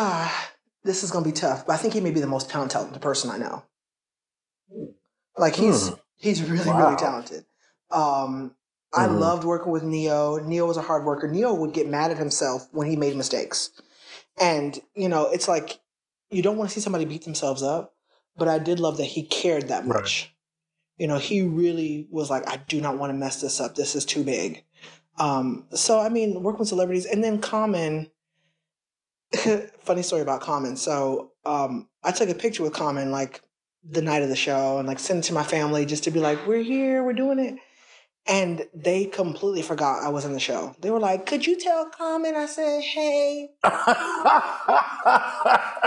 this 0.83 1.03
is 1.03 1.11
gonna 1.11 1.25
be 1.25 1.31
tough, 1.31 1.65
but 1.65 1.73
I 1.73 1.77
think 1.77 1.93
he 1.93 2.01
may 2.01 2.11
be 2.11 2.19
the 2.19 2.27
most 2.27 2.49
talented 2.49 3.01
person 3.01 3.29
I 3.29 3.37
know. 3.37 3.63
Like 5.37 5.55
he's 5.55 5.89
Hmm. 5.89 5.95
he's 6.15 6.41
really 6.43 6.69
Wow. 6.69 6.79
really 6.79 6.95
talented. 6.95 7.45
Um, 7.91 8.55
I 8.93 9.07
Mhm. 9.07 9.19
loved 9.19 9.43
working 9.43 9.71
with 9.71 9.83
Ne-Yo. 9.83 10.37
Ne-Yo 10.37 10.65
was 10.65 10.77
a 10.77 10.81
hard 10.81 11.05
worker. 11.05 11.27
Ne-Yo 11.27 11.53
would 11.53 11.73
get 11.73 11.87
mad 11.87 12.11
at 12.11 12.17
himself 12.17 12.67
when 12.71 12.87
he 12.87 12.95
made 12.95 13.15
mistakes, 13.15 13.71
and 14.37 14.79
you 14.95 15.09
know 15.09 15.27
it's 15.27 15.47
like 15.47 15.79
you 16.29 16.41
don't 16.41 16.57
want 16.57 16.69
to 16.69 16.73
see 16.73 16.81
somebody 16.81 17.05
beat 17.05 17.23
themselves 17.25 17.61
up, 17.63 17.95
but 18.37 18.47
I 18.47 18.59
did 18.59 18.79
love 18.79 18.97
that 18.97 19.05
he 19.05 19.23
cared 19.23 19.67
that 19.69 19.85
Right. 19.85 19.95
much. 20.01 20.35
You 20.97 21.07
know, 21.07 21.17
he 21.17 21.41
really 21.41 22.07
was 22.11 22.29
like, 22.29 22.47
I 22.47 22.57
do 22.57 22.79
not 22.79 22.97
want 22.97 23.09
to 23.11 23.17
mess 23.17 23.41
this 23.41 23.59
up. 23.59 23.75
This 23.75 23.95
is 23.95 24.05
too 24.05 24.23
big. 24.23 24.63
Um, 25.17 25.67
so 25.73 25.99
I 25.99 26.09
mean, 26.09 26.41
working 26.43 26.59
with 26.59 26.69
celebrities, 26.69 27.05
and 27.05 27.23
then 27.23 27.39
Common. 27.39 28.11
funny 29.79 30.01
story 30.03 30.21
about 30.21 30.41
Common. 30.41 30.75
So 30.75 31.31
um, 31.45 31.87
I 32.03 32.11
took 32.11 32.29
a 32.29 32.35
picture 32.35 32.63
with 32.63 32.73
Common 32.73 33.11
like 33.11 33.41
the 33.83 34.01
night 34.01 34.21
of 34.23 34.29
the 34.29 34.35
show, 34.35 34.77
and 34.79 34.87
like 34.87 34.99
sent 34.99 35.19
it 35.19 35.27
to 35.27 35.33
my 35.33 35.43
family 35.43 35.85
just 35.85 36.03
to 36.05 36.11
be 36.11 36.19
like, 36.19 36.45
"We're 36.47 36.63
here, 36.63 37.03
we're 37.03 37.13
doing 37.13 37.39
it." 37.39 37.55
And 38.25 38.65
they 38.73 39.03
completely 39.05 39.61
forgot 39.61 40.01
I 40.03 40.07
was 40.09 40.23
in 40.23 40.31
the 40.31 40.39
show. 40.39 40.73
They 40.79 40.89
were 40.91 40.99
like, 40.99 41.25
"Could 41.25 41.45
you 41.45 41.59
tell 41.59 41.89
Common?" 41.89 42.35
I 42.35 42.45
said, 42.45 42.81
"Hey." 42.81 43.49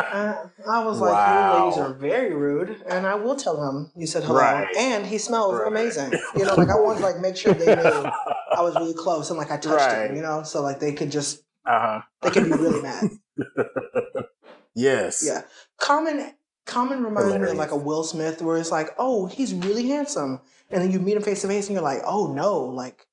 I, 0.08 0.34
I 0.68 0.84
was 0.84 1.00
like, 1.00 1.16
"You 1.16 1.56
ladies 1.64 1.78
are 1.78 1.94
very 1.94 2.34
rude," 2.34 2.82
and 2.88 3.06
I 3.06 3.14
will 3.14 3.36
tell 3.36 3.62
him 3.68 3.90
you 3.96 4.06
said 4.06 4.24
hello, 4.24 4.38
Right. 4.40 4.68
and 4.76 5.06
he 5.06 5.16
smells 5.18 5.58
Right. 5.58 5.68
amazing. 5.68 6.12
You 6.36 6.44
know, 6.44 6.54
like 6.56 6.68
I 6.68 6.74
wanted 6.74 6.98
to 6.98 7.04
like 7.06 7.18
make 7.20 7.36
sure 7.36 7.54
they 7.54 7.74
knew 7.74 8.10
I 8.54 8.60
was 8.62 8.76
really 8.76 8.94
close 8.94 9.30
and 9.30 9.38
like 9.38 9.50
I 9.50 9.56
touched 9.56 9.86
Right. 9.86 10.10
him. 10.10 10.16
You 10.16 10.22
know, 10.22 10.42
so 10.42 10.60
like 10.62 10.80
they 10.80 10.92
could 10.92 11.10
just 11.10 11.42
uh-huh. 11.66 12.02
they 12.22 12.30
could 12.30 12.44
be 12.44 12.50
really 12.50 12.82
mad. 12.82 13.10
Yes. 14.76 15.24
Yeah. 15.26 15.42
Common 15.80 16.32
Common 16.66 17.02
reminds 17.02 17.34
me 17.34 17.50
of 17.50 17.56
like 17.56 17.70
a 17.70 17.76
Will 17.76 18.04
Smith 18.04 18.42
where 18.42 18.58
it's 18.58 18.70
like, 18.70 18.90
oh, 18.98 19.26
he's 19.26 19.54
really 19.54 19.88
handsome. 19.88 20.40
And 20.70 20.82
then 20.82 20.90
you 20.90 21.00
meet 21.00 21.16
him 21.16 21.22
face 21.22 21.40
to 21.42 21.48
face 21.48 21.66
and 21.66 21.74
you're 21.74 21.82
like, 21.82 22.02
oh 22.04 22.32
no, 22.32 22.58
like 22.60 23.06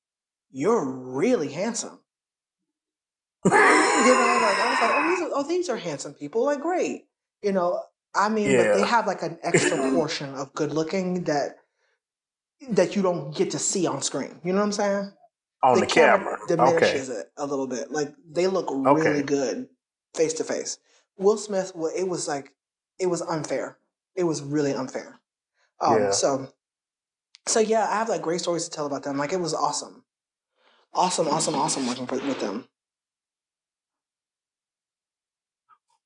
you're 0.52 0.84
really 0.84 1.50
handsome. 1.50 1.98
You 4.04 4.10
know, 4.10 4.38
like 4.42 4.58
I 4.58 4.68
was 4.68 4.80
like, 4.82 4.90
oh, 4.92 5.08
these 5.08 5.20
are, 5.20 5.30
oh, 5.32 5.48
these 5.48 5.68
are 5.70 5.76
handsome 5.78 6.12
people. 6.12 6.44
Like, 6.44 6.60
great. 6.60 7.04
You 7.42 7.52
know, 7.52 7.80
I 8.14 8.28
mean, 8.28 8.54
but 8.54 8.74
they 8.74 8.84
have 8.84 9.06
like 9.06 9.22
an 9.22 9.38
extra 9.42 9.78
portion 9.94 10.34
of 10.34 10.52
good 10.52 10.72
looking 10.72 11.24
that 11.24 11.56
that 12.68 12.96
you 12.96 13.02
don't 13.02 13.34
get 13.34 13.52
to 13.52 13.58
see 13.58 13.86
on 13.86 14.02
screen. 14.02 14.40
You 14.44 14.52
know 14.52 14.58
what 14.58 14.66
I'm 14.66 14.72
saying? 14.72 15.12
On 15.64 15.80
the 15.80 15.86
camera. 15.86 16.34
Okay. 16.42 16.56
diminishes 16.56 17.08
it 17.08 17.26
a 17.36 17.46
little 17.46 17.66
bit. 17.66 17.90
Like 17.90 18.14
they 18.30 18.46
look 18.46 18.66
really 18.70 19.00
Okay. 19.00 19.22
good 19.22 19.68
face 20.14 20.34
to 20.34 20.44
face. 20.44 20.78
Will 21.16 21.36
Smith, 21.38 21.72
wa- 21.74 21.88
it 21.96 22.06
was 22.08 22.28
like 22.28 22.52
it 22.98 23.06
was 23.06 23.22
unfair. 23.22 23.78
It 24.14 24.24
was 24.24 24.42
really 24.42 24.72
unfair. 24.74 25.18
Um, 25.80 26.02
Yeah. 26.02 26.10
So, 26.12 26.48
so 27.46 27.60
yeah, 27.60 27.86
I 27.88 27.94
have 27.96 28.08
like 28.08 28.22
great 28.22 28.40
stories 28.40 28.64
to 28.64 28.70
tell 28.70 28.86
about 28.86 29.02
them. 29.02 29.16
Like 29.18 29.32
it 29.32 29.40
was 29.40 29.54
awesome, 29.54 30.04
awesome, 30.92 31.28
awesome, 31.28 31.54
awesome 31.56 31.86
working 31.86 32.06
for, 32.06 32.16
with 32.18 32.40
them. 32.40 32.68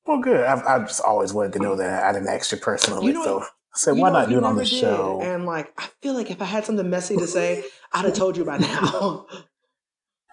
Well, 0.07 0.21
good. 0.21 0.45
I've, 0.45 0.65
I've 0.67 0.87
just 0.89 1.03
always 1.03 1.35
wanted 1.35 1.53
to 1.55 1.59
know 1.59 1.77
that. 1.77 2.03
I 2.05 2.13
didn't 2.13 2.29
ask 2.29 2.51
you 2.51 2.59
personally, 2.59 3.07
You 3.09 3.13
know 3.13 3.25
so? 3.25 3.41
I 3.43 3.47
said, 3.75 3.97
why 3.99 4.11
not 4.11 4.31
do 4.31 4.39
it 4.39 4.45
on 4.45 4.57
the 4.57 4.65
did. 4.65 4.69
show? 4.71 5.21
And 5.23 5.45
like, 5.45 5.71
I 5.79 5.89
feel 6.01 6.15
like 6.15 6.31
if 6.31 6.41
I 6.41 6.47
had 6.47 6.65
something 6.65 6.89
messy 6.89 7.17
to 7.17 7.27
say, 7.27 7.65
I'd 7.93 8.07
have 8.07 8.15
told 8.15 8.37
you 8.37 8.45
by 8.45 8.57
now. 8.59 9.27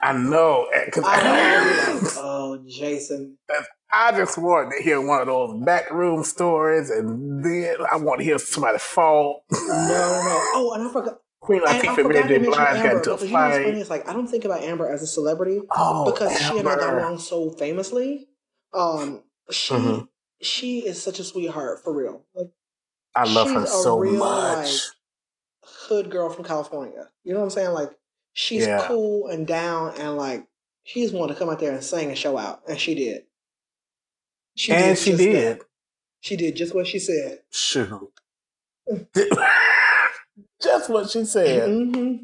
I 0.01 0.13
know, 0.13 0.67
because 0.85 1.03
I 1.05 1.23
know. 1.23 2.09
Oh, 2.17 2.63
Jason. 2.67 3.37
I 3.91 4.11
just 4.11 4.37
wanted 4.37 4.77
to 4.77 4.83
hear 4.83 4.99
one 5.05 5.21
of 5.21 5.27
those 5.27 5.63
backroom 5.65 6.23
stories, 6.23 6.89
and 6.89 7.43
then 7.43 7.77
I 7.91 7.95
want 7.97 8.19
to 8.19 8.25
hear 8.25 8.37
somebody 8.37 8.77
fall. 8.77 9.43
No, 9.51 9.59
no, 9.67 10.21
no. 10.23 10.41
Oh, 10.53 10.71
and 10.75 10.87
I 10.87 10.91
forgot. 10.91 11.19
Queen 11.39 11.61
Latifah 11.61 11.95
forgot 11.95 12.27
Mary 12.27 12.39
J. 12.39 12.45
Blige 12.45 12.55
got 12.57 12.75
Amber 12.77 12.97
into 12.97 13.11
a 13.11 13.13
because 13.15 13.29
you 13.29 13.37
know 13.37 13.43
what's 13.43 13.55
funny? 13.57 13.71
fight. 13.71 13.77
It's 13.81 13.89
like 13.91 14.09
I 14.09 14.13
don't 14.13 14.27
think 14.27 14.45
about 14.45 14.63
Amber 14.63 14.91
as 14.91 15.03
a 15.03 15.07
celebrity 15.07 15.61
Oh, 15.71 16.05
because 16.11 16.35
she 16.39 16.57
and 16.57 16.67
I 16.67 16.75
got 16.75 16.93
along 16.95 17.19
so 17.19 17.51
famously. 17.51 18.27
Um, 18.73 19.23
she 19.51 19.75
Mhm. 19.75 20.07
she 20.41 20.79
is 20.79 21.01
such 21.01 21.19
a 21.19 21.23
sweetheart 21.23 21.83
for 21.83 21.93
real. 21.93 22.25
Like 22.33 22.47
I 23.15 23.25
love 23.31 23.51
her 23.51 23.65
so 23.67 23.97
real, 23.99 24.13
much. 24.17 24.65
like, 24.65 24.81
hood 25.87 26.09
girl 26.09 26.29
from 26.31 26.45
California. 26.45 27.09
You 27.23 27.33
know 27.33 27.39
what 27.41 27.45
I'm 27.45 27.49
saying? 27.51 27.71
Like 27.71 27.91
she's 28.35 28.67
Yeah. 28.67 28.85
cool 28.87 29.27
and 29.27 29.47
down 29.47 29.95
and 29.97 30.15
like 30.17 30.45
she 30.83 31.01
just 31.01 31.15
wanted 31.15 31.33
to 31.33 31.39
come 31.39 31.49
out 31.49 31.59
there 31.59 31.71
and 31.73 31.83
sing 31.83 32.09
and 32.09 32.17
show 32.17 32.37
out, 32.37 32.61
and 32.69 32.79
she 32.79 32.93
did. 32.93 33.23
She 34.55 34.71
and 34.71 34.95
she 34.97 35.15
did. 35.17 35.59
that. 35.59 35.65
She 36.21 36.35
did 36.35 36.55
just 36.55 36.75
what 36.75 36.85
she 36.87 36.99
said. 36.99 37.39
Shoot. 37.51 38.11
Just 40.61 40.89
what 40.89 41.09
she 41.09 41.25
said. 41.25 41.67
hmm 41.69 42.15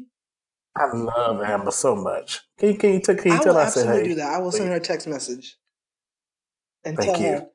I 0.76 0.86
love 0.94 1.42
Amber 1.42 1.70
so 1.70 1.94
much. 1.96 2.40
Can 2.58 2.70
you, 2.70 2.76
can 2.78 2.92
you, 2.94 3.00
t- 3.00 3.14
can 3.14 3.32
you 3.32 3.38
I 3.38 3.42
tell 3.42 3.54
her 3.54 3.60
I 3.60 3.68
said, 3.68 3.86
hey? 3.98 4.04
do 4.08 4.14
that. 4.16 4.32
I 4.34 4.38
will 4.38 4.52
send 4.52 4.68
her 4.70 4.76
a 4.76 4.80
text 4.80 5.06
message 5.06 5.56
and 6.84 6.96
Thank 6.96 7.10
tell 7.10 7.20
you. 7.20 7.26
her 7.28 7.46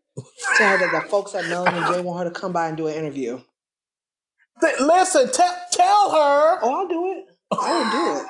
tell 0.57 0.69
her 0.69 0.77
that 0.77 0.91
the 0.91 1.01
folks 1.09 1.33
at 1.35 1.45
Melanin 1.45 1.87
J 1.87 2.01
want 2.01 2.19
her 2.27 2.33
to 2.33 2.39
come 2.39 2.53
by 2.53 2.67
and 2.67 2.77
do 2.77 2.87
an 2.87 2.93
interview. 2.95 3.39
Listen, 4.61 5.31
tell 5.31 5.55
tell 5.71 6.11
her 6.11 6.59
Oh, 6.61 6.81
I'll 6.81 6.87
do 6.87 7.11
it. 7.13 7.25
I 7.51 7.73
will 7.73 7.91
do 7.91 8.19
it. 8.21 8.27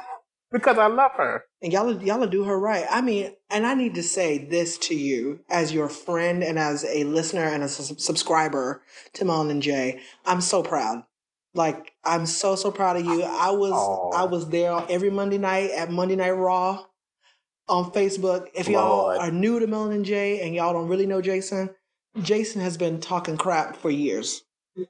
Because 0.51 0.77
I 0.77 0.87
love 0.87 1.11
her. 1.17 1.43
And 1.61 1.73
y'all, 1.73 2.01
y'all 2.01 2.25
do 2.25 2.45
her 2.45 2.57
right. 2.57 2.85
I 2.89 3.01
mean, 3.01 3.33
and 3.49 3.65
I 3.65 3.73
need 3.73 3.95
to 3.95 4.03
say 4.03 4.37
this 4.37 4.77
to 4.79 4.95
you 4.95 5.41
as 5.49 5.73
your 5.73 5.89
friend 5.89 6.43
and 6.43 6.57
as 6.57 6.85
a 6.85 7.03
listener 7.03 7.43
and 7.43 7.63
a 7.63 7.67
subscriber 7.67 8.81
to 9.13 9.25
Melanin 9.25 9.59
J. 9.59 9.99
I'm 10.25 10.39
so 10.39 10.63
proud. 10.63 11.03
Like, 11.53 11.93
I'm 12.03 12.25
so 12.25 12.55
so 12.55 12.71
proud 12.71 12.97
of 12.97 13.05
you. 13.05 13.23
I 13.23 13.49
was 13.51 13.71
Aw. 13.73 14.21
I 14.21 14.23
was 14.25 14.49
there 14.49 14.85
every 14.89 15.09
Monday 15.09 15.37
night 15.37 15.71
at 15.71 15.91
Monday 15.91 16.15
Night 16.15 16.31
Raw 16.31 16.85
on 17.67 17.91
Facebook. 17.91 18.47
If 18.53 18.69
y'all 18.69 19.07
Lord. 19.07 19.17
are 19.17 19.31
new 19.31 19.59
to 19.59 19.67
Melanin 19.67 20.03
J 20.03 20.41
and 20.41 20.55
y'all 20.55 20.73
don't 20.73 20.87
really 20.87 21.07
know 21.07 21.21
Jason, 21.21 21.71
Jason 22.21 22.61
has 22.61 22.77
been 22.77 23.01
talking 23.01 23.37
crap 23.37 23.75
for 23.75 23.89
years. 23.89 24.43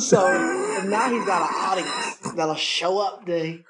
So 0.00 0.82
now 0.84 1.08
he's 1.08 1.24
got 1.24 1.48
an 1.48 1.56
audience 1.56 2.34
that'll 2.34 2.56
show 2.56 2.98
up 2.98 3.24
to 3.26 3.60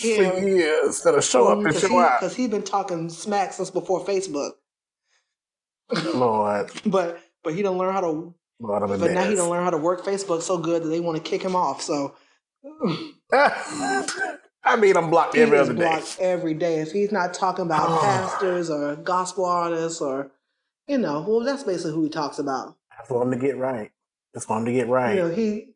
For 0.00 0.06
hear 0.06 0.48
years, 0.48 1.02
that'll 1.02 1.20
show 1.20 1.48
up 1.48 1.74
show 1.74 1.98
out. 1.98 2.20
Because 2.20 2.36
he's 2.36 2.48
been 2.48 2.62
talking 2.62 3.08
smack 3.08 3.52
since 3.52 3.70
before 3.70 4.04
Facebook. 4.04 4.52
Lord, 6.14 6.70
But 6.86 7.20
but 7.42 7.54
he 7.54 7.62
don't 7.62 7.78
learn 7.78 7.92
how 7.92 8.00
to. 8.02 8.34
Lord 8.60 8.88
the 8.90 8.98
But 8.98 9.12
now 9.12 9.24
he 9.28 9.34
don't 9.36 9.50
learn 9.50 9.64
how 9.64 9.70
to 9.70 9.78
work 9.78 10.04
Facebook 10.04 10.42
so 10.42 10.58
good 10.58 10.82
that 10.82 10.88
they 10.88 11.00
want 11.00 11.16
to 11.16 11.22
kick 11.22 11.42
him 11.42 11.54
off. 11.56 11.80
So 11.80 12.14
I 13.32 14.76
mean, 14.78 14.96
I'm 14.96 15.10
blocked 15.10 15.34
he 15.34 15.40
every 15.42 15.58
other 15.58 15.72
day. 15.72 15.80
blocked 15.80 16.18
every 16.20 16.54
day. 16.54 16.80
If 16.80 16.92
he's 16.92 17.12
not 17.12 17.32
talking 17.34 17.64
about 17.64 17.88
Oh. 17.88 17.98
pastors 18.02 18.68
or 18.68 18.96
gospel 18.96 19.44
artists 19.46 20.00
or, 20.00 20.30
you 20.86 20.98
know, 20.98 21.24
well, 21.26 21.40
that's 21.40 21.62
basically 21.62 21.92
who 21.92 22.02
he 22.04 22.10
talks 22.10 22.38
about. 22.38 22.76
I 22.92 22.96
just 23.02 23.10
want 23.10 23.32
him 23.32 23.38
to 23.40 23.46
get 23.46 23.56
right. 23.56 23.90
Just 24.34 24.48
want 24.50 24.66
him 24.66 24.74
to 24.74 24.78
get 24.80 24.88
right. 24.88 25.14
You 25.14 25.22
know, 25.22 25.30
he 25.30 25.68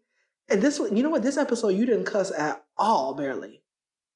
and 0.49 0.61
this 0.61 0.79
you 0.79 1.03
know 1.03 1.11
what 1.11 1.23
this 1.23 1.39
episode 1.39 1.69
you 1.69 1.87
didn't 1.87 2.05
cuss 2.05 2.31
at 2.37 2.65
all 2.77 3.15
barely. 3.15 3.62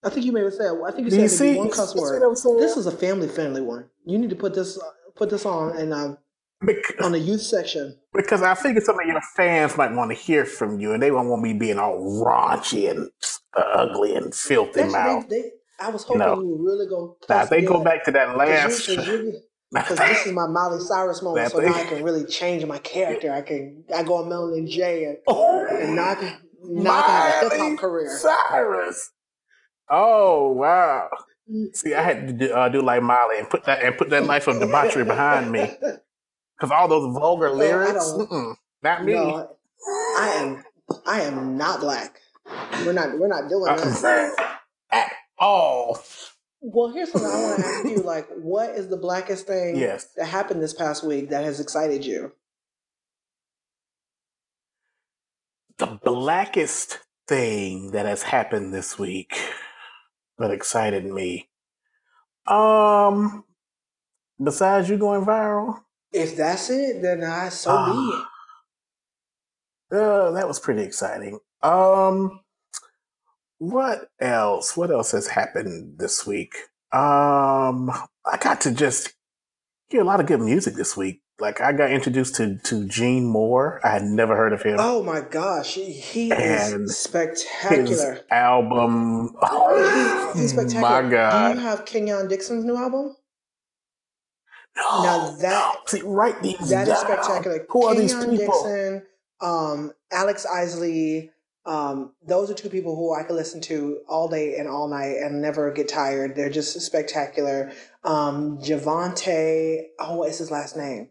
I 0.07 0.11
think 0.11 0.25
you 0.25 0.33
may 0.33 0.43
have 0.43 0.55
said 0.55 0.71
I 0.87 0.91
think 0.93 1.11
you 1.11 1.29
said 1.29 1.31
see? 1.31 1.57
one 1.57 1.71
cuss 1.71 1.95
word. 1.95 2.21
what 2.21 2.29
I'm 2.29 2.37
saying? 2.37 2.59
This 2.59 2.77
is 2.77 2.87
a 2.87 2.93
family 2.93 3.29
friendly 3.29 3.61
one. 3.61 3.87
You 4.05 4.19
need 4.19 4.31
to 4.31 4.37
put 4.37 4.55
this 4.55 4.79
put 5.17 5.31
this 5.31 5.45
on 5.45 5.77
and 5.77 5.93
uh, 5.93 6.17
Bec- 6.63 7.03
on 7.03 7.13
the 7.13 7.19
youth 7.19 7.43
section. 7.43 7.99
because 8.15 8.41
I 8.43 8.55
figured 8.55 8.85
some 8.85 8.99
of 8.99 9.07
your 9.07 9.21
fans 9.37 9.77
might 9.77 9.93
want 9.93 10.11
to 10.11 10.17
hear 10.17 10.47
from 10.47 10.81
you, 10.81 10.93
and 10.95 11.03
they 11.03 11.11
won't 11.11 11.29
want 11.29 11.43
me 11.43 11.53
being 11.53 11.79
all 11.79 11.99
raunchy 12.25 12.91
and 12.91 13.11
uh, 13.55 13.61
ugly 13.61 14.15
and 14.17 14.35
filthy 14.35 14.81
Actually, 14.81 14.93
mouth. 14.93 15.29
they, 15.29 15.43
they, 15.43 15.51
I 15.81 15.91
was 15.91 16.05
hoping 16.05 16.21
No. 16.21 16.41
you 16.41 16.49
were 16.49 16.65
really 16.65 16.87
going 16.89 17.15
to 17.21 17.27
Now, 17.35 17.45
they 17.45 17.61
go 17.63 17.85
back 17.85 18.05
to 18.05 18.11
that 18.13 18.37
last, 18.39 18.87
Because 19.73 19.99
this 19.99 20.27
is 20.27 20.33
my 20.33 20.47
Miley 20.47 20.81
Cyrus 20.81 21.23
moment, 21.23 21.51
so 21.51 21.59
now 21.59 21.75
I 21.75 21.85
can 21.85 22.03
really 22.03 22.25
change 22.25 22.65
my 22.65 22.79
character. 22.79 23.33
I 23.33 23.43
can 23.43 23.85
I 23.95 24.03
go 24.03 24.15
on 24.15 24.55
and 24.55 24.69
Jay 24.69 25.05
and, 25.05 25.19
oh, 25.27 25.67
and 25.67 25.97
now 25.97 26.11
I 26.11 26.15
can 26.15 26.39
now 26.65 26.99
I 26.99 27.03
can 27.03 27.11
have 27.11 27.53
a 27.53 27.55
hip 27.55 27.61
hop 27.73 27.79
career. 27.79 28.17
Cyrus. 28.17 29.11
Oh 29.89 30.51
wow! 30.53 31.09
See, 31.73 31.95
I 31.95 32.03
had 32.03 32.27
to 32.27 32.33
do, 32.33 32.53
uh, 32.53 32.69
do 32.69 32.83
like 32.83 33.03
Molly 33.03 33.39
and 33.39 33.49
put 33.49 33.65
that 33.65 33.83
and 33.83 33.97
put 33.97 34.11
that 34.11 34.25
life 34.25 34.49
of 34.49 34.59
debauchery 34.59 35.05
behind 35.05 35.53
me 35.53 35.61
because 36.57 36.71
all 36.73 36.89
those 36.89 37.15
vulgar 37.15 37.51
lyrics, 37.51 38.13
not 38.83 39.05
me. 39.05 39.13
No, 39.15 39.57
I 40.19 40.29
am 40.41 40.65
I 41.07 41.21
am 41.21 41.57
not 41.57 41.81
black. 41.81 42.21
We're 42.85 42.93
not 42.93 43.19
we're 43.19 43.29
not 43.29 43.49
doing 43.49 43.65
that. 43.65 44.35
Uh, 44.39 44.55
at 44.97 45.13
all. 45.39 46.01
Well, 46.61 46.93
here's 46.93 47.13
something 47.13 47.31
I 47.31 47.43
want 47.43 47.61
to 47.61 47.67
ask 47.67 47.85
you. 47.85 47.97
Like, 47.99 48.29
what 48.39 48.71
is 48.71 48.89
the 48.89 48.97
blackest 48.97 49.47
thing 49.47 49.77
Yes. 49.77 50.09
that 50.17 50.27
happened 50.27 50.61
this 50.61 50.75
past 50.75 51.05
week 51.05 51.29
that 51.31 51.45
has 51.45 51.61
excited 51.61 52.05
you? 52.05 52.33
The 55.79 55.99
blackest 56.03 56.99
thing 57.29 57.91
that 57.93 58.07
has 58.07 58.23
happened 58.23 58.73
this 58.73 58.99
week 58.99 59.39
that 60.39 60.51
excited 60.51 61.05
me. 61.07 61.49
Um, 62.47 63.45
besides 64.43 64.89
you 64.89 64.99
going 64.99 65.25
viral, 65.25 65.81
If 66.13 66.37
that's 66.37 66.71
it, 66.71 67.03
then 67.03 67.25
I 67.25 67.49
so 67.49 67.85
be 67.87 67.93
it. 69.97 69.99
uh, 69.99 70.31
that 70.33 70.47
was 70.49 70.61
pretty 70.61 70.83
exciting. 70.83 71.39
Um, 71.63 72.41
what 73.59 74.09
else? 74.21 74.77
What 74.77 74.91
else 74.91 75.13
has 75.13 75.27
happened 75.29 75.99
this 75.99 76.27
week? 76.27 76.55
Um, 76.93 77.91
I 78.25 78.37
got 78.41 78.61
to 78.63 78.71
just 78.71 79.15
hear 79.89 80.03
a 80.03 80.05
lot 80.05 80.21
of 80.21 80.27
good 80.27 80.41
music 80.41 80.75
this 80.75 80.97
week. 80.97 81.23
Like 81.39 81.61
I 81.61 81.73
got 81.73 81.91
introduced 81.91 82.37
to 82.37 82.57
to 82.65 82.87
Gene 82.87 83.27
Moore. 83.27 83.81
I 83.85 83.91
had 83.91 84.03
never 84.05 84.35
heard 84.37 84.55
of 84.55 84.63
him. 84.63 84.77
Oh 84.79 85.03
my 85.03 85.21
gosh, 85.21 85.75
he, 85.75 86.31
is 86.31 86.73
His 86.73 86.97
spectacular. 86.97 88.21
album. 88.31 89.35
He- 89.43 90.41
he's 90.41 90.55
my 90.55 90.67
spectacular. 90.67 91.11
Do 91.55 91.61
you 91.61 91.67
have 91.67 91.85
Kenyon 91.85 92.29
Dixon's 92.29 92.65
new 92.65 92.77
album? 92.77 93.17
No, 94.77 95.03
Now 95.03 95.37
that- 95.41 95.75
no. 95.75 95.81
See, 95.87 96.03
write 96.03 96.43
these 96.43 96.71
That 96.71 96.89
is 96.89 96.99
spectacular. 96.99 97.67
Who 97.69 97.85
are 97.87 97.95
these 97.95 98.15
people? 98.15 98.37
Dixon, 98.37 99.03
um, 99.43 99.93
Alex 100.11 100.47
Isley. 100.47 101.33
Um, 101.67 102.13
those 102.25 102.49
are 102.51 102.55
two 102.55 102.69
people 102.71 102.95
who 102.95 103.13
I 103.13 103.25
could 103.25 103.35
listen 103.35 103.61
to 103.63 103.99
all 104.09 104.29
day 104.29 104.57
and 104.57 104.69
all 104.69 104.87
night 104.89 105.17
and 105.17 105.43
never 105.43 105.71
get 105.73 105.89
tired. 105.89 106.37
They're 106.37 106.49
just 106.49 106.81
spectacular. 106.81 107.73
Um, 108.05 108.59
Javante, 108.59 109.87
oh, 109.99 110.15
what 110.17 110.31
is 110.31 110.39
his 110.39 110.51
last 110.53 110.77
name? 110.77 111.09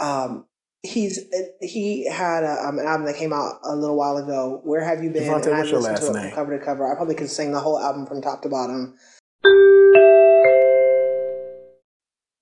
Um, 0.00 0.46
he's 0.82 1.18
he 1.60 2.08
had 2.08 2.44
a, 2.44 2.66
um, 2.68 2.78
an 2.78 2.86
album 2.86 3.06
that 3.06 3.16
came 3.16 3.32
out 3.32 3.54
a 3.64 3.74
little 3.74 3.96
while 3.96 4.16
ago. 4.16 4.60
Where 4.64 4.84
have 4.84 5.02
you 5.02 5.10
been? 5.10 5.24
Javante, 5.24 5.52
I 5.52 5.58
what's 5.58 5.70
your 5.70 5.80
listened 5.80 5.96
to 5.98 6.04
last 6.04 6.10
it 6.10 6.12
name? 6.14 6.22
from 6.30 6.30
cover 6.34 6.58
to 6.58 6.64
cover. 6.64 6.90
I 6.90 6.94
probably 6.96 7.14
could 7.14 7.30
sing 7.30 7.52
the 7.52 7.60
whole 7.60 7.78
album 7.78 8.06
from 8.06 8.22
top 8.22 8.42
to 8.42 8.48
bottom. 8.48 8.94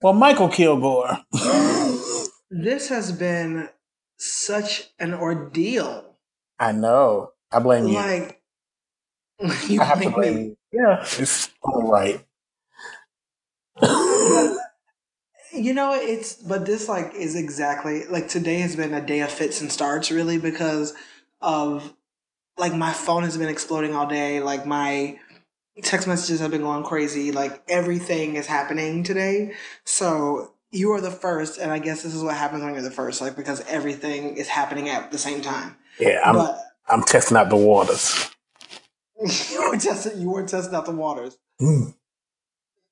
Well, 0.03 0.13
Mykal 0.15 0.53
Kilgore. 0.53 1.19
This 2.49 2.89
has 2.91 3.11
been 3.11 3.69
such 4.19 4.91
an 5.01 5.13
ordeal. 5.15 6.17
I 6.61 6.71
know. 6.71 7.33
I 7.51 7.59
blame 7.59 7.89
you. 7.89 7.95
Like 7.95 8.41
you 9.69 9.81
I 9.81 9.85
have 9.85 10.01
to 10.01 10.11
blame 10.11 10.15
blame 10.15 10.35
me. 10.37 10.43
you. 10.45 10.57
Yeah, 10.73 11.01
it's 11.03 11.51
all 11.61 11.91
right. 11.91 12.25
You 15.57 15.75
know, 15.75 15.95
it's 15.95 16.35
but 16.35 16.67
this 16.67 16.89
like 16.89 17.15
is 17.15 17.35
exactly 17.35 18.07
like 18.07 18.29
today 18.29 18.61
has 18.61 18.77
been 18.77 18.95
a 18.95 19.05
day 19.05 19.21
of 19.21 19.31
fits 19.31 19.61
and 19.61 19.73
starts 19.73 20.11
really 20.11 20.39
because 20.39 20.95
of 21.41 21.95
like 22.59 22.75
my 22.75 22.93
phone 22.93 23.23
has 23.23 23.37
been 23.37 23.49
exploding 23.49 23.95
all 23.95 24.07
day. 24.07 24.41
Like 24.41 24.67
my 24.67 25.19
text 25.83 26.09
messages 26.09 26.41
have 26.41 26.51
been 26.51 26.63
going 26.63 26.85
crazy. 26.85 27.33
Like 27.33 27.63
everything 27.69 28.37
is 28.37 28.47
happening 28.47 29.03
today. 29.03 29.55
So 29.85 30.53
you 30.71 30.93
are 30.93 31.01
the 31.01 31.11
first, 31.11 31.59
and 31.59 31.71
I 31.71 31.79
guess 31.79 32.03
this 32.03 32.15
is 32.15 32.23
what 32.23 32.35
happens 32.35 32.63
when 32.63 32.75
you're 32.75 32.83
the 32.83 32.91
first, 32.91 33.21
like 33.21 33.37
because 33.37 33.61
everything 33.69 34.37
is 34.37 34.49
happening 34.49 34.89
at 34.89 35.11
the 35.11 35.19
same 35.19 35.41
time. 35.41 35.77
Yeah, 35.99 36.21
I'm 36.25 36.35
but 36.35 36.59
I'm 36.89 37.03
testing 37.03 37.37
out 37.37 37.49
the 37.49 37.57
waters. 37.57 38.31
you 39.51 39.71
were 39.71 39.79
testing 39.79 40.21
you 40.21 40.31
were 40.31 40.47
testing 40.47 40.75
out 40.75 40.87
the 40.87 40.93
waters. 40.93 41.39
Mm. 41.61 41.95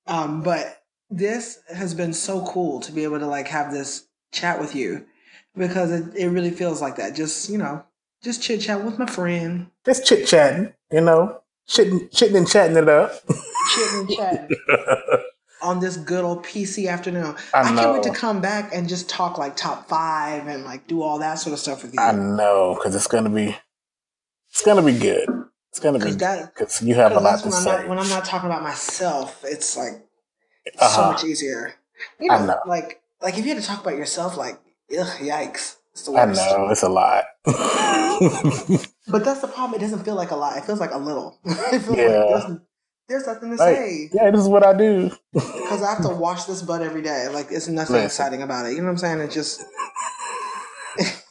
Um, 0.07 0.43
but 0.43 0.84
this 1.17 1.61
has 1.73 1.95
been 1.95 2.12
so 2.12 2.45
cool 2.47 2.81
to 2.81 2.93
be 2.93 3.05
able 3.05 3.19
to 3.19 3.27
like 3.27 3.49
have 3.49 3.73
this 3.73 4.07
chat 4.33 4.61
with 4.61 4.75
you 4.75 5.07
because 5.57 5.93
it, 5.93 6.15
it 6.17 6.29
really 6.29 6.51
feels 6.51 6.83
like 6.83 6.97
that. 6.97 7.15
Just, 7.15 7.49
you 7.49 7.59
know, 7.59 7.85
just 8.23 8.43
chit 8.43 8.61
chat 8.61 8.85
with 8.85 8.99
my 8.99 9.07
friend, 9.07 9.69
Just 9.85 10.07
chit 10.07 10.27
chatting, 10.27 10.73
you 10.91 11.01
know, 11.01 11.41
chitting, 11.69 12.09
chitting 12.09 12.37
and 12.37 12.49
chatting 12.49 12.77
it 12.77 12.89
up. 12.89 13.12
chitting 13.75 14.01
and 14.01 14.11
chatting 14.11 14.57
on 15.62 15.81
this 15.81 15.97
good 15.97 16.25
old 16.25 16.45
PC 16.45 16.89
afternoon. 16.89 17.37
I 17.55 17.61
I, 17.61 17.75
can't 17.75 17.93
wait 17.93 18.03
to 18.05 18.11
come 18.12 18.41
back 18.41 18.75
and 18.75 18.89
just 18.89 19.09
talk 19.09 19.39
like 19.39 19.57
top 19.57 19.89
five 19.89 20.47
and 20.47 20.65
like 20.65 20.87
do 20.87 21.03
all 21.03 21.19
that 21.21 21.35
sort 21.35 21.53
of 21.53 21.59
stuff 21.61 21.83
with 21.83 21.95
you. 21.95 22.01
I 22.01 22.12
know, 22.12 22.75
because 22.75 22.95
it's 22.95 23.07
gonna 23.07 23.31
be, 23.31 23.57
it's 24.51 24.65
gonna 24.65 24.83
be 24.83 24.99
good. 24.99 25.29
It's 25.71 25.81
gonna 25.81 25.99
be 25.99 26.05
Because 26.05 26.17
that, 26.19 26.55
because 26.55 26.83
you 26.83 26.95
have 26.95 27.12
a 27.12 27.21
lot 27.21 27.39
to 27.43 27.45
that's 27.45 27.45
when 27.45 27.55
I'm, 27.55 27.62
say. 27.62 27.71
not, 27.83 27.89
when 27.89 27.99
I'm 27.99 28.09
not 28.09 28.25
talking 28.25 28.49
about 28.49 28.62
myself, 28.62 29.45
it's 29.45 29.77
like 29.77 30.04
so 30.79 30.81
Uh-huh. 30.81 31.12
much 31.12 31.25
easier. 31.25 31.75
You 32.21 32.31
I 32.31 32.39
know, 32.39 32.47
know. 32.47 32.59
like 32.67 33.03
like 33.23 33.39
if 33.39 33.45
you 33.47 33.55
had 33.55 33.62
to 33.62 33.67
talk 33.69 33.81
about 33.83 33.97
yourself, 33.97 34.37
like 34.37 34.59
ugh, 34.99 35.07
yikes, 35.21 35.77
it's 35.93 36.03
the 36.07 36.12
I 36.12 36.25
know 36.27 36.69
it's 36.71 36.83
a 36.83 36.89
lot. 36.89 37.25
But 39.07 39.23
that's 39.25 39.41
the 39.43 39.49
problem. 39.49 39.75
It 39.75 39.81
doesn't 39.85 40.05
feel 40.05 40.15
like 40.15 40.31
a 40.31 40.37
lot. 40.37 40.57
It 40.57 40.65
feels 40.65 40.81
like 40.81 40.93
a 40.93 40.99
little. 40.99 41.39
it 41.45 41.81
feels 41.81 41.97
Yeah. 41.99 42.05
like 42.25 42.29
there's, 42.47 42.59
there's 43.09 43.27
nothing 43.27 43.51
to 43.51 43.57
Like, 43.57 43.77
say 43.77 44.11
yeah, 44.15 44.31
this 44.31 44.41
is 44.41 44.49
what 44.49 44.65
I 44.67 44.73
do. 44.77 45.11
because 45.33 45.83
I 45.83 45.91
have 45.95 46.03
to 46.03 46.09
wash 46.25 46.45
this 46.45 46.62
butt 46.62 46.81
every 46.83 47.03
day. 47.03 47.29
Like 47.29 47.49
it's 47.51 47.69
nothing 47.69 47.95
Listen. 47.97 48.07
exciting 48.07 48.43
about 48.43 48.67
it. 48.67 48.71
You 48.73 48.79
know 48.79 48.85
what 48.85 48.93
I'm 48.93 48.99
saying? 48.99 49.21
It's 49.21 49.35
just 49.35 49.62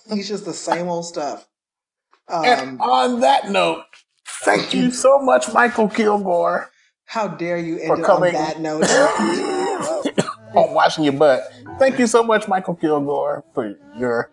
it's 0.10 0.28
just 0.28 0.46
the 0.46 0.54
same 0.54 0.88
old 0.88 1.06
stuff. 1.06 1.48
And 2.30 2.80
Um, 2.80 2.82
on 2.82 3.20
that 3.22 3.50
note, 3.50 3.84
thank 4.44 4.74
you 4.74 4.92
so 4.92 5.20
much, 5.20 5.48
Mykal 5.48 5.94
Kilgore, 5.94 6.70
how 7.06 7.28
dare 7.28 7.58
you 7.58 7.78
for 7.78 7.94
end 7.96 8.04
it 8.04 8.10
on 8.10 8.22
that 8.34 8.60
note? 8.62 8.84
on 10.56 10.74
washing 10.74 11.04
your 11.04 11.14
butt. 11.14 11.44
Thank 11.80 12.00
you 12.00 12.08
so 12.08 12.24
much, 12.24 12.46
Mykal 12.46 12.80
Kilgore, 12.80 13.44
for 13.54 13.76
your, 13.98 14.30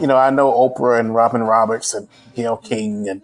you 0.00 0.06
know, 0.06 0.16
I 0.16 0.30
know 0.30 0.52
Oprah 0.52 1.00
and 1.00 1.14
Robin 1.14 1.42
Roberts 1.42 1.94
and 1.94 2.08
Gayle 2.34 2.56
King 2.58 3.08
and 3.08 3.22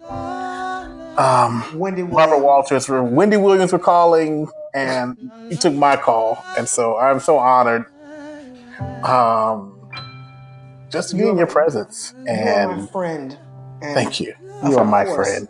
um, 1.19 1.77
Wendy 1.77 2.01
Robert 2.03 2.37
Williams. 2.37 2.43
Walters 2.43 2.85
for 2.85 3.03
Wendy 3.03 3.37
Williams 3.37 3.71
were 3.73 3.79
calling, 3.79 4.47
and 4.73 5.31
you 5.49 5.57
took 5.57 5.73
my 5.73 5.95
call, 5.97 6.43
and 6.57 6.67
so 6.67 6.97
I'm 6.97 7.19
so 7.19 7.37
honored. 7.37 7.85
Um, 9.03 9.75
just 10.89 11.09
to 11.11 11.15
be 11.17 11.27
in 11.27 11.37
your 11.37 11.47
presence, 11.47 12.13
You 12.25 12.31
are 12.31 12.67
my 12.67 12.73
and 12.79 12.89
friend. 12.89 13.37
And 13.81 13.93
thank 13.93 14.19
you. 14.19 14.33
You 14.63 14.77
are 14.77 14.85
my 14.85 15.05
course. 15.05 15.27
friend. 15.29 15.47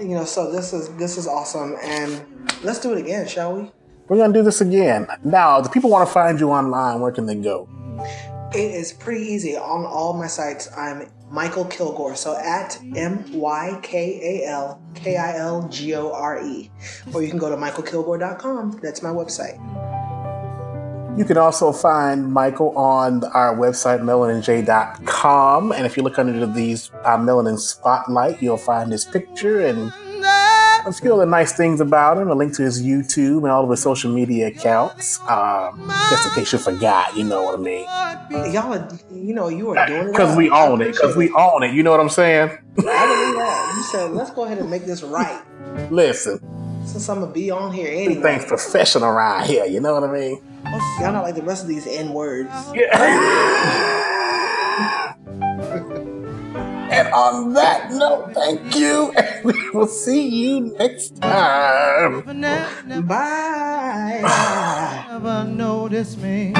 You 0.00 0.08
know, 0.08 0.24
so 0.24 0.50
this 0.50 0.72
is 0.72 0.88
this 0.96 1.16
is 1.16 1.26
awesome, 1.26 1.76
and 1.82 2.24
let's 2.62 2.80
do 2.80 2.92
it 2.92 2.98
again, 2.98 3.28
shall 3.28 3.56
we? 3.56 3.70
We're 4.08 4.18
gonna 4.18 4.32
do 4.32 4.42
this 4.42 4.60
again. 4.60 5.06
Now, 5.22 5.60
the 5.60 5.68
people 5.68 5.88
want 5.88 6.06
to 6.08 6.12
find 6.12 6.38
you 6.38 6.50
online. 6.50 7.00
Where 7.00 7.12
can 7.12 7.26
they 7.26 7.36
go? 7.36 7.68
It 8.52 8.74
is 8.74 8.92
pretty 8.92 9.24
easy. 9.24 9.56
On 9.56 9.84
all 9.84 10.14
my 10.14 10.26
sites, 10.26 10.68
I'm 10.76 11.10
Mykal 11.32 11.70
Kilgore. 11.70 12.16
So 12.16 12.36
at 12.36 12.78
M 12.94 13.24
Y 13.32 13.78
K 13.82 14.42
A 14.44 14.48
L 14.50 14.82
K 14.94 15.16
I 15.16 15.38
L 15.38 15.68
G 15.68 15.94
O 15.94 16.12
R 16.12 16.44
E. 16.44 16.70
Or 17.12 17.22
you 17.22 17.28
can 17.28 17.38
go 17.38 17.48
to 17.48 17.56
mykalkilgore.com. 17.56 18.80
That's 18.82 19.02
my 19.02 19.10
website. 19.10 19.58
You 21.16 21.24
can 21.24 21.36
also 21.36 21.70
find 21.70 22.32
Mykal 22.32 22.76
on 22.76 23.22
our 23.24 23.54
website, 23.56 24.00
melaninj.com. 24.00 25.70
And 25.72 25.86
if 25.86 25.96
you 25.96 26.02
look 26.02 26.18
under 26.18 26.44
these 26.46 26.90
uh, 27.04 27.16
Melanin 27.16 27.58
Spotlight, 27.58 28.42
you'll 28.42 28.56
find 28.56 28.90
his 28.90 29.04
picture 29.04 29.60
and 29.60 29.92
a 30.86 30.92
few 30.92 31.14
other 31.14 31.24
nice 31.24 31.52
things 31.52 31.80
about 31.80 32.18
him, 32.18 32.28
a 32.30 32.34
link 32.34 32.54
to 32.56 32.62
his 32.62 32.82
YouTube 32.82 33.38
and 33.38 33.48
all 33.48 33.62
of 33.62 33.70
his 33.70 33.80
social 33.80 34.12
media 34.12 34.48
accounts. 34.48 35.20
Um, 35.28 35.86
just 36.10 36.26
in 36.26 36.34
case 36.34 36.52
you 36.52 36.58
forgot, 36.58 37.16
you 37.16 37.22
know 37.24 37.44
what 37.44 37.60
I 37.60 37.62
mean. 37.62 37.84
Y'all, 38.52 38.74
are, 38.74 38.88
you 39.12 39.34
know, 39.34 39.48
you 39.48 39.70
are 39.70 39.86
doing 39.86 40.00
it. 40.08 40.12
Because 40.12 40.36
we 40.36 40.50
own 40.50 40.82
it. 40.82 40.92
Because 40.92 41.16
we 41.16 41.30
own 41.32 41.62
it. 41.62 41.72
You 41.74 41.84
know 41.84 41.92
what 41.92 42.00
I'm 42.00 42.08
saying? 42.08 42.50
I 42.50 42.56
believe 42.74 42.84
that. 42.84 43.74
You 43.76 43.82
said, 43.84 44.10
let's 44.10 44.30
go 44.30 44.46
ahead 44.46 44.58
and 44.58 44.68
make 44.68 44.84
this 44.84 45.02
right. 45.04 45.42
Listen, 45.90 46.40
Since 46.84 47.08
I'm 47.08 47.20
going 47.20 47.28
to 47.28 47.34
be 47.34 47.50
on 47.50 47.72
here 47.72 47.86
things 47.88 48.16
anyway. 48.16 48.44
professional 48.46 49.08
around 49.08 49.46
here. 49.46 49.64
You 49.64 49.80
know 49.80 49.94
what 49.94 50.04
I 50.04 50.12
mean? 50.12 50.40
Y'all 51.00 51.12
not 51.12 51.22
like 51.22 51.34
the 51.34 51.42
rest 51.42 51.62
of 51.62 51.68
these 51.68 51.86
N 51.86 52.12
words. 52.12 52.50
Yeah. 52.74 52.98
and 56.90 57.08
on 57.08 57.52
that 57.54 57.90
note, 57.90 58.32
thank 58.34 58.76
you, 58.76 59.12
and 59.16 59.44
we 59.44 59.70
will 59.70 59.86
see 59.86 60.28
you 60.28 60.74
next 60.78 61.20
time. 61.20 62.22
Bye. 63.06 64.20
Never 65.10 65.44
notice 65.44 66.16
me. 66.16 66.52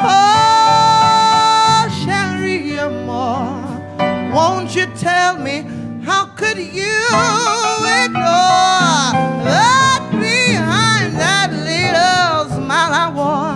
Oh, 0.00 1.88
Sharia 2.04 2.90
Moore, 2.90 4.32
won't 4.34 4.74
you 4.76 4.86
tell 4.96 5.38
me 5.38 5.64
how 6.04 6.26
could 6.36 6.58
you 6.58 7.06
ignore? 8.04 8.67
I 9.10 9.14
looked 9.48 10.12
behind 10.20 11.14
that 11.16 11.50
little 11.50 12.54
smile 12.54 12.92
I 12.92 13.10
wore. 13.16 13.47